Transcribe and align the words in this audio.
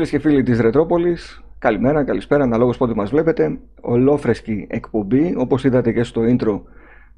Φίλες 0.00 0.14
και 0.14 0.28
φίλοι 0.28 0.42
της 0.42 0.60
Ρετρόπολης, 0.60 1.42
καλημέρα, 1.58 2.04
καλησπέρα, 2.04 2.44
αναλόγως 2.44 2.76
πότε 2.76 2.94
μας 2.94 3.10
βλέπετε. 3.10 3.58
Ολόφρεσκη 3.80 4.66
εκπομπή, 4.70 5.34
όπως 5.36 5.64
είδατε 5.64 5.92
και 5.92 6.02
στο 6.02 6.22
intro, 6.24 6.60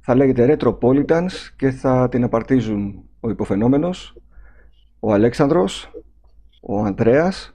θα 0.01 0.15
λέγεται 0.15 0.57
Retropolitans 0.59 1.31
και 1.57 1.71
θα 1.71 2.09
την 2.09 2.25
απαρτίζουν 2.25 3.03
ο 3.21 3.31
υποφαινόμενος, 3.31 4.17
ο 5.01 5.13
Αλέξανδρος, 5.13 5.91
ο 6.61 6.79
Ανδρέας, 6.79 7.55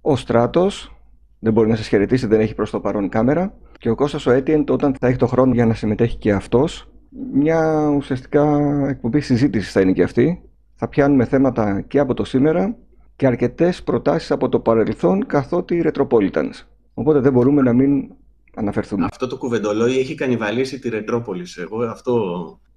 ο 0.00 0.16
Στράτος, 0.16 0.96
δεν 1.38 1.52
μπορεί 1.52 1.68
να 1.68 1.76
σας 1.76 1.88
χαιρετήσει, 1.88 2.26
δεν 2.26 2.40
έχει 2.40 2.54
προς 2.54 2.70
το 2.70 2.80
παρόν 2.80 3.08
κάμερα, 3.08 3.54
και 3.78 3.90
ο 3.90 3.94
Κώστας 3.94 4.26
ο 4.26 4.30
Έτιεντ 4.30 4.70
όταν 4.70 4.94
θα 5.00 5.06
έχει 5.06 5.18
το 5.18 5.26
χρόνο 5.26 5.54
για 5.54 5.66
να 5.66 5.74
συμμετέχει 5.74 6.16
και 6.16 6.32
αυτός. 6.32 6.90
Μια 7.32 7.90
ουσιαστικά 7.96 8.58
εκπομπή 8.88 9.20
συζήτησης 9.20 9.72
θα 9.72 9.80
είναι 9.80 9.92
και 9.92 10.02
αυτή. 10.02 10.42
Θα 10.74 10.88
πιάνουμε 10.88 11.24
θέματα 11.24 11.80
και 11.80 11.98
από 11.98 12.14
το 12.14 12.24
σήμερα 12.24 12.76
και 13.16 13.26
αρκετές 13.26 13.82
προτάσεις 13.82 14.30
από 14.30 14.48
το 14.48 14.60
παρελθόν 14.60 15.26
καθότι 15.26 15.90
Retropolitans. 15.92 16.64
Οπότε 16.94 17.20
δεν 17.20 17.32
μπορούμε 17.32 17.62
να 17.62 17.72
μην 17.72 18.10
αναφερθούμε. 18.54 19.04
Αυτό 19.04 19.26
το 19.26 19.36
κουβεντολόι 19.36 19.98
έχει 19.98 20.14
κανιβαλίσει 20.14 20.78
τη 20.78 20.88
Ρετρόπολης. 20.88 21.56
Εγώ 21.56 21.84
αυτό 21.84 22.14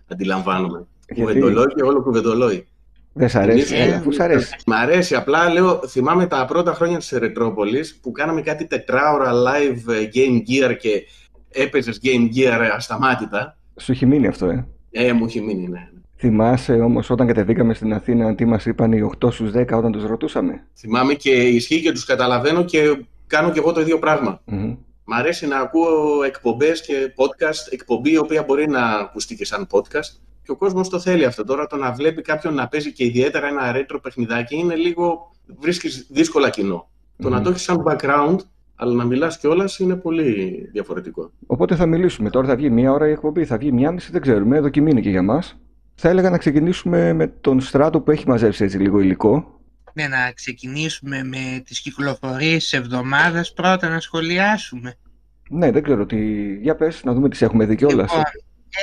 αντιλαμβάνομαι. 0.08 0.88
Γιατί... 1.08 1.22
Κουβεντολόι 1.22 1.68
και 1.76 1.84
όλο 1.84 2.02
κουβεντολόι. 2.02 2.68
Δεν 3.14 3.30
σ' 3.30 3.36
αρέσει, 3.36 3.76
ε, 3.76 3.94
αφού 3.94 4.12
σ' 4.12 4.20
αρέσει. 4.20 4.56
Μ' 4.66 4.74
αρέσει, 4.74 5.16
απλά 5.16 5.50
λέω, 5.50 5.82
θυμάμαι 5.88 6.28
τα 6.28 6.46
πρώτα 6.46 6.74
χρόνια 6.74 6.98
της 6.98 7.10
Ρετρόπολης 7.10 8.00
που 8.02 8.12
κάναμε 8.12 8.42
κάτι 8.42 8.68
τετράωρα 8.68 9.32
live 9.32 9.94
ε, 9.94 10.10
game 10.14 10.38
gear 10.50 10.76
και 10.80 11.06
έπαιζες 11.50 12.00
game 12.04 12.36
gear 12.36 12.70
ασταμάτητα. 12.76 13.58
Σου 13.80 13.92
έχει 13.92 14.06
μείνει 14.06 14.28
αυτό, 14.28 14.46
ε; 14.46 14.68
Ε, 14.92 15.14
μου 15.14 15.26
έχει 15.26 15.42
μείνει, 15.42 15.68
ναι. 15.68 15.90
Θυμάσαι 16.22 16.74
όμως 16.74 17.10
όταν 17.10 17.28
κατεβήκαμε 17.28 17.74
στην 17.74 17.94
Αθήνα 17.94 18.36
τι 18.36 18.46
μας 18.46 18.66
είπαν 18.66 18.92
οι 18.92 19.10
8 19.26 19.32
στους 19.32 19.52
10 19.56 19.66
όταν 19.72 19.92
τους 19.92 20.06
ρωτούσαμε; 20.06 20.68
Θυμάμαι 20.78 21.14
και 21.14 21.32
ισχύει 21.32 21.82
και 21.82 21.92
τους 21.92 22.06
καταλαβαίνω 22.06 22.64
και 22.64 23.06
κάνω 23.28 23.52
και 23.52 23.60
εγώ 23.60 23.72
το 23.72 23.82
ίδιο 23.82 24.00
πράγμα. 24.00 24.42
Mm-hmm. 24.52 24.78
Μ' 25.04 25.14
αρέσει 25.14 25.48
να 25.48 25.58
ακούω 25.58 26.24
εκπομπές 26.26 26.86
και 26.86 26.94
podcast, 27.16 27.72
εκπομπή 27.72 28.12
η 28.12 28.18
οποία 28.18 28.44
μπορεί 28.44 28.70
να 28.70 28.86
ακουστεί 28.86 29.36
και 29.36 29.46
σαν 29.46 29.68
podcast. 29.72 30.20
Και 30.44 30.52
ο 30.52 30.56
κόσμος 30.56 30.90
το 30.90 31.00
θέλει 31.00 31.26
αυτό. 31.26 31.44
Τώρα 31.44 31.68
το 31.68 31.76
να 31.76 31.92
βλέπει 31.92 32.22
κάποιον 32.22 32.54
να 32.54 32.68
παίζει 32.68 32.94
και 32.94 33.06
ιδιαίτερα 33.06 33.48
ένα 33.48 33.72
ρέτρο 33.72 34.00
παιχνιδάκι 34.00 34.56
είναι 34.56 34.76
λίγο... 34.76 35.32
βρίσκεις 35.60 36.08
δύσκολα 36.12 36.50
κοινό. 36.50 36.90
Το 37.18 37.30
να 37.30 37.42
το 37.42 37.50
έχεις 37.50 37.62
σαν 37.62 37.84
background, 37.88 38.38
αλλά 38.76 38.94
να 38.94 39.06
μιλάς 39.06 39.40
κιόλας 39.40 39.80
είναι 39.80 39.96
πολύ 39.96 40.60
διαφορετικό. 40.72 41.32
Οπότε 41.46 41.76
θα 41.76 41.86
μιλήσουμε. 41.86 42.30
Τώρα 42.30 42.48
θα 42.48 42.56
βγει 42.56 42.70
μία 42.70 42.92
ώρα 42.92 43.08
η 43.08 43.12
εκπομπή, 43.12 43.46
θα 43.46 43.58
βγει 43.58 43.72
μία 43.72 43.92
μισή, 43.92 44.12
δεν 44.12 44.22
ξέρουμε. 44.22 44.60
Δοκιμή 44.60 44.90
είναι 44.90 45.02
και 45.02 45.10
για 45.10 45.24
μας. 45.24 45.58
Θα 46.02 46.10
έλεγα 46.10 46.30
να 46.30 46.38
ξεκινήσουμε 46.38 47.14
με 47.14 47.28
τον 47.28 47.62
Στράτο 47.62 48.02
που 48.02 48.12
έχει 48.12 48.28
μαζέψει 48.28 48.64
έτσι 48.64 48.78
λίγο 48.78 49.00
υλικό 49.00 49.60
ναι, 49.94 50.08
να 50.08 50.32
ξεκινήσουμε 50.32 51.24
με 51.24 51.64
τις 51.66 51.82
κυκλοφορίες 51.82 52.64
της 52.64 52.74
εβδομάδας 52.74 53.54
πρώτα 53.54 53.90
να 53.90 54.00
σχολιάσουμε. 54.00 54.98
Ναι, 55.50 55.72
δεν 55.72 55.84
ξέρω 55.84 56.06
τι... 56.06 56.54
Για 56.56 56.76
πες, 56.76 57.04
να 57.04 57.14
δούμε 57.14 57.30
τις 57.30 57.42
έχουμε 57.42 57.66
δει 57.66 57.76
κιόλας. 57.76 58.12
Λοιπόν, 58.12 58.24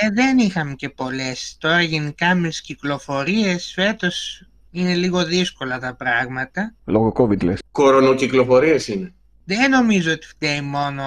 ε, 0.00 0.10
δεν 0.14 0.38
είχαμε 0.38 0.74
και 0.74 0.88
πολλές. 0.88 1.56
Τώρα 1.60 1.82
γενικά 1.82 2.34
με 2.34 2.48
τις 2.48 2.60
κυκλοφορίες 2.60 3.72
φέτος 3.74 4.46
είναι 4.70 4.94
λίγο 4.94 5.24
δύσκολα 5.24 5.78
τα 5.78 5.94
πράγματα. 5.94 6.74
Λόγω 6.84 7.12
COVID 7.16 7.44
λες. 7.44 7.60
Κορονοκυκλοφορίες 7.72 8.88
είναι. 8.88 9.14
Δεν 9.44 9.70
νομίζω 9.70 10.12
ότι 10.12 10.26
φταίει 10.26 10.60
μόνο 10.60 11.02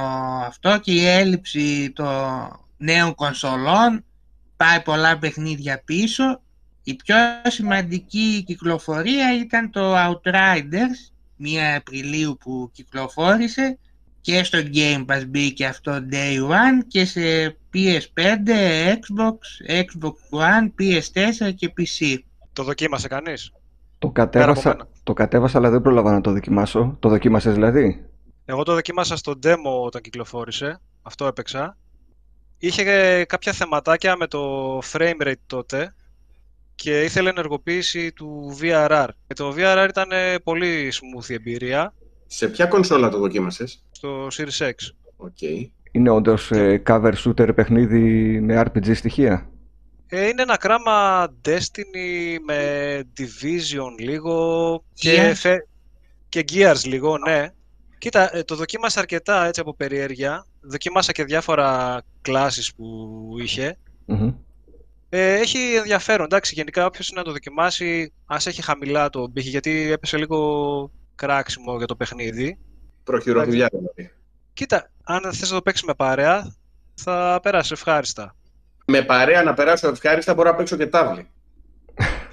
αυτό 0.45 0.79
και 0.81 0.91
η 0.91 1.05
έλλειψη 1.05 1.91
των 1.95 2.07
νέων 2.77 3.15
κονσολών 3.15 4.03
πάει 4.63 4.81
πολλά 4.81 5.17
παιχνίδια 5.17 5.81
πίσω 5.85 6.41
η 6.83 6.95
πιο 6.95 7.15
σημαντική 7.47 8.43
κυκλοφορία 8.45 9.35
ήταν 9.35 9.71
το 9.71 9.95
Outriders, 9.95 11.11
μία 11.35 11.75
Απριλίου 11.77 12.37
που 12.39 12.69
κυκλοφόρησε 12.73 13.77
και 14.21 14.43
στο 14.43 14.57
Game 14.73 15.05
Pass 15.05 15.23
μπήκε 15.27 15.65
αυτό 15.65 16.05
Day 16.11 16.49
One 16.49 16.85
και 16.87 17.05
σε 17.05 17.57
PS5, 17.73 18.49
Xbox, 18.93 19.37
Xbox 19.67 20.39
One, 20.39 20.71
PS4 20.79 21.53
και 21.55 21.73
PC. 21.77 22.17
Το 22.53 22.63
δοκίμασε 22.63 23.07
κανείς; 23.07 23.51
Το 23.99 24.09
κατέβασα, 24.09 24.87
το 25.03 25.13
κατέβασα 25.13 25.57
αλλά 25.57 25.69
δεν 25.69 25.81
πρόλαβα 25.81 26.11
να 26.11 26.21
το 26.21 26.31
δοκιμάσω. 26.31 26.97
Το 26.99 27.09
δοκίμασες 27.09 27.53
δηλαδή; 27.53 28.05
Εγώ 28.45 28.63
το 28.63 28.73
δοκίμασα 28.73 29.17
στο 29.17 29.39
demo 29.43 29.83
όταν 29.85 30.01
κυκλοφόρησε. 30.01 30.79
Αυτό 31.01 31.25
έπαιξα. 31.25 31.77
Είχε 32.59 33.25
κάποια 33.27 33.53
θεματάκια 33.53 34.15
με 34.15 34.27
το 34.27 34.77
frame 34.77 35.21
rate 35.21 35.33
τότε 35.47 35.93
και 36.75 37.03
ήθελε 37.03 37.29
ενεργοποίηση 37.29 38.11
του 38.11 38.57
VRR. 38.61 39.07
Και 39.27 39.33
το 39.33 39.53
VRR 39.57 39.85
ήταν 39.89 40.11
ε, 40.11 40.39
πολύ 40.39 40.91
smooth 40.93 41.29
η 41.29 41.33
εμπειρία. 41.33 41.93
Σε 42.27 42.47
ποια 42.47 42.65
κονσόλα 42.65 43.09
το 43.09 43.17
δοκίμασες; 43.17 43.85
Στο 43.91 44.27
Series 44.27 44.65
X. 44.65 44.73
Okay. 45.17 45.69
Είναι 45.91 46.09
όντως 46.09 46.51
ε, 46.51 46.81
cover 46.85 47.13
shooter 47.25 47.55
παιχνίδι 47.55 48.39
με 48.41 48.61
RPG 48.61 48.95
στοιχεία; 48.95 49.49
Ε, 50.07 50.27
είναι 50.27 50.41
ένα 50.41 50.57
κράμα 50.57 51.27
Destiny 51.45 52.37
με 52.45 53.01
Division 53.17 53.99
λίγο 53.99 54.83
και, 54.93 55.35
και 56.29 56.45
Gears 56.51 56.83
λίγο, 56.85 57.17
ναι. 57.17 57.47
Κοίτα, 57.97 58.43
το 58.45 58.55
δοκίμασα 58.55 58.99
αρκετά 58.99 59.45
έτσι 59.45 59.61
από 59.61 59.75
περιέργεια. 59.75 60.45
Δοκίμασα 60.61 61.11
και 61.11 61.23
διάφορα 61.23 62.01
κλάσεις 62.21 62.75
που 62.75 62.85
είχε. 63.41 63.77
Ε, 65.09 65.33
έχει 65.33 65.75
ενδιαφέρον. 65.75 66.25
Εντάξει, 66.25 66.53
γενικά 66.53 66.85
όποιος 66.85 67.09
είναι 67.09 67.19
να 67.19 67.25
το 67.25 67.31
δοκιμάσει, 67.31 68.13
ας 68.25 68.47
έχει 68.47 68.61
χαμηλά 68.61 69.09
το 69.09 69.29
πύχη, 69.33 69.49
γιατί 69.49 69.91
έπεσε 69.91 70.17
λίγο 70.17 70.91
κράξιμο 71.15 71.77
για 71.77 71.85
το 71.85 71.95
παιχνίδι. 71.95 72.57
Προχειροδουλειά 73.03 73.69
δηλαδή. 73.71 74.11
Κοίτα, 74.53 74.91
αν 75.03 75.21
θες 75.33 75.49
να 75.49 75.55
το 75.55 75.61
παίξεις 75.61 75.85
με 75.85 75.93
παρέα, 75.93 76.55
θα 76.93 77.39
περάσεις 77.41 77.71
ευχάριστα. 77.71 78.35
Με 78.85 79.01
παρέα 79.01 79.43
να 79.43 79.53
περάσω 79.53 79.87
ευχάριστα, 79.87 80.33
μπορώ 80.33 80.49
να 80.49 80.55
παίξω 80.55 80.75
και 80.75 80.87
τάβλη. 80.87 81.29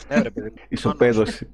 Ναι, 0.09 0.21
ρε 0.23 0.31
παιδί. 0.31 0.53
Ισοπαίδωση. 0.69 1.49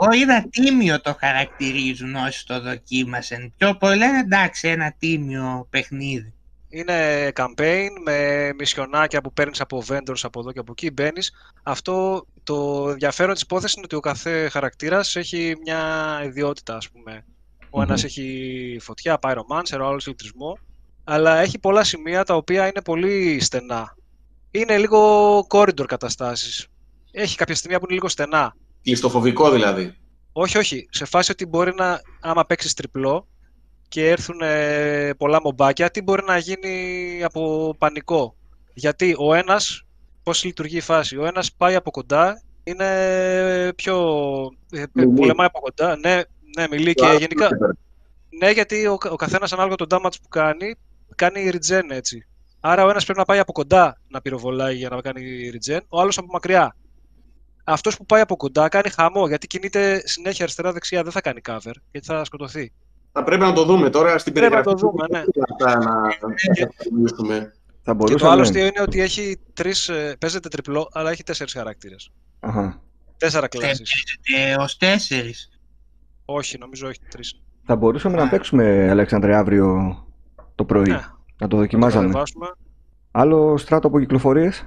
Εγώ 0.00 0.12
είδα 0.12 0.48
τίμιο 0.50 1.00
το 1.00 1.16
χαρακτηρίζουν 1.20 2.14
όσοι 2.14 2.46
το 2.46 2.60
δοκίμασαν. 2.60 3.52
Πιο 3.56 3.76
πολύ 3.76 3.96
λένε 3.96 4.18
εντάξει, 4.18 4.68
ένα 4.68 4.94
τίμιο 4.98 5.66
παιχνίδι. 5.70 6.32
Είναι 6.68 7.28
campaign 7.34 7.88
με 8.04 8.50
μισιονάκια 8.58 9.20
που 9.20 9.32
παίρνεις 9.32 9.60
από 9.60 9.82
vendors 9.88 10.20
από 10.22 10.40
εδώ 10.40 10.52
και 10.52 10.58
από 10.58 10.72
εκεί, 10.72 10.90
μπαίνεις. 10.90 11.32
Αυτό 11.62 12.26
το 12.42 12.88
ενδιαφέρον 12.90 13.34
της 13.34 13.42
υπόθεσης 13.42 13.74
είναι 13.74 13.84
ότι 13.84 13.96
ο 13.96 14.00
κάθε 14.00 14.48
χαρακτήρας 14.48 15.16
έχει 15.16 15.56
μια 15.64 16.20
ιδιότητα, 16.24 16.76
ας 16.76 16.90
πούμε. 16.90 17.24
Ο 17.70 17.82
ένας 17.82 18.04
έχει 18.04 18.78
φωτιά, 18.80 19.18
pyromancer, 19.22 19.78
ο 19.80 19.86
άλλος 19.86 20.06
ηλεκτρισμό. 20.06 20.58
Αλλά 21.04 21.38
έχει 21.38 21.58
πολλά 21.58 21.84
σημεία 21.84 22.24
τα 22.24 22.34
οποία 22.36 22.66
είναι 22.66 22.82
πολύ 22.82 23.40
στενά. 23.40 23.96
Είναι 24.56 24.78
λίγο 24.78 25.38
corridor 25.48 25.84
καταστάσεις. 25.86 26.66
Έχει 27.10 27.36
κάποια 27.36 27.54
σημεία 27.54 27.78
που 27.78 27.84
είναι 27.84 27.94
λίγο 27.94 28.08
στενά. 28.08 28.56
Κλειστοφοβικό 28.82 29.50
δηλαδή. 29.50 29.96
Όχι, 30.32 30.58
όχι. 30.58 30.88
Σε 30.90 31.04
φάση 31.04 31.30
ότι 31.30 31.46
μπορεί 31.46 31.74
να, 31.74 32.00
άμα 32.20 32.44
παίξεις 32.44 32.74
τριπλό, 32.74 33.28
και 33.88 34.08
έρθουν 34.08 34.40
ε, 34.40 35.14
πολλά 35.14 35.40
μομπάκια, 35.42 35.90
τι 35.90 36.02
μπορεί 36.02 36.24
να 36.24 36.38
γίνει 36.38 37.20
από 37.24 37.74
πανικό; 37.78 38.36
Γιατί 38.74 39.16
ο 39.18 39.34
ένας, 39.34 39.84
πώς 40.22 40.44
λειτουργεί 40.44 40.76
η 40.76 40.80
φάση, 40.80 41.16
ο 41.16 41.26
ένας 41.26 41.52
πάει 41.52 41.74
από 41.74 41.90
κοντά, 41.90 42.42
είναι 42.64 43.72
πιο... 43.76 43.96
Ε, 44.70 44.84
πολεμάει 45.16 45.46
από 45.46 45.60
κοντά, 45.60 45.96
ναι, 45.96 46.20
ναι 46.56 46.66
μιλεί 46.70 46.94
και 46.94 47.16
γενικά... 47.18 47.48
Ναι, 48.38 48.50
γιατί 48.50 48.86
ο, 48.86 48.98
ο 49.10 49.16
καθένας 49.16 49.52
ανάλογα 49.52 49.74
το 49.74 49.86
damage 49.90 50.16
που 50.22 50.28
κάνει, 50.28 50.74
κάνει 51.14 51.50
regen 51.52 51.84
έτσι. 51.88 52.26
Άρα 52.66 52.84
ο 52.84 52.88
ένας 52.88 53.04
πρέπει 53.04 53.18
να 53.18 53.24
πάει 53.24 53.38
από 53.38 53.52
κοντά 53.52 54.00
να 54.08 54.20
πυροβολάει 54.20 54.74
για 54.76 54.88
να 54.88 55.00
κάνει 55.00 55.22
regen, 55.52 55.80
ο 55.88 56.00
άλλος 56.00 56.18
από 56.18 56.26
μακριά. 56.32 56.76
Αυτός 57.64 57.96
που 57.96 58.06
πάει 58.06 58.20
από 58.20 58.36
κοντά 58.36 58.68
κάνει 58.68 58.88
χαμό, 58.88 59.28
γιατί 59.28 59.46
κινείται 59.46 60.02
συνέχεια 60.04 60.44
αριστερά-δεξιά, 60.44 61.02
δεν 61.02 61.12
θα 61.12 61.20
κάνει 61.20 61.40
cover, 61.48 61.72
γιατί 61.90 62.06
θα 62.06 62.24
σκοτωθεί. 62.24 62.72
Θα 63.12 63.24
πρέπει 63.24 63.42
να 63.42 63.52
το 63.52 63.64
δούμε 63.64 63.90
τώρα 63.90 64.18
στην 64.18 64.32
περιγραφή. 64.32 64.62
Πρέπει 64.62 64.82
να 64.82 64.90
το 64.90 64.90
δούμε, 64.90 65.06
ναι. 65.10 65.24
Να, 65.58 65.76
να 67.32 67.52
θα 67.82 67.96
και 68.04 68.14
το 68.14 68.28
άλλο 68.28 68.42
αστείο 68.42 68.66
είναι 68.66 68.80
ότι 68.80 69.00
έχει 69.00 69.40
τρεις, 69.52 69.88
ε, 69.88 70.16
παίζεται 70.18 70.48
τριπλό, 70.48 70.88
αλλά 70.92 71.10
έχει 71.10 71.22
τέσσερις 71.22 71.52
χαρακτήρες. 71.52 72.10
Αχα. 72.40 72.80
Τέσσερα 73.16 73.48
κλάσεις. 73.48 73.92
Παίζεται 74.28 74.62
ως 74.62 74.76
τέσσερις. 74.76 75.50
Όχι, 76.24 76.58
νομίζω 76.58 76.88
όχι 76.88 76.98
τρεις. 77.08 77.40
Θα 77.64 77.76
μπορούσαμε 77.76 78.16
να 78.16 78.28
παίξουμε, 78.28 78.90
Αλέξανδρε, 78.90 79.36
αύριο 79.36 79.98
το 80.54 80.64
πρωί. 80.64 80.90
Ναι. 80.90 81.04
Να 81.38 81.48
το 81.48 81.56
δοκιμάζαμε. 81.56 82.06
Να 82.06 82.12
το 82.12 82.22
Άλλο 83.10 83.56
στράτο 83.56 83.86
από 83.86 84.00
κυκλοφορίες; 84.00 84.66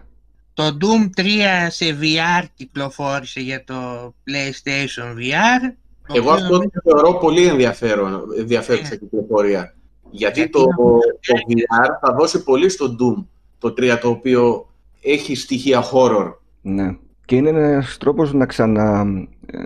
Το 0.53 0.63
Doom 0.81 1.19
3 1.21 1.23
σε 1.67 1.85
VR 2.01 2.45
κυκλοφόρησε 2.53 3.39
για 3.39 3.63
το 3.63 3.75
PlayStation 4.07 5.15
VR. 5.17 5.75
Εγώ 6.13 6.31
αυτό 6.31 6.57
το 6.57 6.69
θεωρώ 6.83 7.13
πολύ 7.13 7.47
ενδιαφέρον, 7.47 8.21
ενδιαφέρουσα 8.37 8.93
yeah. 8.93 8.99
κυκλοφορία. 8.99 9.75
Γιατί 10.11 10.49
το, 10.49 10.63
το 10.63 10.99
VR 11.47 11.89
θα 12.01 12.13
δώσει 12.13 12.43
πολύ 12.43 12.69
στο 12.69 12.95
Doom 12.99 13.25
το 13.59 13.67
3, 13.67 13.97
το 14.01 14.09
οποίο 14.09 14.69
έχει 15.01 15.35
στοιχεία 15.35 15.83
horror. 15.91 16.33
Ναι. 16.61 16.95
Και 17.25 17.35
είναι 17.35 17.49
ένας 17.49 17.97
τρόπος 17.97 18.33
να 18.33 18.45
ξανα 18.45 19.05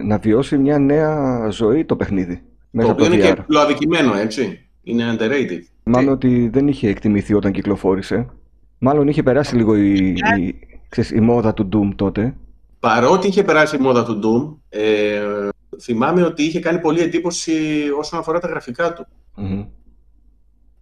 να 0.03 0.17
βιώσει 0.17 0.57
μια 0.57 0.79
νέα 0.79 1.47
ζωή 1.49 1.85
το 1.85 1.95
παιχνίδι. 1.95 2.41
Μέσα 2.71 2.87
το 2.87 2.93
οποίο 2.93 3.13
είναι 3.13 3.31
VR. 3.31 3.35
και 3.47 3.59
αδικημένο, 3.59 4.15
έτσι. 4.15 4.67
Είναι 4.83 5.15
underrated. 5.17 5.61
Μάλλον 5.83 6.13
ότι 6.13 6.49
δεν 6.49 6.67
είχε 6.67 6.89
εκτιμηθεί 6.89 7.33
όταν 7.33 7.51
κυκλοφόρησε. 7.51 8.29
Μάλλον 8.77 9.07
είχε 9.07 9.23
περάσει 9.23 9.55
λίγο 9.55 9.75
η, 9.75 10.07
η, 10.37 10.59
ξέρεις, 10.89 11.11
η 11.11 11.19
μόδα 11.19 11.53
του 11.53 11.69
Doom 11.73 11.95
τότε. 11.95 12.35
Παρότι 12.79 13.27
είχε 13.27 13.43
περάσει 13.43 13.75
η 13.75 13.79
μόδα 13.79 14.05
του 14.05 14.19
Doom, 14.23 14.57
ε, 14.69 15.49
θυμάμαι 15.81 16.23
ότι 16.23 16.43
είχε 16.43 16.59
κάνει 16.59 16.79
πολύ 16.79 16.99
εντύπωση 16.99 17.51
όσον 17.97 18.19
αφορά 18.19 18.39
τα 18.39 18.47
γραφικά 18.47 18.93
του. 18.93 19.07
mm 19.37 19.67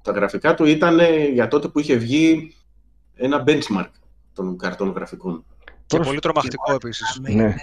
Τα 0.04 0.12
γραφικά 0.12 0.54
του 0.54 0.66
ήταν 0.66 1.00
για 1.34 1.48
τότε 1.48 1.68
που 1.68 1.80
είχε 1.80 1.96
βγει 1.96 2.54
ένα 3.16 3.44
benchmark 3.48 3.92
των 4.34 4.58
καρτών 4.58 4.90
γραφικών. 4.90 5.46
Και 5.86 6.00
πολύ 6.00 6.20
τρομακτικό 6.20 6.74
επίσης. 6.74 7.20
Ναι. 7.22 7.56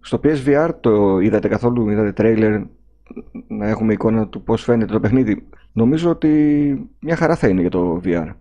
Στο 0.00 0.20
PSVR 0.22 0.70
το 0.80 1.18
είδατε 1.18 1.48
καθόλου, 1.48 1.88
είδατε 1.90 2.12
τρέιλερ 2.12 2.60
να 3.48 3.68
έχουμε 3.68 3.92
εικόνα 3.92 4.28
του 4.28 4.42
πώς 4.42 4.62
φαίνεται 4.62 4.92
το 4.92 5.00
παιχνίδι; 5.00 5.48
Νομίζω 5.76 6.10
ότι 6.10 6.28
μια 7.00 7.16
χαρά 7.16 7.36
θα 7.36 7.48
είναι 7.48 7.60
για 7.60 7.70
το 7.70 8.00
VR. 8.04 8.34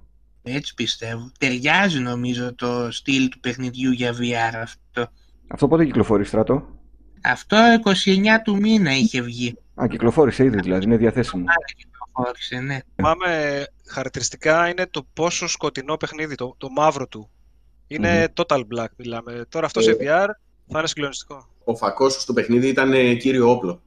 Έτσι 0.43 0.73
πιστεύω. 0.73 1.31
Ταιριάζει 1.39 1.99
νομίζω 1.99 2.55
το 2.55 2.91
στυλ 2.91 3.29
του 3.29 3.39
παιχνιδιού 3.39 3.91
για 3.91 4.11
VR 4.11 4.55
αυτό. 4.61 5.07
Αυτό 5.47 5.67
πότε 5.67 5.85
κυκλοφορεί, 5.85 6.25
Στράτο; 6.25 6.67
Αυτό 7.23 7.57
29 7.83 7.91
του 8.43 8.55
μήνα 8.55 8.97
είχε 8.97 9.21
βγει. 9.21 9.57
Α, 9.81 9.87
κυκλοφόρησε 9.87 10.43
ήδη 10.43 10.59
δηλαδή, 10.59 10.85
είναι 10.85 10.97
διαθέσιμο. 10.97 11.43
Α, 11.43 11.53
κυκλοφόρησε, 11.75 12.59
ναι. 12.59 12.79
Πάμε 12.95 13.63
χαρακτηριστικά 13.87 14.69
είναι 14.69 14.87
το 14.87 15.07
πόσο 15.13 15.47
σκοτεινό 15.47 15.97
παιχνίδι, 15.97 16.35
το, 16.35 16.55
το 16.57 16.69
μαύρο 16.69 17.07
του. 17.07 17.29
Είναι 17.87 18.33
total 18.35 18.59
black, 18.59 18.87
μιλάμε. 18.95 19.45
Τώρα 19.49 19.65
αυτό 19.65 19.81
σε 19.81 19.91
ε. 19.91 19.95
VR 19.99 20.27
θα 20.67 20.79
είναι 20.79 20.87
συγκλονιστικό. 20.87 21.47
Ο 21.63 21.75
φακός 21.75 22.13
στο 22.13 22.33
παιχνίδι 22.33 22.67
ήταν 22.67 22.93
ε, 22.93 23.13
κύριο 23.13 23.49
όπλο. 23.49 23.81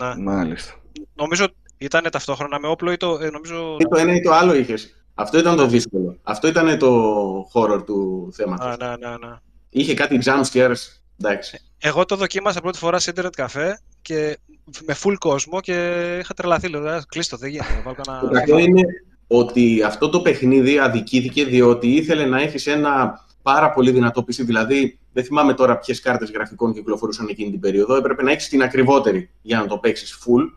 Ναι. 0.00 0.22
Μάλιστα. 0.22 0.72
Νομίζω 1.14 1.46
ήταν 1.78 2.06
ταυτόχρονα 2.10 2.60
με 2.60 2.68
όπλο 2.68 2.92
ή 2.92 2.96
το. 2.96 3.18
Ε, 3.20 3.30
νομίζω... 3.30 3.76
Ή 3.78 3.84
το 3.88 3.96
ένα 3.96 4.14
ή 4.14 4.20
το 4.20 4.32
άλλο 4.32 4.54
είχες. 4.54 5.04
Αυτό 5.14 5.38
ήταν 5.38 5.56
το 5.56 5.66
δύσκολο. 5.66 6.18
Αυτό 6.22 6.48
ήταν 6.48 6.78
το 6.78 7.50
horror 7.52 7.84
του 7.86 8.28
θέματος. 8.34 8.76
Ναι, 8.78 8.86
ναι, 8.86 9.08
ναι. 9.08 9.36
Είχε 9.70 9.94
κάτι 9.94 10.18
jump 10.24 10.42
scares. 10.52 10.76
Εντάξει. 11.20 11.60
Εγώ 11.78 12.04
το 12.04 12.16
δοκίμασα 12.16 12.60
πρώτη 12.60 12.78
φορά 12.78 12.98
σε 12.98 13.12
internet 13.16 13.32
καφέ 13.36 13.80
και 14.02 14.38
με 14.86 14.96
full 15.02 15.14
κόσμο 15.18 15.60
και 15.60 15.72
είχα 16.20 16.34
τρελαθεί. 16.34 16.68
Λέω, 16.68 17.02
κλείστο, 17.08 17.36
δεν 17.36 17.50
γίνεται. 17.50 17.82
Το 18.20 18.28
κακό 18.28 18.58
είναι 18.58 18.82
ότι 19.26 19.82
αυτό 19.82 20.08
το 20.08 20.20
παιχνίδι 20.20 20.78
αδικήθηκε 20.78 21.44
διότι 21.44 21.88
ήθελε 21.88 22.24
να 22.24 22.40
έχεις 22.40 22.66
ένα 22.66 23.24
πάρα 23.42 23.70
πολύ 23.70 23.90
δυνατό 23.90 24.20
PC. 24.20 24.44
Δηλαδή, 24.44 24.98
δεν 25.12 25.24
θυμάμαι 25.24 25.54
τώρα 25.54 25.78
ποιες 25.78 26.00
κάρτες 26.00 26.30
γραφικών 26.30 26.72
κυκλοφορούσαν 26.72 27.28
εκείνη 27.28 27.50
την 27.50 27.60
περίοδο. 27.60 27.94
Έπρεπε 27.94 28.22
να 28.22 28.30
έχεις 28.30 28.48
την 28.48 28.62
ακριβότερη 28.62 29.30
για 29.42 29.58
να 29.58 29.66
το 29.66 29.78
παίξεις 29.78 30.18
full. 30.24 30.50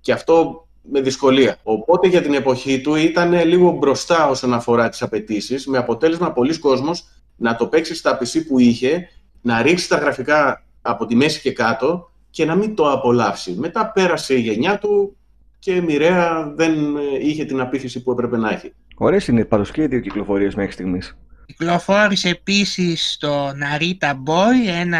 Και 0.00 0.12
αυτό 0.12 0.66
με 0.82 1.00
δυσκολία. 1.00 1.56
Οπότε 1.62 2.08
για 2.08 2.22
την 2.22 2.34
εποχή 2.34 2.80
του 2.80 2.94
ήταν 2.94 3.44
λίγο 3.44 3.70
μπροστά 3.70 4.28
όσον 4.28 4.54
αφορά 4.54 4.88
τις 4.88 5.02
απαιτήσεις, 5.02 5.66
με 5.66 5.78
αποτέλεσμα 5.78 6.32
πολλοί 6.32 6.58
κόσμος 6.58 7.04
να 7.36 7.56
το 7.56 7.66
παίξει 7.66 7.94
στα 7.94 8.18
PC 8.18 8.46
που 8.48 8.58
είχε, 8.58 9.08
να 9.40 9.62
ρίξει 9.62 9.88
τα 9.88 9.96
γραφικά 9.96 10.64
από 10.82 11.06
τη 11.06 11.14
μέση 11.14 11.40
και 11.40 11.52
κάτω 11.52 12.10
και 12.30 12.44
να 12.44 12.54
μην 12.54 12.74
το 12.74 12.90
απολαύσει. 12.90 13.52
Μετά 13.52 13.90
πέρασε 13.90 14.34
η 14.34 14.40
γενιά 14.40 14.78
του 14.78 15.16
και 15.58 15.80
μοιραία 15.80 16.52
δεν 16.56 16.74
είχε 17.20 17.44
την 17.44 17.60
απίθυση 17.60 18.02
που 18.02 18.10
έπρεπε 18.10 18.36
να 18.36 18.50
έχει. 18.50 18.72
Ωραίες 18.96 19.28
είναι 19.28 19.44
πάντως 19.44 19.70
και 19.70 19.82
οι 19.82 19.86
δύο 19.86 20.00
κυκλοφορίες 20.00 20.54
μέχρι 20.54 20.72
στιγμής. 20.72 21.16
Κυκλοφόρησε 21.46 22.28
επίσης 22.28 23.16
το 23.20 23.48
Narita 23.48 24.10
Boy, 24.10 24.78
ένα 24.80 24.98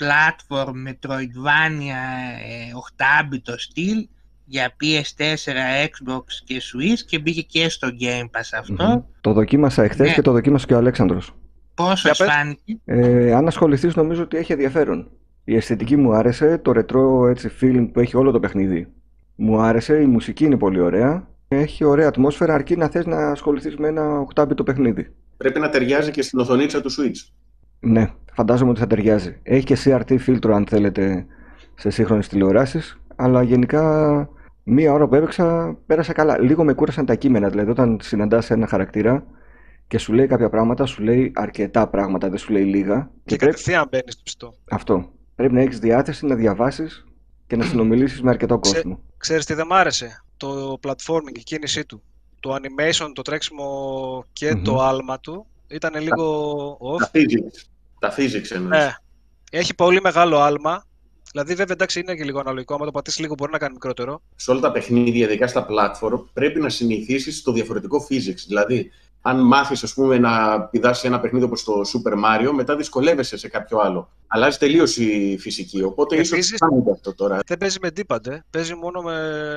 platform 0.00 0.72
Metroidvania 0.88 2.00
8-bit 2.96 3.54
στυλ 3.56 4.08
για 4.44 4.76
PS4, 4.80 5.52
Xbox 5.86 6.24
και 6.44 6.62
Switch 6.62 6.98
και 7.06 7.18
μπήκε 7.18 7.42
και 7.42 7.68
στο 7.68 7.88
Game 8.00 8.24
Pass 8.24 8.58
αυτό. 8.58 9.06
Το 9.20 9.32
δοκίμασα 9.32 9.82
εχθές 9.82 10.08
ναι. 10.08 10.14
και 10.14 10.22
το 10.22 10.32
δοκίμασε 10.32 10.66
και 10.66 10.74
ο 10.74 10.76
Αλέξανδρος. 10.76 11.34
Πόσο 11.74 12.14
φάνηκε; 12.14 12.78
Ε, 12.84 13.32
αν 13.34 13.46
ασχοληθείς 13.46 13.94
νομίζω 13.94 14.22
ότι 14.22 14.36
έχει 14.36 14.52
ενδιαφέρον. 14.52 15.10
Η 15.44 15.56
αισθητική 15.56 15.96
μου 15.96 16.12
άρεσε, 16.12 16.58
το 16.58 16.72
ρετρό 16.72 17.26
έτσι 17.26 17.50
feeling 17.60 17.88
που 17.92 18.00
έχει 18.00 18.16
όλο 18.16 18.30
το 18.30 18.40
παιχνίδι. 18.40 18.92
Μου 19.34 19.60
άρεσε, 19.60 20.00
η 20.00 20.06
μουσική 20.06 20.44
είναι 20.44 20.56
πολύ 20.56 20.80
ωραία. 20.80 21.28
Έχει 21.48 21.84
ωραία 21.84 22.08
ατμόσφαιρα 22.08 22.54
αρκεί 22.54 22.76
να 22.76 22.88
θες 22.88 23.06
να 23.06 23.30
ασχοληθείς 23.30 23.76
με 23.76 23.88
ένα 23.88 24.26
8 24.34 24.64
παιχνίδι 24.64 25.12
πρέπει 25.38 25.60
να 25.60 25.68
ταιριάζει 25.68 26.10
και 26.10 26.22
στην 26.22 26.38
οθονίτσα 26.38 26.80
του 26.80 26.90
Switch. 26.90 27.30
Ναι, 27.80 28.12
φαντάζομαι 28.32 28.70
ότι 28.70 28.80
θα 28.80 28.86
ταιριάζει. 28.86 29.38
Έχει 29.42 29.64
και 29.64 29.76
CRT 29.84 30.18
φίλτρο 30.18 30.54
αν 30.54 30.66
θέλετε 30.68 31.26
σε 31.74 31.90
σύγχρονες 31.90 32.28
τηλεοράσεις, 32.28 33.00
αλλά 33.16 33.42
γενικά 33.42 34.28
μία 34.62 34.92
ώρα 34.92 35.08
που 35.08 35.14
έπαιξα 35.14 35.76
πέρασα 35.86 36.12
καλά. 36.12 36.40
Λίγο 36.40 36.64
με 36.64 36.72
κούρασαν 36.72 37.06
τα 37.06 37.14
κείμενα, 37.14 37.48
δηλαδή 37.48 37.70
όταν 37.70 37.98
συναντάς 38.02 38.50
ένα 38.50 38.66
χαρακτήρα 38.66 39.24
και 39.86 39.98
σου 39.98 40.12
λέει 40.12 40.26
κάποια 40.26 40.48
πράγματα, 40.48 40.86
σου 40.86 41.02
λέει 41.02 41.32
αρκετά 41.34 41.88
πράγματα, 41.88 42.28
δεν 42.28 42.38
σου 42.38 42.52
λέει 42.52 42.64
λίγα. 42.64 43.10
Και, 43.24 43.36
και 43.36 43.46
κατευθείαν 43.46 43.88
μπαίνεις 43.90 44.18
πιστό. 44.18 44.54
Αυτό. 44.70 45.10
Πρέπει 45.34 45.54
να 45.54 45.60
έχεις 45.60 45.78
διάθεση 45.78 46.26
να 46.26 46.34
διαβάσεις 46.34 47.06
και 47.46 47.56
να 47.56 47.64
συνομιλήσεις 47.64 48.22
με 48.22 48.30
αρκετό 48.30 48.58
κόσμο. 48.58 48.94
Ξέ, 48.94 49.16
ξέρεις 49.16 49.44
τι 49.44 49.54
δεν 49.54 49.66
μ' 49.66 49.72
άρεσε, 49.72 50.22
το 50.36 50.78
platforming, 50.86 51.36
η 51.38 51.42
κίνησή 51.42 51.84
του 51.84 52.02
το 52.40 52.54
animation, 52.54 53.10
το 53.14 53.22
τρέξιμο 53.22 54.24
και 54.32 54.54
το 54.54 54.82
άλμα 54.82 55.20
του 55.20 55.46
ήταν 55.68 56.02
λίγο 56.02 56.78
off. 56.80 56.98
Τα 56.98 57.10
physics, 57.12 57.64
τα 57.98 58.14
physics 58.16 58.50
εννοείς. 58.50 58.84
Ναι. 58.84 58.94
Έχει 59.50 59.74
πολύ 59.74 60.00
μεγάλο 60.00 60.38
άλμα. 60.38 60.84
Δηλαδή, 61.32 61.54
βέβαια, 61.54 61.74
εντάξει, 61.74 62.00
είναι 62.00 62.14
και 62.14 62.24
λίγο 62.24 62.40
αναλογικό. 62.40 62.74
Αν 62.74 62.80
το 62.80 62.90
πατήσεις 62.90 63.20
λίγο, 63.20 63.34
μπορεί 63.34 63.52
να 63.52 63.58
κάνει 63.58 63.72
μικρότερο. 63.72 64.20
Σε 64.36 64.50
όλα 64.50 64.60
τα 64.60 64.72
παιχνίδια, 64.72 65.24
ειδικά 65.24 65.46
στα 65.46 65.66
platform, 65.70 66.24
πρέπει 66.32 66.60
να 66.60 66.68
συνηθίσεις 66.68 67.42
το 67.42 67.52
διαφορετικό 67.52 68.06
physics. 68.10 68.42
Δηλαδή, 68.46 68.90
αν 69.22 69.46
μάθεις, 69.46 69.82
ας 69.82 69.94
πούμε, 69.94 70.18
να 70.18 70.60
πηδάσει 70.60 71.06
ένα 71.06 71.20
παιχνίδι 71.20 71.44
όπως 71.44 71.64
το 71.64 71.72
Super 71.72 72.12
Mario, 72.12 72.50
μετά 72.52 72.76
δυσκολεύεσαι 72.76 73.36
σε 73.36 73.48
κάποιο 73.48 73.78
άλλο. 73.78 74.10
Αλλάζει 74.26 74.58
τελείω 74.58 74.84
η 74.96 75.38
φυσική. 75.38 75.82
Οπότε 75.82 76.16
ίσως 76.16 76.54
αυτό 76.92 77.14
τώρα. 77.14 77.40
Δεν 77.46 77.58
παίζει 77.58 77.78
με 77.82 77.90
D-pad, 77.96 78.26
ε. 78.26 78.38
παίζει 78.50 78.74
μόνο 78.74 79.02
με 79.02 79.12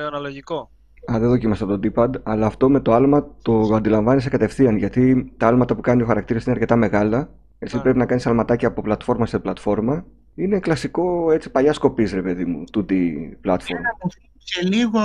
αναλογικό. 0.06 0.70
Α, 1.10 1.18
δεν 1.18 1.28
δοκίμασα 1.28 1.66
το 1.66 1.80
D-pad, 1.82 2.10
αλλά 2.22 2.46
αυτό 2.46 2.70
με 2.70 2.80
το 2.80 2.92
άλμα 2.92 3.26
το 3.42 3.74
αντιλαμβάνεσαι 3.74 4.28
κατευθείαν. 4.28 4.76
Γιατί 4.76 5.32
τα 5.36 5.46
άλματα 5.46 5.74
που 5.74 5.80
κάνει 5.80 6.02
ο 6.02 6.06
χαρακτήρας 6.06 6.44
είναι 6.44 6.54
αρκετά 6.54 6.76
μεγάλα. 6.76 7.30
Εσύ 7.58 7.80
πρέπει 7.80 7.98
να 7.98 8.06
κάνεις 8.06 8.26
αλματάκια 8.26 8.68
από 8.68 8.82
πλατφόρμα 8.82 9.26
σε 9.26 9.38
πλατφόρμα. 9.38 10.04
Είναι 10.34 10.58
κλασικό 10.58 11.32
έτσι 11.32 11.50
παλιά 11.50 11.72
σκοπής, 11.72 12.12
ρε 12.12 12.22
παιδί 12.22 12.44
μου, 12.44 12.64
τούτη 12.72 13.38
platform. 13.44 14.08
Σε 14.44 14.66
λίγο 14.66 15.00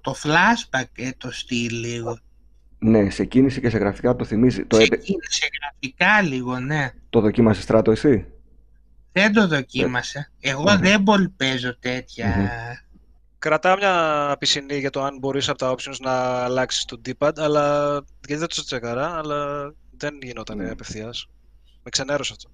το 0.00 0.14
flashback 0.22 0.88
ε, 0.96 1.10
το 1.16 1.32
στυλ 1.32 1.74
λίγο. 1.74 2.18
Ναι, 2.78 3.10
σε 3.10 3.24
κίνηση 3.24 3.60
και 3.60 3.70
σε 3.70 3.78
γραφικά 3.78 4.16
το 4.16 4.24
θυμίζει. 4.24 4.56
Σε, 4.56 4.64
το... 4.64 4.76
κίνηση, 4.76 5.16
σε 5.20 5.48
γραφικά 5.60 6.22
λίγο, 6.22 6.58
ναι. 6.58 6.90
Το 7.10 7.20
δοκίμασες 7.20 7.62
στράτο 7.62 7.90
εσύ; 7.90 8.26
Δεν 9.12 9.32
το 9.32 9.48
δοκίμασα. 9.48 10.30
Εγώ 10.40 10.78
δεν 10.78 11.02
πολύ 11.02 11.28
παίζω 11.28 11.76
Κρατάω 13.38 13.76
μια 13.76 14.36
πισινή 14.38 14.78
για 14.78 14.90
το 14.90 15.02
αν 15.02 15.18
μπορείς 15.18 15.48
από 15.48 15.58
τα 15.58 15.74
options 15.74 15.96
να 16.00 16.12
αλλάξεις 16.44 16.84
το 16.84 17.00
D-pad, 17.04 17.32
αλλά 17.36 17.92
γιατί 18.18 18.34
δεν 18.34 18.48
το 18.48 18.64
τσεκαρά, 18.64 19.18
αλλά 19.18 19.72
δεν 19.96 20.18
γινόταν 20.22 20.56
ναι. 20.56 20.70
απευθείας. 20.70 21.28
Με 21.82 21.90
ξενέρωσε 21.90 22.32
αυτό. 22.36 22.50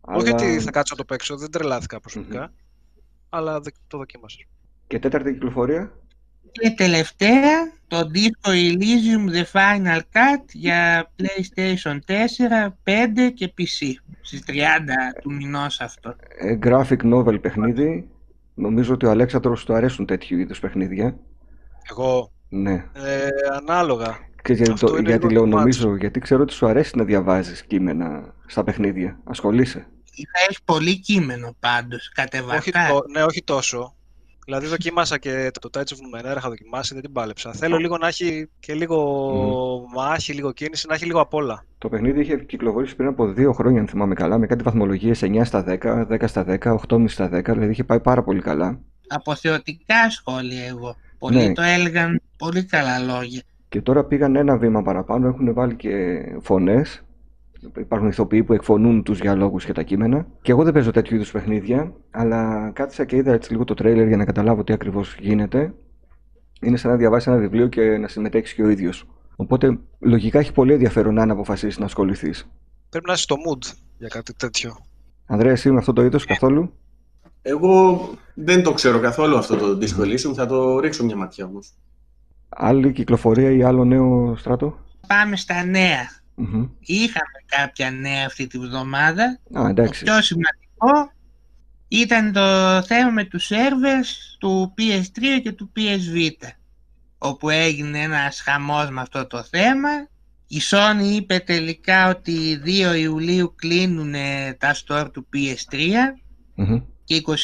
Αλλά... 0.00 0.18
Όχι 0.18 0.32
ότι 0.32 0.60
θα 0.60 0.70
κάτσω 0.70 0.94
να 0.94 1.04
το 1.04 1.04
παίξω, 1.04 1.36
δεν 1.36 1.50
τρελάθηκα 1.50 2.00
αλλά 3.28 3.60
το 3.86 3.98
δοκίμασα. 3.98 4.38
Και 4.86 4.98
τέταρτη 4.98 5.32
κυκλοφορία; 5.32 5.92
Και 6.52 6.70
τελευταία, 6.70 7.72
το 7.86 8.10
Disco 8.14 8.50
Elysium 8.50 9.34
The 9.34 9.44
Final 9.52 9.98
Cut 9.98 10.44
για 10.52 11.10
PlayStation 11.18 11.98
4, 12.06 12.72
5 12.84 13.32
και 13.34 13.52
PC. 13.58 13.92
Στις 14.20 14.44
30 14.46 14.52
του 15.22 15.32
μηνός 15.32 15.80
αυτό. 15.80 16.16
Ε, 16.28 16.58
graphic 16.62 17.12
novel 17.14 17.40
παιχνίδι 17.40 18.08
Νομίζω 18.54 18.94
ότι 18.94 19.06
ο 19.06 19.10
Αλέξανδρος 19.10 19.64
του 19.64 19.74
αρέσουν 19.74 20.06
τέτοιου 20.06 20.38
είδους 20.38 20.60
παιχνίδια. 20.60 21.16
Εγώ; 21.90 22.32
Ναι. 22.48 22.72
Ε, 22.92 23.28
ανάλογα. 23.52 24.18
Ξέρεις, 24.42 24.62
γιατί, 24.62 24.80
το, 24.80 24.98
γιατί 24.98 25.32
λέω 25.32 25.46
νομίζω, 25.46 25.96
γιατί 25.96 26.20
ξέρω 26.20 26.42
ότι 26.42 26.52
σου 26.52 26.66
αρέσει 26.66 26.96
να 26.96 27.04
διαβάζεις 27.04 27.62
κείμενα 27.62 28.34
στα 28.46 28.64
παιχνίδια. 28.64 29.20
Ασχολείσαι. 29.24 29.86
Έχει 30.48 30.58
πολύ 30.64 31.00
κείμενο 31.00 31.56
πάντως, 31.60 32.08
κατεβατά. 32.14 32.56
Όχι, 32.56 32.70
ναι, 33.12 33.22
όχι 33.22 33.42
τόσο. 33.44 33.94
Δηλαδή 34.44 34.66
δοκίμασα 34.66 35.18
και 35.18 35.50
το 35.60 35.68
Touch 35.72 35.80
of 35.80 35.82
Numenera, 35.82 36.36
είχα 36.36 36.48
δοκιμάσει, 36.48 36.94
δεν 36.94 37.02
την 37.02 37.12
πάλεψα. 37.12 37.52
Θέλω 37.52 37.76
λίγο 37.76 37.98
να 37.98 38.06
έχει 38.06 38.48
και 38.60 38.74
λίγο 38.74 38.98
mm. 39.78 39.94
μάχη, 39.94 40.32
λίγο 40.32 40.52
κίνηση, 40.52 40.86
να 40.88 40.94
έχει 40.94 41.04
λίγο 41.04 41.20
απ' 41.20 41.34
όλα. 41.34 41.64
Το 41.78 41.88
παιχνίδι 41.88 42.20
είχε 42.20 42.36
κυκλοφορήσει 42.36 42.96
πριν 42.96 43.08
από 43.08 43.26
δύο 43.26 43.52
χρόνια, 43.52 43.80
αν 43.80 43.88
θυμάμαι 43.88 44.14
καλά, 44.14 44.38
με 44.38 44.46
κάτι 44.46 44.62
βαθμολογίες 44.62 45.22
9 45.24 45.40
στα 45.44 45.64
10, 45.68 46.06
10 46.10 46.22
στα 46.26 46.44
10, 46.48 46.76
8,5 46.88 47.04
στα 47.08 47.26
10, 47.26 47.44
δηλαδή 47.44 47.70
είχε 47.70 47.84
πάει 47.84 48.00
πάρα 48.00 48.22
πολύ 48.22 48.40
καλά. 48.40 48.78
Αποθεωτικά 49.08 50.10
σχόλια 50.10 50.64
εγώ. 50.64 50.96
Πολλοί 51.18 51.46
ναι. 51.46 51.52
το 51.52 51.62
έλεγαν 51.62 52.20
πολύ 52.38 52.64
καλά 52.64 52.98
λόγια. 52.98 53.42
Και 53.68 53.80
τώρα 53.80 54.04
πήγαν 54.04 54.36
ένα 54.36 54.56
βήμα 54.56 54.82
παραπάνω, 54.82 55.28
έχουν 55.28 55.52
βάλει 55.54 55.74
και 55.74 56.22
φωνές 56.40 57.02
υπάρχουν 57.78 58.08
ηθοποιοί 58.08 58.44
που 58.44 58.52
εκφωνούν 58.52 59.02
τους 59.02 59.18
διαλόγου 59.18 59.56
και 59.56 59.72
τα 59.72 59.82
κείμενα. 59.82 60.26
Και 60.42 60.50
εγώ 60.50 60.64
δεν 60.64 60.72
παίζω 60.72 60.90
τέτοιου 60.90 61.14
είδους 61.14 61.30
παιχνίδια, 61.30 61.92
αλλά 62.10 62.70
κάθισα 62.74 63.04
και 63.04 63.16
είδα 63.16 63.32
έτσι 63.32 63.50
λίγο 63.50 63.64
το 63.64 63.74
τρέιλερ 63.74 64.06
για 64.06 64.16
να 64.16 64.24
καταλάβω 64.24 64.64
τι 64.64 64.72
ακριβώς 64.72 65.16
γίνεται. 65.20 65.74
Είναι 66.60 66.76
σαν 66.76 66.90
να 66.90 66.96
διαβάσεις 66.96 67.26
ένα 67.26 67.36
βιβλίο 67.36 67.68
και 67.68 67.96
να 67.98 68.08
συμμετέχεις 68.08 68.54
και 68.54 68.62
ο 68.62 68.68
ίδιος. 68.68 69.06
Οπότε 69.36 69.78
λογικά 69.98 70.38
έχει 70.38 70.52
πολύ 70.52 70.72
ενδιαφέρον 70.72 71.18
αν 71.18 71.30
αποφασίσεις 71.30 71.78
να 71.78 71.84
ασχοληθείς. 71.84 72.50
Πρέπει 72.88 73.06
να 73.06 73.12
είσαι 73.12 73.22
στο 73.22 73.36
mood 73.48 73.72
για 73.98 74.08
κάτι 74.08 74.34
τέτοιο. 74.34 74.76
Ανδρέας, 75.26 75.58
εσύ 75.58 75.70
με 75.70 75.78
αυτό 75.78 75.92
το 75.92 76.02
είδος 76.02 76.24
καθόλου; 76.24 76.72
Εγώ 77.42 78.00
δεν 78.34 78.62
το 78.62 78.72
ξέρω 78.72 79.00
καθόλου 79.00 79.36
αυτό 79.36 79.56
το 79.56 79.78
Disco 79.80 80.00
Elysium, 80.00 80.34
θα 80.34 80.46
το 80.46 80.78
ρίξω 80.78 81.04
μια 81.04 81.16
ματιά 81.16 81.44
όμως. 81.44 81.72
Άλλη 82.48 82.92
κυκλοφορία 82.92 83.50
ή 83.50 83.62
άλλο 83.62 83.84
νέο 83.84 84.36
στράτο. 84.36 84.78
Πάμε 85.06 85.36
στα 85.36 85.64
νέα. 85.64 86.21
Είχαμε 86.80 87.38
κάποια 87.46 87.90
νέα 87.90 88.26
αυτή 88.26 88.46
τη 88.46 88.58
βδομάδα. 88.58 89.40
Α, 89.52 89.68
εντάξει. 89.68 90.04
Το 90.04 90.12
πιο 90.12 90.22
σημαντικό 90.22 91.12
ήταν 91.88 92.32
το 92.32 92.82
θέμα 92.82 93.10
με 93.10 93.24
τους 93.24 93.50
servers 93.50 94.36
του 94.38 94.74
PS3 94.78 95.40
και 95.42 95.52
του 95.52 95.72
PS 95.76 96.16
Vita 96.16 96.50
όπου 97.18 97.50
έγινε 97.50 97.98
ένας 97.98 98.40
χαμός 98.40 98.90
με 98.90 99.00
αυτό 99.00 99.26
το 99.26 99.42
θέμα. 99.42 99.88
Η 100.46 100.60
Sony 100.70 101.02
είπε 101.02 101.38
τελικά 101.38 102.08
ότι 102.08 102.62
2 102.64 102.94
Ιουλίου 102.98 103.54
κλείνουν 103.56 104.12
τα 104.58 104.74
store 104.74 105.08
του 105.12 105.28
PS3 105.32 105.92
και 107.04 107.22
27 107.26 107.34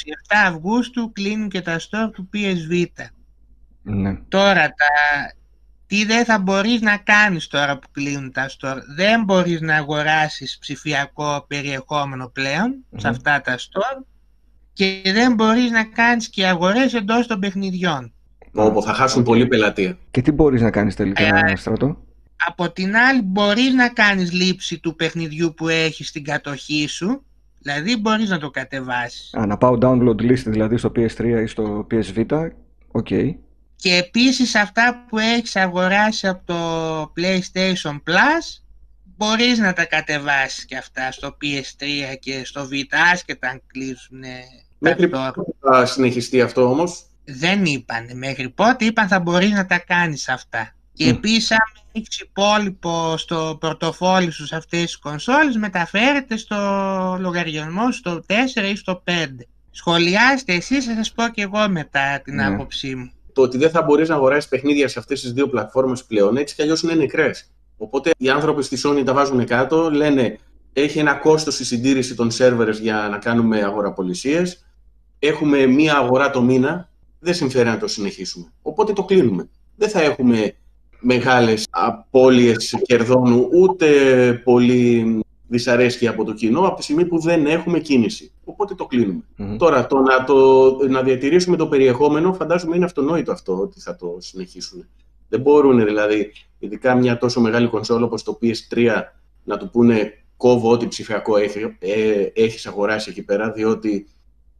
Αυγούστου 0.46 1.12
κλείνουν 1.12 1.48
και 1.48 1.60
τα 1.60 1.78
store 1.78 2.10
του 2.12 2.28
PS 2.32 2.72
Vita. 2.72 3.06
Ναι. 3.82 4.16
Τώρα, 4.28 4.60
τα... 4.60 4.86
τι 5.88 6.04
δεν 6.04 6.24
θα 6.24 6.38
μπορείς 6.38 6.80
να 6.80 6.96
κάνεις 6.96 7.46
τώρα 7.46 7.78
που 7.78 7.88
κλείνουν 7.92 8.32
τα 8.32 8.48
store. 8.48 8.76
Δεν 8.96 9.24
μπορείς 9.24 9.60
να 9.60 9.76
αγοράσεις 9.76 10.58
ψηφιακό 10.58 11.44
περιεχόμενο 11.48 12.32
σε 12.96 13.08
αυτά 13.08 13.40
τα 13.40 13.56
store 13.58 14.04
και 14.72 15.02
δεν 15.04 15.34
μπορείς 15.34 15.70
να 15.70 15.84
κάνεις 15.84 16.28
και 16.28 16.46
αγορές 16.46 16.94
εντός 16.94 17.26
των 17.26 17.40
παιχνιδιών. 17.40 18.12
Όπου 18.52 18.82
θα 18.82 18.92
χάσουν 18.92 19.22
πολύ 19.22 19.46
πελατεία. 19.46 19.98
Και 20.10 20.22
τι 20.22 20.32
μπορείς 20.32 20.60
να 20.60 20.70
κάνεις 20.70 20.94
τελικά, 20.94 21.36
ε, 21.46 21.56
Στρατό; 21.56 22.04
Από 22.46 22.72
την 22.72 22.96
άλλη 22.96 23.22
μπορείς 23.22 23.74
να 23.74 23.88
κάνεις 23.88 24.32
λήψη 24.32 24.78
του 24.80 24.94
παιχνιδιού 24.94 25.54
που 25.56 25.68
έχεις 25.68 26.08
στην 26.08 26.24
κατοχή 26.24 26.86
σου 26.88 27.22
Δηλαδή 27.58 27.96
μπορείς 27.96 28.28
να 28.28 28.38
το 28.38 28.50
κατεβάσεις. 28.50 29.34
Α, 29.34 29.46
να 29.46 29.56
πάω 29.56 29.78
download 29.80 30.20
list 30.20 30.42
δηλαδή 30.46 30.76
στο 30.76 30.92
PS3 30.96 31.40
ή 31.42 31.46
στο 31.46 31.86
PS 31.90 32.18
Vita. 32.18 32.48
OK. 32.90 33.08
Και 33.80 33.96
επίσης 33.96 34.54
αυτά 34.54 35.04
που 35.08 35.18
έχεις 35.18 35.56
αγοράσει 35.56 36.28
από 36.28 36.42
το 36.44 37.12
PlayStation 37.16 37.92
Plus 37.92 38.62
μπορείς 39.16 39.58
να 39.58 39.72
τα 39.72 39.84
κατεβάσεις 39.84 40.64
και 40.64 40.76
αυτά 40.76 41.12
στο 41.12 41.36
PS3 41.42 41.84
και 42.20 42.44
στο 42.44 42.68
Vita 42.72 42.96
άσχετα 43.12 43.48
αν 43.48 43.62
κλείσουν 43.66 44.20
Μέχρι 44.78 45.08
πότε 45.08 45.40
θα 45.60 45.86
συνεχιστεί 45.86 46.40
αυτό 46.40 46.70
όμως; 46.70 47.06
Δεν 47.24 47.64
είπαν 47.64 48.10
μέχρι 48.14 48.48
πότε, 48.48 48.84
είπαν 48.84 49.08
θα 49.08 49.20
μπορείς 49.20 49.50
να 49.50 49.66
τα 49.66 49.78
κάνεις 49.78 50.28
αυτά. 50.28 50.74
Και 50.92 51.04
mm. 51.10 51.12
επίσης 51.12 51.50
αν 51.50 51.58
έχεις 51.92 52.20
υπόλοιπο 52.20 53.16
στο 53.16 53.56
πορτοφόλι 53.60 54.30
σου 54.30 54.46
σε 54.46 54.56
αυτές 54.56 54.82
τις 54.82 54.98
κονσόλες 54.98 55.56
μεταφέρεται 55.56 56.36
στο 56.36 56.56
λογαριασμό 57.20 57.92
στο 57.92 58.24
4 58.26 58.32
ή 58.72 58.76
στο 58.76 59.02
5. 59.06 59.12
Σχολιάστε 59.70 60.54
εσείς, 60.54 60.84
θα 60.84 60.94
σας 60.94 61.12
πω 61.12 61.28
και 61.28 61.42
εγώ 61.42 61.68
μετά 61.68 62.20
την 62.24 62.34
ναι. 62.34 62.46
άποψή 62.46 62.94
μου. 62.94 63.12
Το 63.38 63.44
ότι 63.44 63.58
δεν 63.58 63.70
θα 63.70 63.82
μπορείς 63.82 64.08
να 64.08 64.14
αγοράσεις 64.14 64.48
παιχνίδια 64.48 64.88
σε 64.88 64.98
αυτές 64.98 65.20
τις 65.20 65.32
δύο 65.32 65.48
πλατφόρμες 65.48 66.04
πλέον, 66.04 66.36
έτσι 66.36 66.54
κι 66.54 66.62
αλλιώς 66.62 66.82
είναι 66.82 66.94
νεκρές. 66.94 67.50
Οπότε 67.76 68.10
οι 68.18 68.28
άνθρωποι 68.28 68.62
στη 68.62 68.78
Sony 68.84 69.02
τα 69.04 69.12
βάζουν 69.12 69.44
κάτω, 69.44 69.90
λένε 69.90 70.38
έχει 70.72 70.98
ένα 70.98 71.14
κόστος 71.14 71.60
η 71.60 71.64
συντήρηση 71.64 72.14
των 72.14 72.30
σερβερες 72.30 72.78
για 72.78 73.08
να 73.10 73.18
κάνουμε 73.18 73.62
αγοραπολισίες, 73.62 74.66
έχουμε 75.18 75.66
μία 75.66 75.96
αγορά 75.96 76.30
το 76.30 76.42
μήνα, 76.42 76.88
δεν 77.18 77.34
συμφέρει 77.34 77.68
να 77.68 77.78
το 77.78 77.86
συνεχίσουμε. 77.86 78.52
Οπότε 78.62 78.92
το 78.92 79.04
κλείνουμε. 79.04 79.48
Δεν 79.76 79.88
θα 79.88 80.02
έχουμε 80.02 80.54
μεγάλες 81.00 81.66
απώλειες 81.70 82.74
κερδών, 82.82 83.48
ούτε 83.52 83.88
πολύ 84.44 85.20
δυσαρέσκεια 85.48 86.10
από 86.10 86.24
το 86.24 86.32
κοινό, 86.32 86.60
από 86.66 86.76
τη 86.76 86.82
στιγμή 86.82 87.04
που 87.04 87.18
δεν 87.18 87.46
έχουμε 87.46 87.78
κίνηση. 87.78 88.32
Οπότε 88.44 88.74
το 88.74 88.86
κλεινουμε 88.86 89.22
Τώρα, 89.58 89.86
το 89.86 89.98
να, 89.98 90.24
το 90.24 90.76
να 90.88 91.02
διατηρήσουμε 91.02 91.56
το 91.56 91.66
περιεχόμενο, 91.66 92.32
φαντάζομαι 92.32 92.76
είναι 92.76 92.84
αυτονόητο 92.84 93.32
αυτό, 93.32 93.58
ότι 93.58 93.80
θα 93.80 93.96
το 93.96 94.16
συνεχίσουν. 94.18 94.86
Δεν 95.28 95.40
μπορούν 95.40 95.84
δηλαδή, 95.84 96.32
ειδικά 96.58 96.94
μια 96.94 97.18
τόσο 97.18 97.40
μεγάλη 97.40 97.68
κονσόλα 97.68 98.04
όπως 98.04 98.22
το 98.22 98.38
PS3, 98.42 98.88
να 99.44 99.56
του 99.56 99.70
πούνε 99.70 100.12
κόβω 100.36 100.70
ό,τι 100.70 100.88
ψηφιακό 100.88 101.36
έχει, 101.36 101.76
ε, 101.78 102.26
έχεις 102.34 102.66
αγοράσει 102.66 103.10
εκεί 103.10 103.22
πέρα, 103.22 103.50
διότι 103.50 104.06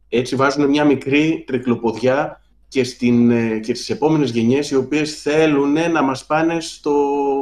έτσι 0.09 0.35
βάζουν 0.35 0.69
μια 0.69 0.85
μικρή 0.85 1.43
τρικλοποδιά 1.47 2.41
και, 2.69 2.83
στην, 2.83 3.31
ε, 3.31 3.59
και 3.59 3.75
στις 3.75 3.89
επόμενες 3.89 4.31
γενιές 4.31 4.69
οι 4.71 4.75
οποίες 4.75 5.21
θέλουν 5.21 5.91
να 5.91 6.01
μας 6.01 6.25
πάνε 6.25 6.59
στο 6.59 6.93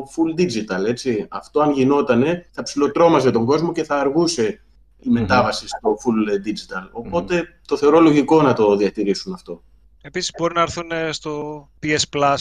full 0.03 0.39
digital, 0.41 0.85
έτσι. 0.87 1.25
Αυτό 1.29 1.59
αν 1.59 1.71
γινότανε 1.71 2.45
θα 2.51 2.63
ψηλοτρώμαζε 2.63 3.31
τον 3.31 3.45
κόσμο 3.45 3.71
και 3.71 3.83
θα 3.83 3.99
αργούσε 3.99 4.61
η 4.99 5.09
μετάβαση 5.09 5.67
στο 5.67 5.97
full 6.03 6.47
digital. 6.47 6.89
οποτε 6.91 7.47
το 7.67 7.77
θεωρώ 7.77 7.99
λογικό 7.99 8.41
να 8.41 8.53
το 8.53 8.75
διατηρήσουν 8.75 9.33
αυτό. 9.33 9.63
Επίσης 10.01 10.31
μπορεί 10.37 10.53
να 10.53 10.61
έρθουν 10.61 10.91
ε, 10.91 11.11
στο 11.11 11.63
PS 11.83 12.17
Plus 12.17 12.37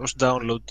ως 0.00 0.16
download. 0.20 0.62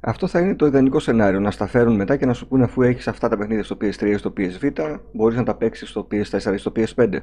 Αυτό 0.00 0.26
θα 0.26 0.40
είναι 0.40 0.54
το 0.54 0.66
ιδανικό 0.66 0.98
σενάριο, 0.98 1.40
να 1.40 1.50
σταφέρουν 1.50 1.94
μετά 1.94 2.16
και 2.16 2.26
να 2.26 2.32
σου 2.32 2.48
πούνε 2.48 2.64
αφού 2.64 2.82
έχεις 2.82 3.08
αυτά 3.08 3.28
τα 3.28 3.36
παιχνίδια 3.36 3.64
στο 3.64 3.76
PS3 3.80 4.06
ή 4.06 4.16
στο 4.16 4.32
PS 4.36 4.64
Vita, 4.64 4.98
μπορείς 5.12 5.36
να 5.36 5.44
τα 5.44 5.56
παίξεις 5.56 5.88
στο 5.88 6.08
PS4 6.10 6.52
ή 6.54 6.56
στο 6.56 6.72
PS5. 6.76 7.18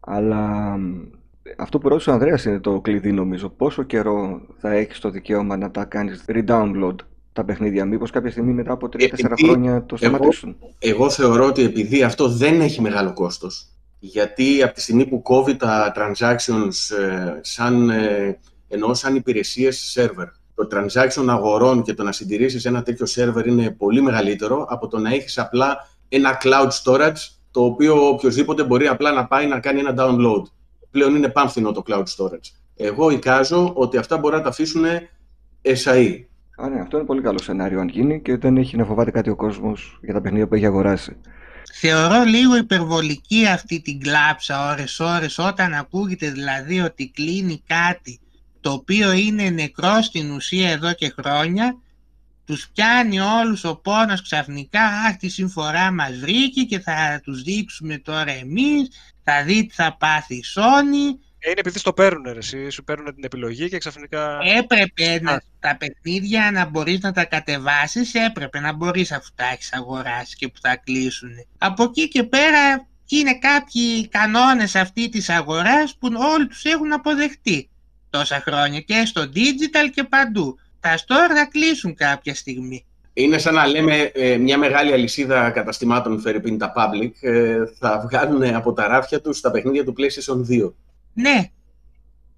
Αλλά 0.00 0.74
αυτό 1.56 1.78
που 1.78 1.88
ρώτησε 1.88 2.10
ο 2.10 2.12
Ανδρέας 2.12 2.44
είναι 2.44 2.60
το 2.60 2.80
κλειδί 2.80 3.12
νομίζω. 3.12 3.48
Πόσο 3.48 3.82
καιρό 3.82 4.40
θα 4.58 4.72
έχεις 4.72 4.98
το 4.98 5.10
δικαίωμα 5.10 5.56
να 5.56 5.70
τα 5.70 5.84
κάνεις 5.84 6.24
re-download 6.28 6.94
τα 7.32 7.44
παιχνίδια, 7.44 7.84
μήπως 7.84 8.10
κάποια 8.10 8.30
στιγμή 8.30 8.52
μετά 8.52 8.72
από 8.72 8.88
3-4 8.92 9.08
χρόνια 9.44 9.84
το 9.84 9.96
σταματήσουν; 9.96 10.56
Εγώ, 10.78 10.96
εγώ 10.98 11.10
θεωρώ 11.10 11.46
ότι 11.46 11.62
επειδή 11.62 12.02
αυτό 12.02 12.28
δεν 12.28 12.60
έχει 12.60 12.80
μεγάλο 12.80 13.12
κόστος, 13.12 13.66
γιατί 13.98 14.62
από 14.62 14.74
τη 14.74 14.80
στιγμή 14.80 15.06
που 15.06 15.22
κόβει 15.22 15.56
τα 15.56 15.92
transactions 15.96 16.96
ε, 16.98 17.38
σαν, 17.40 17.90
ε, 17.90 18.38
ενώ 18.68 18.94
σαν 18.94 19.14
υπηρεσίες 19.14 19.98
server, 19.98 20.26
το 20.54 20.68
transaction 20.72 21.24
αγορών 21.28 21.82
και 21.82 21.94
το 21.94 22.02
να 22.02 22.12
συντηρήσεις 22.12 22.64
ένα 22.64 22.82
τέτοιο 22.82 23.06
server 23.08 23.46
είναι 23.46 23.70
πολύ 23.70 24.02
μεγαλύτερο 24.02 24.66
από 24.68 24.88
το 24.88 24.98
να 24.98 25.10
έχεις 25.10 25.38
απλά 25.38 25.88
ένα 26.08 26.40
cloud 26.42 26.68
storage 26.82 27.28
το 27.50 27.64
οποίο 27.64 28.08
οποιοδήποτε 28.08 28.64
μπορεί 28.64 28.86
απλά 28.86 29.12
να 29.12 29.26
πάει 29.26 29.46
να 29.46 29.60
κάνει 29.60 29.80
ένα 29.80 29.94
download 29.98 30.42
πλέον 30.96 31.14
είναι 31.14 31.28
πάμφθηνο 31.28 31.72
το 31.72 31.82
cloud 31.86 32.04
storage. 32.16 32.50
Εγώ 32.76 33.10
εικάζω 33.10 33.72
ότι 33.74 33.96
αυτά 33.96 34.18
μπορεί 34.18 34.36
να 34.36 34.42
τα 34.42 34.48
αφήσουν 34.48 34.84
SAE. 35.62 36.24
Α, 36.56 36.68
ναι, 36.68 36.80
αυτό 36.80 36.96
είναι 36.96 37.06
πολύ 37.06 37.22
καλό 37.22 37.38
σενάριο 37.38 37.80
αν 37.80 37.88
γίνει 37.88 38.22
και 38.22 38.36
δεν 38.36 38.56
έχει 38.56 38.76
να 38.76 38.84
φοβάται 38.84 39.10
κάτι 39.10 39.30
ο 39.30 39.36
κόσμος 39.36 39.98
για 40.02 40.12
τα 40.12 40.20
παιχνίδια 40.20 40.46
που 40.46 40.54
έχει 40.54 40.66
αγοράσει. 40.66 41.16
Θεωρώ 41.72 42.22
λίγο 42.22 42.56
υπερβολική 42.56 43.46
αυτή 43.46 43.80
την 43.80 44.00
κλάψα 44.00 44.70
ώρες-ώρες 44.72 45.38
όταν 45.38 45.72
ακούγεται 45.72 46.30
δηλαδή 46.30 46.80
ότι 46.80 47.10
κλείνει 47.14 47.62
κάτι 47.66 48.20
το 48.60 48.70
οποίο 48.70 49.12
είναι 49.12 49.50
νεκρό 49.50 50.02
στην 50.02 50.30
ουσία 50.30 50.70
εδώ 50.70 50.92
και 50.92 51.14
χρόνια 51.18 51.76
τους 52.46 52.68
πιάνει 52.68 53.20
όλους 53.20 53.64
ο 53.64 53.76
πόνος 53.76 54.22
ξαφνικά 54.22 54.82
«Αχ, 54.82 55.16
τη 55.16 55.28
συμφορά 55.28 55.90
μας 55.90 56.16
βρήκε 56.16 56.62
και 56.62 56.80
θα 56.80 57.20
τους 57.24 57.42
δείξουμε 57.42 57.98
τώρα 57.98 58.30
εμείς, 58.30 58.88
θα 59.24 59.42
δει 59.44 59.66
τι 59.66 59.74
θα 59.74 59.96
πάθει 59.96 60.34
η 60.34 60.44
Sony». 60.54 61.18
Ε, 61.38 61.50
είναι 61.50 61.60
επειδή 61.60 61.78
στο 61.78 61.92
παίρνουν, 61.92 62.36
εσύ, 62.36 62.70
σου 62.70 62.84
παίρνουν 62.84 63.14
την 63.14 63.24
επιλογή 63.24 63.68
και 63.68 63.78
ξαφνικά... 63.78 64.38
Έπρεπε 64.58 65.20
να, 65.22 65.42
τα 65.60 65.76
παιχνίδια 65.76 66.50
να 66.50 66.64
μπορείς 66.64 67.00
να 67.00 67.12
τα 67.12 67.24
κατεβάσεις, 67.24 68.14
έπρεπε 68.14 68.60
να 68.60 68.72
μπορείς 68.72 69.12
αφού 69.12 69.28
τα 69.34 69.44
έχεις 69.52 69.72
αγοράσει 69.72 70.36
και 70.36 70.48
που 70.48 70.60
θα 70.60 70.76
κλείσουν. 70.76 71.30
Από 71.58 71.82
εκεί 71.82 72.08
και 72.08 72.22
πέρα 72.22 72.86
είναι 73.08 73.38
κάποιοι 73.38 74.08
κανόνες 74.08 74.74
αυτή 74.74 75.08
της 75.08 75.28
αγοράς 75.28 75.96
που 75.98 76.08
όλοι 76.34 76.46
τους 76.46 76.64
έχουν 76.64 76.92
αποδεχτεί 76.92 77.70
τόσα 78.10 78.40
χρόνια 78.40 78.80
και 78.80 79.02
στο 79.06 79.22
digital 79.34 79.90
και 79.94 80.04
παντού 80.04 80.58
τα 80.86 80.96
store 80.96 81.34
θα 81.34 81.48
κλείσουν 81.50 81.94
κάποια 81.94 82.34
στιγμή. 82.34 82.84
Είναι 83.12 83.38
σαν 83.38 83.54
να 83.54 83.66
λέμε 83.66 84.10
ε, 84.14 84.36
μια 84.36 84.58
μεγάλη 84.58 84.92
αλυσίδα 84.92 85.50
καταστημάτων 85.50 86.20
Φερρυπίν 86.20 86.58
τα 86.58 86.72
Public 86.76 87.10
ε, 87.20 87.58
θα 87.78 88.08
βγάλουν 88.08 88.54
από 88.54 88.72
τα 88.72 88.86
ράφια 88.86 89.20
τους 89.20 89.40
τα 89.40 89.50
παιχνίδια 89.50 89.84
του 89.84 89.94
PlayStation 89.98 90.64
2. 90.64 90.72
Ναι. 91.12 91.50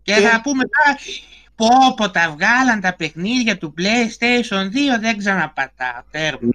Και, 0.03 0.13
θα 0.13 0.41
πούμε 0.43 0.63
τώρα 0.63 0.99
πω 1.55 1.69
πω 1.97 2.11
τα 2.11 2.37
βγάλαν 2.37 2.81
τα 2.81 2.95
παιχνίδια 2.97 3.59
του 3.59 3.75
PlayStation 3.79 4.63
2 4.63 5.01
δεν 5.01 5.19
ξαναπατά. 5.19 6.05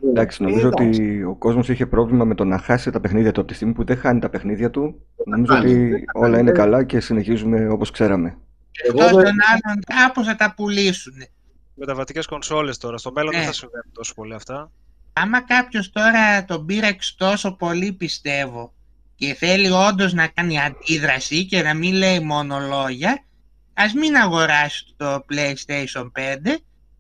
Εντάξει, 0.10 0.44
νομίζω 0.44 0.68
ότι 0.68 1.24
ο 1.24 1.36
κόσμος 1.36 1.70
είχε 1.70 1.86
πρόβλημα 1.86 2.26
με 2.26 2.36
το 2.36 2.44
να 2.44 2.58
χάσει 2.58 2.92
τα 2.92 3.00
παιχνίδια 3.00 3.32
του 3.32 3.40
από 3.40 3.50
τη 3.50 3.56
στιγμή 3.56 3.74
που 3.74 3.84
δεν 3.84 3.98
χάνει 3.98 4.20
τα 4.20 4.30
παιχνίδια 4.30 4.70
του. 4.70 5.02
Νομίζω 5.26 5.56
ότι 5.56 6.04
όλα 6.14 6.40
είναι 6.40 6.52
καλά 6.52 6.84
και 6.84 7.00
συνεχίζουμε 7.00 7.68
όπως 7.68 7.92
ξέραμε. 7.92 8.38
Εγώ 8.84 9.10
τον 9.10 9.22
άλλον 9.24 9.84
κάπως 9.96 10.26
θα 10.26 10.36
τα 10.36 10.54
πουλήσουν 10.56 11.14
μεταβατικές 11.76 12.26
κονσόλες 12.26 12.78
τώρα. 12.78 12.98
Στο 12.98 13.12
μέλλον 13.12 13.32
δεν 13.32 13.40
ναι. 13.40 13.46
θα 13.46 13.54
συμβαίνουν 13.54 13.92
τόσο 13.94 14.14
πολύ 14.14 14.34
αυτά. 14.34 14.72
Άμα 15.14 15.42
κάποιος 15.42 15.92
τώρα 15.92 16.46
τον 16.46 16.66
πήραξε 16.66 17.14
τόσο 17.18 17.52
πολύ 17.52 17.94
πιστεύω 17.94 18.74
και 19.16 19.34
θέλει 19.34 19.70
όντως 19.70 20.14
να 20.14 20.28
κάνει 20.28 20.60
αντίδραση 20.60 21.46
και 21.46 21.62
να 21.62 21.74
μην 21.74 21.94
λέει 21.94 22.20
μόνο 22.20 22.60
λόγια, 22.60 23.24
ας 23.74 23.94
μην 23.94 24.16
αγοράσει 24.16 24.86
το 24.98 25.26
PlayStation 25.32 26.12
5, 26.16 26.58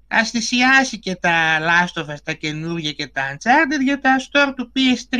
ας 0.08 0.30
θυσιάσει 0.30 1.00
και 1.00 1.15
τα 1.15 1.60
Last 1.60 2.01
of 2.01 2.06
Us, 2.06 2.18
τα 2.24 2.34
καινούργια 2.34 2.92
και 2.92 3.08
τα 3.08 3.22
Uncharted 3.34 3.84
για 3.84 4.00
τα 4.00 4.15
store 4.20 4.53
του 4.56 4.72
PS3. 4.75 5.18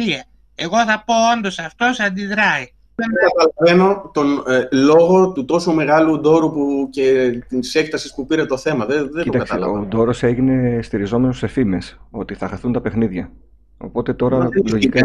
Εγώ 0.56 0.86
θα 0.86 1.04
πω 1.04 1.14
όντως 1.38 1.60
αυτός 1.60 2.00
αντιδράει. 2.00 2.72
Δεν 2.96 3.08
καταλαβαίνω 3.28 4.12
τον 4.14 4.44
ε, 4.48 4.68
λόγο 4.72 5.32
του 5.32 5.46
τόσο 5.46 5.74
μεγάλου 5.74 6.20
ντόρου 6.20 6.52
που 6.52 6.88
και 6.92 7.32
της 7.48 7.76
έκτασης 7.76 8.14
που 8.14 8.26
πήρε 8.26 8.46
το 8.46 8.58
θέμα. 8.58 8.86
Δεν, 8.86 9.10
δεν 9.12 9.24
Κοίταξε, 9.24 9.54
το 9.54 9.54
καταλαβαίνω. 9.54 9.84
Ο 9.84 9.86
ντόρος 9.86 10.24
έγινε 10.24 10.82
στηριζόμενος 10.82 11.38
σε 11.38 11.48
φήμες 11.48 12.00
ότι 12.12 12.34
θα 12.34 12.48
χαθούν 12.48 12.72
τα 12.72 12.82
παιχνίδια. 12.82 13.32
Οπότε 13.78 14.14
τώρα 14.14 14.50
λογικά, 14.70 15.02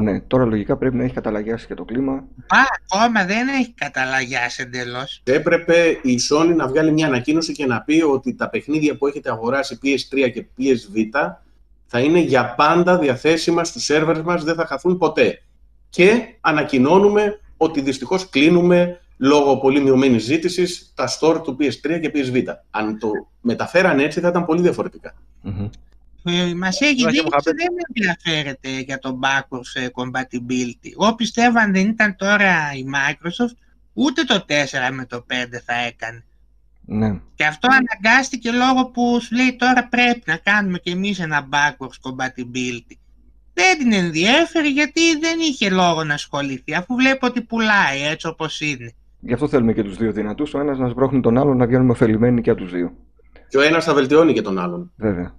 ναι, 0.00 0.20
τώρα 0.20 0.44
λογικά 0.44 0.76
πρέπει 0.76 0.96
να 0.96 1.04
έχει 1.04 1.14
καταλαγιάσει 1.14 1.66
και 1.66 1.74
το 1.74 1.84
κλίμα. 1.84 2.12
Α, 2.12 2.58
ακόμα 2.84 3.24
δεν 3.24 3.48
έχει 3.48 3.72
καταλαγιάσει 3.72 4.62
εντελώς. 4.66 5.20
Έπρεπε 5.24 5.98
η 6.02 6.18
Sony 6.30 6.54
να 6.56 6.68
βγάλει 6.68 6.92
μια 6.92 7.06
ανακοίνωση 7.06 7.52
και 7.52 7.66
να 7.66 7.82
πει 7.82 8.02
ότι 8.02 8.34
τα 8.34 8.48
παιχνίδια 8.48 8.96
που 8.96 9.06
έχετε 9.06 9.30
αγοράσει 9.30 9.78
PS3 9.82 10.30
και 10.32 10.46
PSV 10.58 11.20
θα 11.86 12.00
είναι 12.00 12.18
για 12.18 12.54
πάντα 12.54 12.98
διαθέσιμα 12.98 13.64
στους 13.64 13.84
σερβέρ 13.84 14.22
μας, 14.22 14.44
δεν 14.44 14.54
θα 14.54 14.66
χαθούν 14.66 14.98
ποτέ. 14.98 15.42
Και 15.92 16.34
ανακοινώνουμε 16.40 17.40
ότι 17.56 17.80
δυστυχώς 17.80 18.28
κλείνουμε 18.28 19.00
λόγω 19.16 19.58
πολύ 19.58 19.80
μειωμένης 19.80 20.22
ζήτησης 20.24 20.92
τα 20.94 21.08
store 21.08 21.42
του 21.42 21.56
PS3 21.60 22.00
και 22.00 22.10
PSV. 22.14 22.44
Αν 22.70 22.98
το 22.98 23.10
μεταφέραν 23.40 23.98
έτσι 23.98 24.20
θα 24.20 24.28
ήταν 24.28 24.44
πολύ 24.44 24.60
διαφορετικά. 24.60 25.14
Mm-hmm. 25.44 25.70
Ε, 26.24 26.54
Μας 26.54 26.80
έχει 26.80 26.94
δείξει 26.94 27.24
ότι 27.32 27.50
δεν 27.56 27.68
ενδιαφέρεται 27.88 28.80
για 28.80 28.98
το 28.98 29.18
backwards 29.22 29.88
compatibility. 29.94 30.90
Εγώ 31.00 31.14
πιστεύω 31.14 31.58
αν 31.58 31.72
δεν 31.72 31.88
ήταν 31.88 32.16
τώρα 32.16 32.72
η 32.74 32.84
Microsoft, 32.94 33.56
ούτε 33.92 34.22
το 34.22 34.44
4 34.48 34.52
με 34.92 35.06
το 35.06 35.26
5 35.30 35.34
θα 35.64 35.74
έκανε. 35.74 36.24
Ναι. 36.84 37.20
Και 37.34 37.44
αυτό 37.44 37.68
αναγκάστηκε 37.70 38.50
λόγω 38.50 38.86
που 38.86 39.20
σου 39.20 39.34
λέει 39.34 39.56
τώρα 39.56 39.88
πρέπει 39.88 40.22
να 40.24 40.36
κάνουμε 40.36 40.78
και 40.78 40.90
εμείς 40.90 41.20
ένα 41.20 41.48
backwards 41.50 42.10
compatibility. 42.10 42.96
Δεν 43.54 43.78
την 43.78 43.92
ενδιέφερε 43.92 44.68
γιατί 44.68 45.18
δεν 45.18 45.40
είχε 45.40 45.70
λόγο 45.70 46.04
να 46.04 46.14
ασχοληθεί 46.14 46.74
αφού 46.74 46.94
βλέπω 46.94 47.26
ότι 47.26 47.42
πουλάει 47.42 48.02
έτσι 48.02 48.26
όπως 48.26 48.60
είναι. 48.60 48.92
Γι' 49.20 49.32
αυτό 49.32 49.48
θέλουμε 49.48 49.72
και 49.72 49.82
τους 49.82 49.96
δύο 49.96 50.12
δυνατούς, 50.12 50.54
ο 50.54 50.58
ένας 50.58 50.78
να 50.78 50.88
σбρόχνει 50.88 51.20
τον 51.20 51.38
άλλον 51.38 51.56
να 51.56 51.66
βγαίνουμε 51.66 51.90
ωφελημένοι 51.90 52.40
και 52.40 52.50
από 52.50 52.60
τους 52.60 52.70
δύο. 52.70 52.92
Και 53.48 53.58
ο 53.58 53.60
ένας 53.60 53.84
θα 53.84 53.94
βελτιώνει 53.94 54.32
και 54.32 54.42
τον 54.42 54.58
άλλον. 54.58 54.92
Βέβαια. 54.96 55.34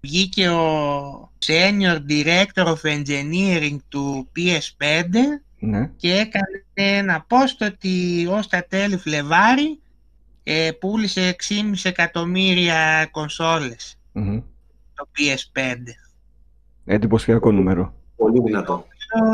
Βγήκε 0.00 0.48
ο 0.48 1.32
Senior 1.46 1.98
Director 2.08 2.64
of 2.64 2.76
Engineering 2.82 3.76
του 3.88 4.28
PS5 4.36 5.14
ναι. 5.58 5.90
και 5.96 6.12
έκανε 6.12 6.64
ένα 6.74 7.26
post 7.28 7.66
ότι 7.66 8.26
ως 8.30 8.48
τα 8.48 8.64
τέλη 8.68 8.96
Φλεβάρι 8.96 9.80
ε, 10.42 10.70
πούλησε 10.72 11.36
6,5 11.48 11.54
εκατομμύρια 11.82 13.08
κονσόλες 13.10 13.98
mm-hmm. 14.14 14.42
το 14.94 15.08
PS5. 15.18 15.60
Εντυπωσιακό 16.90 17.52
νούμερο. 17.52 17.94
Πολύ 18.16 18.40
δυνατό. 18.44 18.84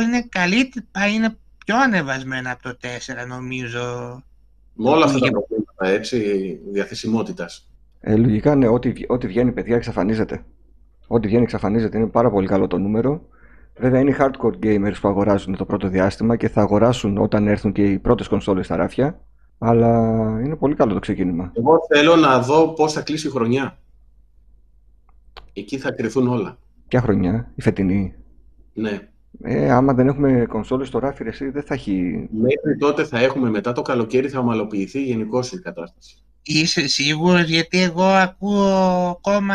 Είναι 0.03 0.27
καλύτερο, 0.29 0.87
είναι 1.15 1.37
πιο 1.65 1.77
ανεβασμένα 1.77 2.51
από 2.51 2.63
το 2.63 2.77
4 3.25 3.27
νομίζω. 3.29 3.81
Με 4.75 4.89
όλα 4.89 5.05
αυτά 5.05 5.19
τα 5.19 5.31
προβλήματα 5.31 5.87
έτσι, 5.87 6.19
διαθεσιμότητας. 6.73 7.69
Ε, 8.01 8.17
λογικά 8.17 8.55
ναι, 8.55 8.69
ό,τι, 8.69 8.93
ό,τι 9.07 9.27
βγαίνει 9.27 9.53
παιδιά 9.53 9.77
εξαφανίζεται. 9.77 10.45
Ό,τι 11.07 11.27
βγαίνει 11.27 11.43
εξαφανίζεται, 11.43 11.99
είναι 11.99 12.07
πάρα 12.07 12.31
πολύ 12.31 12.47
καλό 12.47 12.67
το 12.67 12.79
νούμερο. 12.79 13.29
Βέβαια 13.77 14.01
είναι 14.01 14.11
οι 14.11 14.17
hardcore 14.19 14.64
gamers 14.64 14.95
που 15.01 15.09
αγοράζουν 15.09 15.57
το 15.57 15.64
πρώτο 15.64 15.88
διάστημα 15.88 16.37
και 16.37 16.49
θα 16.49 16.61
αγοράσουν 16.61 17.19
όταν 17.19 17.47
έρθουν 17.47 17.73
και 17.73 17.90
οι 17.90 17.99
πρώτες 17.99 18.29
κονσόλες 18.29 18.64
στα 18.67 18.77
ράφια. 18.77 19.21
Αλλά 19.59 19.88
είναι 20.45 20.57
πολύ 20.57 20.75
καλό 20.75 20.93
το 20.93 20.99
ξεκίνημα. 20.99 21.53
Εγώ 21.55 21.79
θέλω 21.95 22.17
να 22.17 22.38
δω 22.38 22.69
πώς 22.69 22.93
θα 22.93 23.01
κλείσει 23.01 23.27
η 23.27 23.31
χρονιά. 23.31 23.79
Εκεί 25.53 25.79
θα 25.79 25.93
κρυθούν 25.93 26.29
όλα. 26.29 26.59
Ποια 26.94 27.02
χρονιά, 27.02 27.52
η 27.54 27.62
φετινή; 27.62 28.14
Ναι. 28.72 29.09
Ε, 29.42 29.70
άμα 29.70 29.94
δεν 29.94 30.09
έχουμε 30.09 30.46
κονσόλες 30.48 30.88
στο 30.88 30.98
ράφι, 30.98 31.24
εσύ 31.26 31.48
δεν 31.50 31.62
θα 31.62 31.74
έχει... 31.74 32.28
Μέχρι 32.30 32.76
τότε 32.78 33.04
θα 33.04 33.18
έχουμε, 33.18 33.50
μετά 33.50 33.72
το 33.72 33.83
καλοκαίρι 33.83 34.28
θα 34.28 34.38
ομαλοποιηθεί 34.38 35.02
γενικώ 35.02 35.42
η 35.52 35.59
κατάσταση. 35.59 36.16
Είσαι 36.42 36.88
σίγουρος, 36.88 37.48
γιατί 37.48 37.83
εγώ 37.83 38.04
ακούω 38.04 39.18
ακόμα 39.18 39.54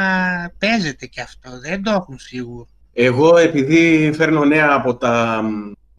παίζεται 0.57 1.05
και 1.05 1.21
αυτό, 1.21 1.49
δεν 1.59 1.83
το 1.83 1.91
έχουν 1.91 2.17
σίγουρο. 2.17 2.67
Εγώ 2.93 3.37
επειδή 3.37 4.11
φέρνω 4.13 4.45
νέα 4.45 4.73
από 4.73 4.95
τα 4.95 5.43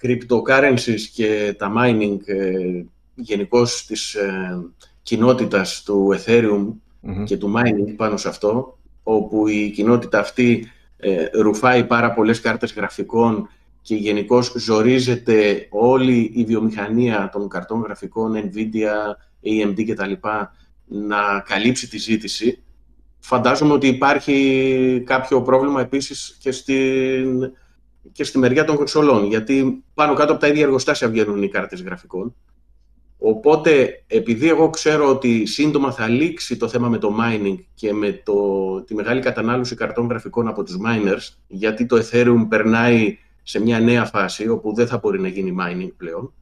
cryptocurrencies 0.03 1.01
και 1.15 1.55
τα 1.59 1.73
mining 1.79 2.19
ε, 2.25 2.83
γενικώς 3.15 3.87
της 3.87 4.15
ε, 4.15 4.63
κοινότητας 5.03 5.83
του 5.83 6.15
Ethereum 6.19 6.67
και 7.25 7.37
του 7.37 7.53
mining 7.57 7.95
πάνω 7.97 8.17
σε 8.17 8.29
αυτό, 8.29 8.79
όπου 9.03 9.49
η 9.49 9.71
κοινότητα 9.71 10.19
αυτή 10.19 10.71
ε, 11.01 11.29
ρουφάει 11.33 11.85
πάρα 11.85 12.13
πολλές 12.13 12.41
κάρτες 12.41 12.73
γραφικών 12.73 13.49
και 13.83 13.95
γενικώς 13.95 14.53
ζορίζεται 14.57 15.67
όλη 15.71 16.31
η 16.35 16.45
βιομηχανία 16.45 17.29
των 17.33 17.49
καρτών 17.49 17.81
γραφικών, 17.81 18.33
Nvidia, 18.35 19.17
AMD 19.45 19.85
κτλ. 19.87 20.13
να 20.87 21.41
καλύψει 21.47 21.89
τη 21.89 21.99
ζήτηση. 21.99 22.63
Φαντάζομαι 23.19 23.73
ότι 23.73 23.87
υπάρχει 23.87 25.03
κάποιο 25.07 25.43
πρόβλημα 25.43 25.81
επίσης 25.81 26.37
και, 26.41 26.53
στην, 26.53 27.53
και 28.13 28.25
στη 28.25 28.39
μεριά 28.39 28.65
των 28.65 28.77
κονσολών, 28.77 29.27
γιατί 29.27 29.85
πάνω 29.95 30.15
κάτω 30.15 30.33
από 30.33 30.41
τα 30.41 30.49
ίδια 30.49 30.63
εργοστάσια 30.63 31.09
βγαίνουν 31.09 31.43
οι 31.43 31.49
κάρτες 31.49 31.83
γραφικών. 31.83 32.35
Οπότε, 33.23 34.03
επειδή 34.07 34.49
εγώ 34.49 34.71
ξέρω 34.71 35.09
ότι 35.09 35.47
σύντομα 35.47 35.93
θα 35.93 36.09
λήξει 36.09 36.57
το 36.57 36.69
θέμα 36.69 36.89
με 36.89 36.99
το 36.99 37.17
mining 37.21 37.57
και 37.75 37.93
με 37.93 38.13
το, 38.25 38.35
τη 38.83 38.95
μεγάλη 38.95 39.21
κατανάλωση 39.21 39.75
καρτών 39.75 40.07
γραφικών 40.07 40.49
από 40.49 40.63
τους 40.63 40.77
miners, 40.87 41.35
γιατί 41.47 41.87
το 41.87 41.97
Ethereum 41.97 42.47
περνάει 42.49 43.19
σε 43.43 43.61
μια 43.61 43.81
νέα 43.81 44.05
φάση 44.05 44.49
όπου 44.49 44.75
δεν 44.75 44.87
θα 44.87 44.99
μπορεί 44.99 45.21
να 45.21 45.29
γίνει 45.29 45.57
mining 45.61 45.91
πλέον, 45.97 46.33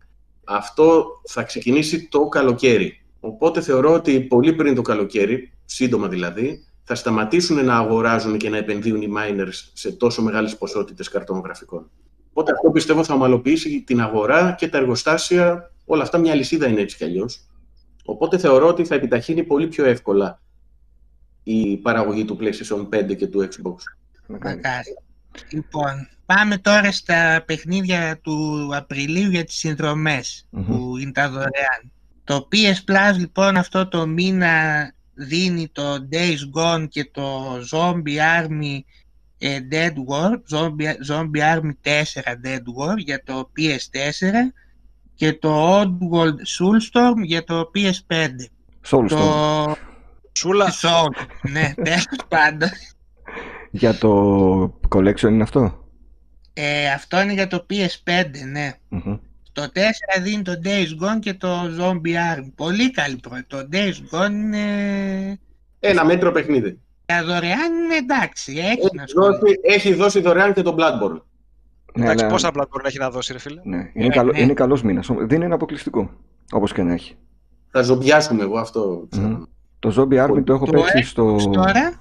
αυτό 0.44 1.06
θα 1.24 1.42
ξεκινήσει 1.42 2.08
το 2.08 2.28
καλοκαίρι. 2.28 3.00
Οπότε 3.20 3.60
θεωρώ 3.60 3.92
ότι 3.92 4.20
πολύ 4.20 4.52
πριν 4.52 4.74
το 4.74 4.82
καλοκαίρι, 4.82 5.52
σύντομα 5.64 6.08
δηλαδή, 6.08 6.64
θα 6.84 6.94
σταματήσουν 6.94 7.64
να 7.64 7.76
αγοράζουν 7.76 8.38
και 8.38 8.48
να 8.48 8.56
επενδύουν 8.56 9.02
οι 9.02 9.12
miners 9.16 9.70
σε 9.72 9.92
τόσο 9.92 10.22
μεγάλες 10.22 10.56
ποσότητες 10.56 11.08
καρτών 11.08 11.40
γραφικών. 11.44 11.90
Οπότε 12.30 12.52
αυτό 12.52 12.70
πιστεύω 12.70 13.04
θα 13.04 13.14
ομαλοποιήσει 13.14 13.82
την 13.86 14.00
αγορά 14.00 14.54
και 14.58 14.68
τα 14.68 14.78
εργοστάσια 14.78 15.72
όλα 15.88 16.02
αυτά 16.02 16.18
μια 16.18 16.34
λυσίδα 16.34 16.66
είναι 16.66 16.80
έτσι 16.80 16.96
κι 16.96 17.04
αλλιώς. 17.04 17.40
Οπότε 18.04 18.38
θεωρώ 18.38 18.68
ότι 18.68 18.84
θα 18.84 18.94
επιταχύνει 18.94 19.44
πολύ 19.44 19.66
πιο 19.66 19.84
εύκολα 19.84 20.40
η 21.42 21.76
παραγωγή 21.76 22.24
του 22.24 22.38
PlayStation 22.40 22.88
5 22.88 23.16
και 23.16 23.26
του 23.26 23.48
Xbox. 23.48 23.76
Μακάρι. 24.26 24.96
Λοιπόν, 25.50 26.08
πάμε 26.26 26.58
τώρα 26.58 26.92
στα 26.92 27.42
παιχνίδια 27.46 28.18
του 28.22 28.68
Απριλίου 28.72 29.30
για 29.30 29.44
τις 29.44 29.56
συνδρομες 29.56 30.48
που 30.66 30.96
είναι 30.96 31.12
τα 31.12 31.28
δωρεάν. 31.30 31.92
Το 32.24 32.48
PS 32.52 32.90
Plus 32.90 33.18
λοιπόν 33.18 33.56
αυτό 33.56 33.88
το 33.88 34.06
μήνα 34.06 34.52
δίνει 35.14 35.68
το 35.68 36.08
Days 36.12 36.60
Gone 36.60 36.88
και 36.88 37.10
το 37.12 37.56
Zombie 37.70 38.42
Army 38.42 38.78
ε, 39.38 39.58
Dead 39.70 39.92
War, 40.08 40.56
Zombie, 40.56 40.94
Zombie 41.08 41.56
Army 41.56 41.72
4 41.82 42.02
Dead 42.44 42.62
War 42.76 42.96
για 42.96 43.22
το 43.24 43.50
PS4 43.56 44.32
και 45.18 45.32
το 45.32 45.80
Oddworld 45.80 46.38
Soulstorm 46.58 47.22
για 47.22 47.44
το 47.44 47.70
PS5. 47.74 48.28
Soulstorm. 48.90 49.08
Το... 49.08 49.76
Σούλα. 50.32 50.72
Soul. 50.80 51.26
ναι, 51.50 51.72
τέλος 51.84 52.06
πάντων. 52.28 52.68
Για 53.70 53.98
το 53.98 54.80
collection 54.88 55.28
είναι 55.28 55.42
αυτό; 55.42 55.84
Ε, 56.52 56.90
αυτό 56.90 57.20
είναι 57.20 57.32
για 57.32 57.46
το 57.46 57.66
PS5, 57.70 58.24
ναι. 58.50 58.72
Mm-hmm. 58.90 59.18
Το 59.52 59.62
4 59.62 60.22
δίνει 60.22 60.42
το 60.42 60.60
Days 60.64 61.04
Gone 61.04 61.18
και 61.20 61.34
το 61.34 61.48
Zombie 61.78 62.36
Army. 62.36 62.52
Πολύ 62.54 62.90
καλή 62.90 63.16
πρώτη. 63.16 63.44
Το 63.46 63.68
Days 63.72 63.94
Gone 64.10 64.30
είναι... 64.30 65.38
Ένα 65.80 66.04
μέτρο 66.04 66.32
παιχνίδι. 66.32 66.80
Για 67.06 67.24
δωρεάν 67.24 67.72
είναι 67.84 67.96
εντάξει. 67.96 68.52
Έχει, 68.52 68.66
έχει, 68.66 68.88
να 68.92 69.04
δώσει, 69.14 69.60
έχει 69.62 69.94
δώσει 69.94 70.20
δωρεάν 70.20 70.52
και 70.52 70.62
το 70.62 70.76
Bloodborne. 70.78 71.20
Ναι, 71.94 72.04
Εντάξει, 72.04 72.24
αλλά... 72.24 72.32
πόσα 72.32 72.50
Bloodborne 72.54 72.84
έχει 72.84 72.98
να 72.98 73.10
δώσει, 73.10 73.32
ρε 73.32 73.38
φίλε. 73.38 73.60
Ναι, 73.64 73.90
είναι, 73.92 74.08
καλό, 74.08 74.32
ναι. 74.32 74.40
είναι 74.40 74.52
καλός 74.52 74.82
μήνας. 74.82 75.10
Δεν 75.18 75.42
είναι 75.42 75.54
αποκλειστικό, 75.54 76.10
όπως 76.52 76.72
και 76.72 76.82
να 76.82 76.92
έχει. 76.92 77.16
Θα 77.70 77.82
ζομπιάσουμε 77.82 78.42
εγώ 78.42 78.58
αυτό. 78.58 79.08
Mm. 79.16 79.38
Το 79.78 79.94
Zombie 79.96 80.26
Army 80.26 80.44
το 80.44 80.52
έχω 80.52 80.66
το 80.66 80.72
παίξει 80.72 81.02
στο, 81.02 81.36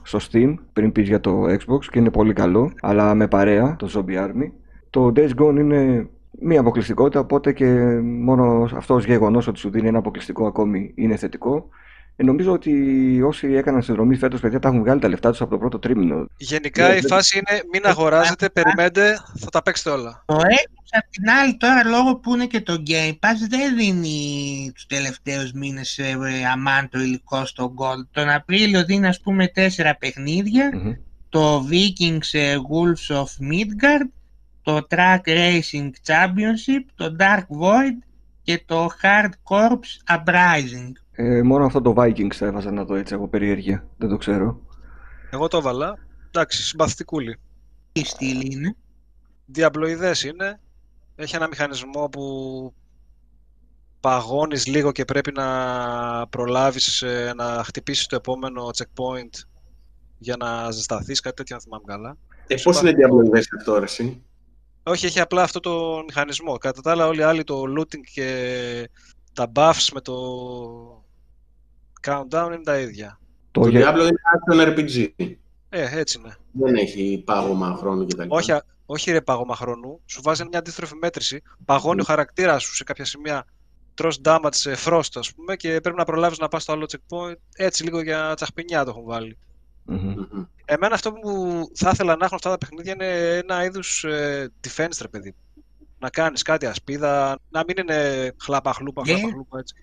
στο 0.03 0.19
Steam 0.31 0.55
πριν 0.73 0.91
πεις 0.91 1.07
για 1.07 1.19
το 1.19 1.43
Xbox 1.43 1.85
και 1.91 1.99
είναι 1.99 2.09
πολύ 2.09 2.33
καλό, 2.33 2.71
αλλά 2.81 3.13
με 3.13 3.27
παρέα 3.27 3.75
το 3.75 3.89
Zombie 3.95 4.17
Army. 4.25 4.51
Το 4.89 5.11
Days 5.15 5.31
Gone 5.41 5.55
είναι 5.57 6.09
μία 6.39 6.59
αποκλειστικότητα, 6.59 7.19
οπότε 7.19 7.53
και 7.53 7.99
μόνο 8.03 8.69
αυτός 8.75 8.97
ως 8.97 9.05
γεγονός 9.05 9.47
ότι 9.47 9.59
σου 9.59 9.69
δίνει 9.69 9.87
ένα 9.87 9.97
αποκλειστικό 9.97 10.45
ακόμη 10.45 10.91
είναι 10.95 11.15
θετικό. 11.15 11.69
Ε, 12.19 12.23
νομίζω 12.23 12.51
ότι 12.51 12.71
όσοι 13.21 13.53
έκαναν 13.53 13.81
συνδρομή 13.81 14.15
φέτος, 14.15 14.39
παιδιά, 14.39 14.59
τα 14.59 14.67
έχουν 14.67 14.79
βγάλει 14.79 14.99
τα 14.99 15.07
λεφτά 15.07 15.29
τους 15.29 15.41
από 15.41 15.49
το 15.49 15.57
πρώτο 15.57 15.79
τρίμηνο. 15.79 16.25
Γενικά 16.37 16.95
η 16.95 17.01
φάση 17.01 17.37
είναι 17.37 17.61
μην 17.73 17.85
αγοράζετε, 17.85 18.49
περιμένετε, 18.49 19.19
θα 19.39 19.49
τα 19.49 19.61
παίξετε 19.61 19.89
όλα. 19.89 20.23
Το 20.25 20.35
Xbox 20.35 20.87
απ' 20.91 21.09
την 21.09 21.29
άλλη 21.29 21.57
τώρα 21.57 21.83
λόγω 21.83 22.15
που 22.15 22.33
είναι 22.33 22.45
και 22.45 22.61
το 22.61 22.83
Game 22.87 23.11
Pass 23.11 23.47
δεν 23.49 23.75
δίνει 23.75 24.71
τους 24.73 24.85
τελευταίους 24.85 25.51
μήνες 25.51 25.97
ε, 25.97 26.17
αμάν 26.51 26.89
το 26.89 26.99
υλικό 26.99 27.45
στο 27.45 27.73
Gold. 27.77 28.07
Τον 28.11 28.29
Απρίλιο 28.29 28.85
δίνει 28.85 29.07
ας 29.07 29.21
πούμε 29.21 29.47
τέσσερα 29.47 29.97
Το 31.29 31.67
Vikings 31.69 32.29
ε, 32.31 32.55
Wolves 32.55 33.15
of 33.15 33.51
Midgard, 33.51 34.09
το 34.61 34.87
Track 34.89 35.21
Racing 35.25 35.89
Championship, 36.05 36.83
το 36.95 37.15
Dark 37.19 37.45
Void 37.61 37.97
και 38.43 38.63
το 38.65 38.87
Hard 39.01 39.31
Corps 39.49 40.15
Uprising. 40.17 40.91
Ε, 41.19 41.41
μόνο 41.41 41.65
αυτό 41.65 41.81
το 41.81 41.93
Vikings 41.97 42.33
θα 42.33 42.45
έβαζα 42.45 42.71
να 42.71 42.85
δω 42.85 42.95
έτσι 42.95 43.13
από 43.13 43.27
περιέργεια. 43.27 43.87
Δεν 43.97 44.09
το 44.09 44.17
ξέρω. 44.17 44.61
Εγώ 45.29 45.47
το 45.47 45.57
έβαλα. 45.57 45.97
Εντάξει, 46.27 46.63
συμπαθητικούλη. 46.63 47.39
Τι 47.91 48.05
στυλ 48.05 48.51
είναι; 48.51 48.75
Διαπλοειδές 49.45 50.23
είναι. 50.23 50.59
Έχει 51.15 51.35
ένα 51.35 51.47
μηχανισμό 51.47 52.09
που 52.09 52.73
παγώνεις 53.99 54.67
λίγο 54.67 54.91
και 54.91 55.05
πρέπει 55.05 55.31
να 55.31 55.47
προλάβεις 56.27 57.01
ε, 57.01 57.33
να 57.35 57.63
χτυπήσεις 57.63 58.05
το 58.05 58.15
επόμενο 58.15 58.69
checkpoint 58.77 59.43
για 60.17 60.35
να 60.37 60.71
ζεσταθείς, 60.71 61.19
κάτι 61.19 61.35
τέτοιο 61.35 61.55
αν 61.55 61.61
θυμάμαι 61.61 61.83
καλά. 61.85 62.17
Ε, 62.47 62.55
πώς 62.63 62.81
είναι 62.81 62.91
διαπλοειδές 62.91 63.47
αυτό, 63.57 63.75
εσύ; 63.75 64.23
Όχι, 64.83 65.05
έχει 65.05 65.19
απλά 65.19 65.41
αυτό 65.43 65.59
το 65.59 66.03
μηχανισμό. 66.07 66.57
Κατά 66.57 66.81
τα 66.81 66.91
άλλα, 66.91 67.07
όλοι 67.07 67.19
οι 67.19 67.23
άλλοι 67.23 67.43
το 67.43 67.63
looting 67.77 68.01
και 68.13 68.89
τα 69.33 69.51
buffs 69.55 69.87
με 69.93 70.01
το 70.01 70.13
countdown 72.07 72.45
είναι 72.45 72.63
τα 72.63 72.79
ίδια. 72.79 73.19
Το, 73.51 73.61
το 73.61 73.67
Diablo 73.67 73.99
είναι 73.99 74.19
action 74.33 74.67
RPG. 74.67 75.11
Ε, 75.69 75.99
έτσι 75.99 76.19
είναι. 76.19 76.35
Δεν 76.51 76.75
έχει 76.75 77.23
πάγωμα 77.25 77.75
χρόνου 77.75 78.05
κτλ. 78.05 78.25
Όχι, 78.27 78.51
όχι 78.85 79.11
ρε 79.11 79.21
πάγωμα 79.21 79.55
χρόνου. 79.55 79.99
Σου 80.05 80.21
βάζει 80.23 80.43
μια 80.49 80.59
αντίστροφη 80.59 80.95
μέτρηση. 80.95 81.41
Παγώνει 81.65 82.01
ο 82.01 82.03
χαρακτήρας 82.03 82.63
σου 82.63 82.75
σε 82.75 82.83
κάποια 82.83 83.05
σημεία. 83.05 83.45
Τρως 83.93 84.21
damage 84.23 84.47
σε 84.49 84.75
frost, 84.85 85.11
ας 85.15 85.33
πούμε, 85.33 85.55
και 85.55 85.81
πρέπει 85.81 85.97
να 85.97 86.03
προλάβεις 86.03 86.37
να 86.37 86.47
πας 86.47 86.63
στο 86.63 86.71
άλλο 86.71 86.85
checkpoint. 86.91 87.35
Έτσι 87.55 87.83
λίγο 87.83 88.01
για 88.01 88.33
τσαχπινιά 88.35 88.83
το 88.83 88.89
έχουν 88.89 89.03
βάλει. 89.03 89.37
Mm-hmm. 89.89 90.45
Εμένα 90.65 90.93
αυτό 90.93 91.11
που 91.11 91.61
θα 91.73 91.89
ήθελα 91.93 92.15
να 92.15 92.25
έχουν 92.25 92.35
αυτά 92.35 92.49
τα 92.49 92.57
παιχνίδια 92.57 92.93
είναι 92.93 93.37
ένα 93.37 93.63
είδους 93.65 94.03
ε, 94.03 94.51
defense, 94.67 94.97
ρε 95.01 95.07
παιδί. 95.07 95.35
Να 95.99 96.09
κάνεις 96.09 96.41
κάτι 96.41 96.65
ασπίδα, 96.65 97.39
να 97.49 97.63
μην 97.67 97.75
είναι 97.77 98.31
χλάπα 98.41 98.73
χλούπα, 98.73 99.01
yeah. 99.01 99.05
χλάπα 99.05 99.27
χλούπα 99.31 99.59
έτσι. 99.59 99.75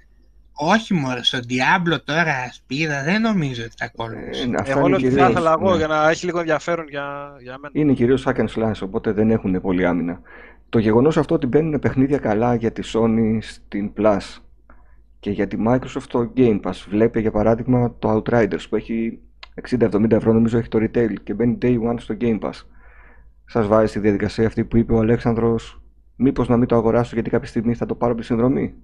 Όχι 0.56 0.94
μόνο, 0.94 1.22
στο 1.22 1.38
Diablo 1.38 1.96
τώρα 2.04 2.32
ασπίδα 2.48 3.02
δεν 3.02 3.20
νομίζω 3.20 3.62
ότι 3.64 3.74
θα 3.76 3.84
ακολουθήσει. 3.84 4.50
Ε, 4.64 4.70
εγώ 4.70 4.88
λέω 4.88 4.96
ότι 4.96 5.10
θα 5.10 5.28
ήθελα 5.28 5.52
εγώ 5.58 5.70
ναι. 5.70 5.76
για 5.76 5.86
να 5.86 6.08
έχει 6.08 6.24
λίγο 6.24 6.38
ενδιαφέρον 6.38 6.88
για, 6.88 7.36
για 7.40 7.58
μένα. 7.58 7.70
Είναι 7.72 7.92
κυρίως 7.92 8.26
hack 8.26 8.36
and 8.36 8.48
slash, 8.54 8.80
οπότε 8.82 9.12
δεν 9.12 9.30
έχουν 9.30 9.60
πολύ 9.60 9.86
άμυνα. 9.86 10.20
Το 10.68 10.78
γεγονός 10.78 11.16
αυτό 11.16 11.34
ότι 11.34 11.46
μπαίνουν 11.46 11.78
παιχνίδια 11.78 12.18
καλά 12.18 12.54
για 12.54 12.72
τη 12.72 12.90
Sony 12.92 13.38
στην 13.40 13.92
Plus 13.96 14.20
και 15.20 15.30
για 15.30 15.46
τη 15.46 15.56
Microsoft 15.66 16.06
το 16.08 16.32
Game 16.36 16.60
Pass. 16.60 16.84
Βλέπει 16.88 17.20
για 17.20 17.30
παράδειγμα 17.30 17.94
το 17.98 18.16
Outriders 18.16 18.68
που 18.68 18.76
έχει 18.76 19.18
60-70 19.70 20.10
ευρώ 20.10 20.32
νομίζω 20.32 20.58
έχει 20.58 20.68
το 20.68 20.78
retail 20.82 21.14
και 21.22 21.34
μπαίνει 21.34 21.58
day 21.62 21.78
one 21.90 21.94
στο 21.96 22.16
Game 22.20 22.40
Pass. 22.40 22.66
Σας 23.44 23.66
βάζει 23.66 23.86
στη 23.86 23.98
διαδικασία 23.98 24.46
αυτή 24.46 24.64
που 24.64 24.76
είπε 24.76 24.92
ο 24.92 24.98
Αλέξανδρος 24.98 25.82
μήπως 26.16 26.48
να 26.48 26.56
μην 26.56 26.68
το 26.68 26.76
αγοράσω 26.76 27.10
γιατί 27.14 27.30
κάποια 27.30 27.48
στιγμή 27.48 27.74
θα 27.74 27.86
το 27.86 27.94
πάρω 27.94 28.12
από 28.12 28.20
τη 28.20 28.26
συνδρομή; 28.26 28.74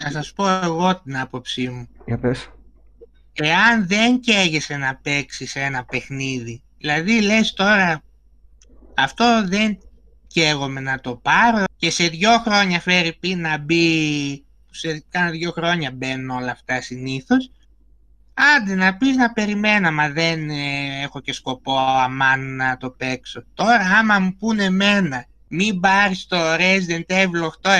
Να 0.00 0.10
σας 0.10 0.32
πω 0.32 0.48
εγώ 0.48 1.00
την 1.00 1.18
άποψή 1.18 1.68
μου. 1.68 1.88
Για 2.06 2.18
πες. 2.18 2.50
Εάν 3.32 3.86
δεν 3.86 4.20
καίγεσαι 4.20 4.76
να 4.76 4.96
παίξεις 5.02 5.56
ένα 5.56 5.84
παιχνίδι, 5.84 6.62
δηλαδή 6.78 7.20
λες 7.20 7.52
τώρα 7.52 8.02
αυτό 8.94 9.42
δεν 9.46 9.78
καίγομαι 10.26 10.80
να 10.80 11.00
το 11.00 11.16
πάρω 11.16 11.64
και 11.76 11.90
σε 11.90 12.06
δυο 12.06 12.38
χρόνια 12.38 12.80
φέρει 12.80 13.16
πει 13.20 13.34
να 13.34 13.58
μπει, 13.58 14.44
σε 14.70 15.04
κάνα 15.08 15.30
δυο 15.30 15.50
χρόνια 15.50 15.90
μπαίνουν 15.90 16.30
όλα 16.30 16.50
αυτά 16.50 16.80
συνήθως, 16.80 17.50
Άντε 18.34 18.74
να 18.74 18.96
πεις 18.96 19.16
να 19.16 19.32
περιμένω, 19.32 19.90
μα 19.90 20.08
δεν 20.08 20.50
ε, 20.50 21.02
έχω 21.02 21.20
και 21.20 21.32
σκοπό 21.32 21.78
αμάν 21.78 22.56
να 22.56 22.76
το 22.76 22.90
παίξω. 22.90 23.44
Τώρα 23.54 23.78
άμα 23.98 24.18
μου 24.18 24.36
πούνε 24.38 24.64
εμένα, 24.64 25.24
μην 25.54 25.80
πάρει 25.80 26.14
το 26.28 26.36
Resident 26.36 27.12
Evil 27.12 27.68
8-7 27.68 27.70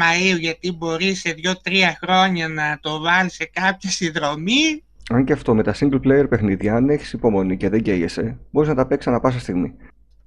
Μαΐου 0.00 0.38
γιατί 0.38 0.72
μπορείς 0.72 1.20
σε 1.20 1.34
2-3 1.42 1.72
χρόνια 2.02 2.48
να 2.48 2.78
το 2.80 3.00
βάλεις 3.00 3.34
σε 3.34 3.50
κάποια 3.52 3.90
συνδρομή. 3.90 4.84
Αν 5.10 5.24
και 5.24 5.32
αυτό 5.32 5.54
με 5.54 5.62
τα 5.62 5.74
single 5.74 6.00
player 6.00 6.28
παιχνίδια, 6.28 6.74
αν 6.74 6.88
έχεις 6.88 7.12
υπομονή 7.12 7.56
και 7.56 7.68
δεν 7.68 7.82
καίγεσαι, 7.82 8.38
μπορείς 8.50 8.68
να 8.68 8.74
τα 8.74 8.86
παίξεις 8.86 9.10
ανα 9.10 9.20
πάσα 9.20 9.38
στιγμή. 9.38 9.74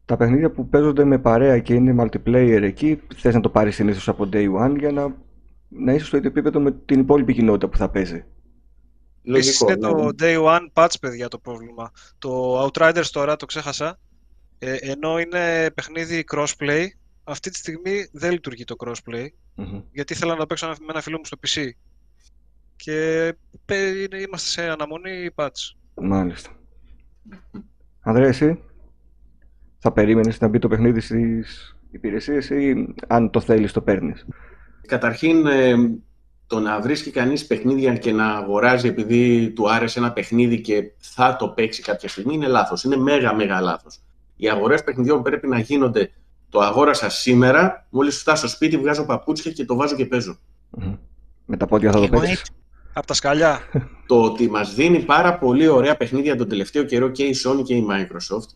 Τα 0.06 0.18
παιχνίδια 0.18 0.52
που 0.52 0.70
παίζονται 0.70 1.04
με 1.04 1.18
παρέα 1.18 1.60
και 1.60 1.74
είναι 1.74 1.96
multiplayer 2.04 2.60
εκεί, 2.62 3.02
θες 3.16 3.34
να 3.34 3.40
το 3.40 3.50
πάρεις 3.50 3.76
συνήθως 3.76 4.08
από 4.08 4.30
day 4.34 4.48
one 4.66 4.76
για 4.80 4.92
να, 4.92 5.16
να 5.70 5.94
είσαι 5.94 6.06
στο 6.06 6.18
ίδιο 6.18 6.30
επίπεδο 6.30 6.60
με 6.60 6.72
την 6.72 7.00
υπόλοιπη 7.00 7.34
κοινότητα 7.34 7.68
που 7.68 7.78
θα 7.78 7.90
παίζει. 7.90 8.26
Λογικό, 9.24 9.72
είναι 9.72 9.78
το 9.78 10.04
ναι. 10.04 10.10
day 10.20 10.44
one 10.44 10.68
patch, 10.74 10.94
παιδιά, 11.02 11.28
το 11.28 11.38
πρόβλημα. 11.38 11.92
Το 12.20 12.64
Outriders 12.66 13.08
τώρα, 13.12 13.36
το 13.36 13.46
ξέχασα, 13.46 14.00
ε, 14.60 14.76
ενώ 14.76 15.20
είναι 15.20 15.72
παιχνίδι 15.72 16.24
crossplay, 16.32 16.86
αυτή 17.24 17.50
τη 17.50 17.58
στιγμή 17.58 18.08
δεν 18.12 18.32
λειτουργεί 18.32 18.64
το 18.64 18.76
crossplay, 18.80 19.28
γιατί 19.92 20.14
ήθελα 20.14 20.34
να 20.34 20.40
το 20.40 20.46
παίξω 20.46 20.68
με 20.68 20.76
ένα 20.90 21.02
φίλο 21.02 21.18
μου 21.18 21.26
στο 21.26 21.38
PC. 21.48 21.70
Και 22.76 23.34
είμαστε 24.22 24.50
σε 24.50 24.70
αναμονή 24.70 25.30
patch. 25.36 25.76
Μάλιστα. 25.94 26.50
Ανδρέα, 28.00 28.28
εσύ 28.28 28.60
θα 29.78 29.92
περίμενες 29.92 30.40
να 30.40 30.48
μπει 30.48 30.60
το 30.60 30.68
παιχνίδι 30.68 31.00
στις 31.00 31.78
υπηρεσίες 31.92 32.50
ή 32.50 32.96
αν 33.08 33.30
το 33.30 33.40
θέλεις 33.40 33.72
το 33.72 33.82
παίρνεις; 33.82 34.26
Καταρχήν, 34.88 35.46
ε, 35.46 35.76
το 36.48 36.60
να 36.60 36.82
βρίσκει 36.82 37.12
κανείς 37.12 37.46
παιχνίδια 37.46 37.98
και 37.98 38.12
να 38.12 38.28
αγοράζει 38.28 38.88
επειδή 38.88 39.50
του 39.50 39.72
άρεσε 39.72 40.00
ένα 40.00 40.14
παιχνίδι 40.14 40.62
και 40.62 40.92
θα 40.98 41.36
το 41.36 41.50
παίξει 41.50 41.82
κάποια 41.82 42.10
στιγμή 42.10 42.34
είναι 42.34 42.48
λάθος. 42.48 42.84
Είναι 42.84 42.98
μέγα 42.98 43.36
μέγα 43.36 43.62
λάθος. 43.62 44.00
Οι 44.36 44.50
αγορές 44.50 44.84
παιχνιδιών 44.84 45.22
πρέπει 45.22 45.48
να 45.48 45.60
γίνονται 45.60 46.12
το 46.50 46.60
αγόρασα 46.60 47.10
σήμερα, 47.10 47.88
μόλις 47.90 48.18
φτάσω 48.18 48.48
στο 48.48 48.56
σπίτι 48.56 48.78
βγάζω 48.78 49.06
παπούτσια 49.06 49.52
και 49.52 49.66
το 49.66 49.76
βάζω 49.76 49.96
και 49.96 50.06
παίζω. 50.06 50.38
Με 51.46 51.58
τα 51.58 51.66
πόδια 51.66 51.92
θα 51.92 52.00
το 52.00 52.08
παίξεις. 52.08 52.44
Από 52.94 53.08
τα 53.08 53.14
σκαλιά. 53.14 53.60
το 54.08 54.22
ότι 54.22 54.50
μας 54.50 54.74
δίνει 54.74 55.00
πάρα 55.00 55.38
πολύ 55.38 55.68
ωραία 55.68 55.98
παιχνίδια 55.98 56.36
τον 56.36 56.50
τελευταίο 56.50 56.84
καιρό 56.84 57.10
και 57.10 57.24
η 57.24 57.36
Sony 57.46 57.64
και 57.64 57.76
η 57.76 57.86
Microsoft, 57.90 58.50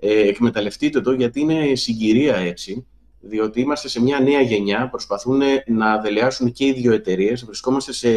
ε, 0.00 0.28
εκμεταλλευτείτε 0.28 1.00
το 1.00 1.12
γιατί 1.12 1.40
είναι 1.40 1.74
συγκυρία 1.74 2.36
έτσι 2.36 2.86
διότι 3.20 3.60
είμαστε 3.60 3.88
σε 3.88 4.02
μια 4.02 4.20
νέα 4.20 4.40
γενιά, 4.40 4.88
προσπαθούν 4.88 5.42
να 5.66 6.00
δελεάσουν 6.00 6.52
και 6.52 6.64
οι 6.64 6.72
δύο 6.72 6.92
εταιρείες. 6.92 7.44
Βρισκόμαστε 7.44 7.92
σε 7.92 8.08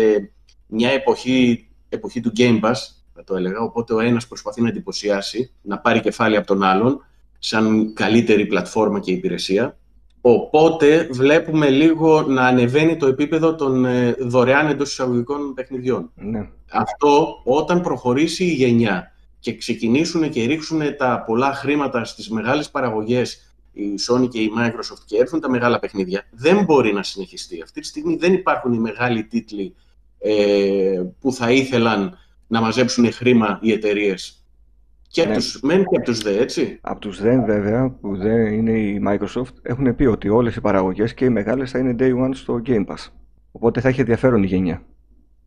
μια 0.68 0.90
εποχή, 0.90 1.68
εποχή 1.90 2.20
του 2.20 2.32
Game 2.38 2.60
Pass, 2.62 2.76
θα 3.22 3.34
το 3.34 3.40
έλεγα, 3.40 3.60
οπότε 3.60 3.94
ο 3.94 4.00
ένας 4.00 4.28
προσπαθεί 4.28 4.62
να 4.62 4.68
εντυπωσιάσει, 4.68 5.52
να 5.62 5.80
πάρει 5.80 6.00
κεφάλι 6.00 6.36
από 6.36 6.48
τον 6.48 6.64
άλλον, 6.64 7.06
σαν 7.40 7.94
καλύτερη 7.94 8.46
πλατφόρμα 8.46 9.00
και 9.00 9.12
υπηρεσία. 9.12 9.78
Οπότε 10.22 11.08
βλέπουμε 11.12 11.70
λίγο 11.70 12.22
να 12.22 12.46
ανεβαίνει 12.46 12.98
το 12.98 13.08
επίπεδο 13.08 13.56
των 13.56 13.86
ε, 13.86 14.16
δωρεάν 14.20 14.68
εντός 14.68 14.92
εισαγωγικών 14.92 15.54
παιχνιδιών. 15.54 16.12
Ναι. 16.16 16.50
Αυτό 16.72 17.42
όταν 17.44 17.82
προχωρήσει 17.82 18.44
η 18.44 18.54
γενιά 18.54 19.12
και 19.40 19.58
ξεκινήσουν 19.58 20.30
και 20.30 20.46
ρίξουν 20.46 20.82
τα 20.98 21.24
πολλά 21.26 21.54
χρήματα 21.54 22.04
στις 22.04 22.30
μεγάλες 22.30 22.70
παραγωγές 22.70 23.56
η 23.74 23.84
Sony 24.10 24.30
και 24.30 24.40
η 24.40 24.52
Microsoft 24.58 25.04
και 25.06 25.18
έρθουν 25.18 25.40
τα 25.40 25.50
μεγάλα 25.50 25.80
παιχνίδια, 25.80 26.28
δεν 26.32 26.64
μπορεί 26.64 26.94
να 26.94 27.04
συνεχιστεί. 27.04 27.62
Αυτή 27.62 27.82
τη 27.82 27.88
στιγμή 27.88 28.16
δεν 28.16 28.34
υπάρχουν 28.34 28.74
οι 28.74 28.80
μεγάλοι 28.80 29.24
τίτλοι 29.24 29.76
ε, 30.20 31.02
που 31.20 31.34
θα 31.34 31.52
ήθελαν 31.52 32.18
να 32.52 32.62
μαζέψουν 32.62 33.12
χρήμα 33.12 33.60
οι 33.62 33.72
εταιρείες. 33.72 34.46
Και 35.08 35.22
από 35.22 35.30
ναι. 35.30 35.36
τους 35.36 35.60
μεν 35.62 35.86
και 35.86 35.96
από 35.96 36.06
τους 36.06 36.20
δε, 36.20 36.38
έτσι. 36.38 36.80
Από 36.82 37.00
τους 37.00 37.22
δε, 37.22 37.40
βέβαια, 37.40 37.90
που 37.90 38.18
δεν 38.18 38.46
είναι 38.46 38.72
η 38.72 39.02
Microsoft, 39.08 39.54
έχουν 39.62 39.96
πει 39.96 40.06
ότι 40.06 40.30
όλες 40.30 40.56
οι 40.56 40.62
παραγωγές 40.62 41.14
και 41.14 41.26
οι 41.26 41.30
μεγάλες 41.30 41.72
θα 41.72 41.80
είναι 41.80 41.96
day 42.00 42.26
one 42.26 42.30
στο 42.34 42.62
Game 42.66 42.86
Pass. 42.86 43.08
Οπότε 43.52 43.82
θα 43.82 43.88
έχει 43.88 44.00
ενδιαφέρον 44.00 44.44
η 44.44 44.46
γενιά. 44.46 44.84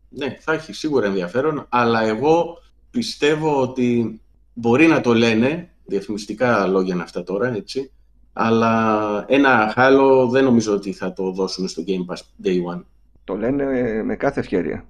Ναι, 0.09 0.37
θα 0.39 0.53
έχει 0.53 0.73
σίγουρα 0.73 1.05
ενδιαφέρον, 1.05 1.65
αλλά 1.69 2.03
εγώ 2.03 2.57
πιστεύω 2.91 3.61
ότι 3.61 4.21
μπορεί 4.53 4.87
να 4.87 5.01
το 5.01 5.13
λένε, 5.13 5.69
διαφημιστικά 5.85 6.67
λόγια 6.67 6.93
είναι 6.93 7.03
αυτά 7.03 7.23
τώρα, 7.23 7.55
έτσι, 7.55 7.91
αλλά 8.33 9.25
ένα 9.27 9.73
Halo 9.75 10.27
δεν 10.31 10.43
νομίζω 10.43 10.73
ότι 10.73 10.91
θα 10.91 11.13
το 11.13 11.31
δώσουν 11.31 11.67
στο 11.67 11.83
Game 11.87 12.13
Pass 12.13 12.47
Day 12.47 12.75
One. 12.75 12.83
Το 13.23 13.35
λένε 13.35 13.63
με 14.03 14.15
κάθε 14.15 14.39
ευκαιρία. 14.39 14.85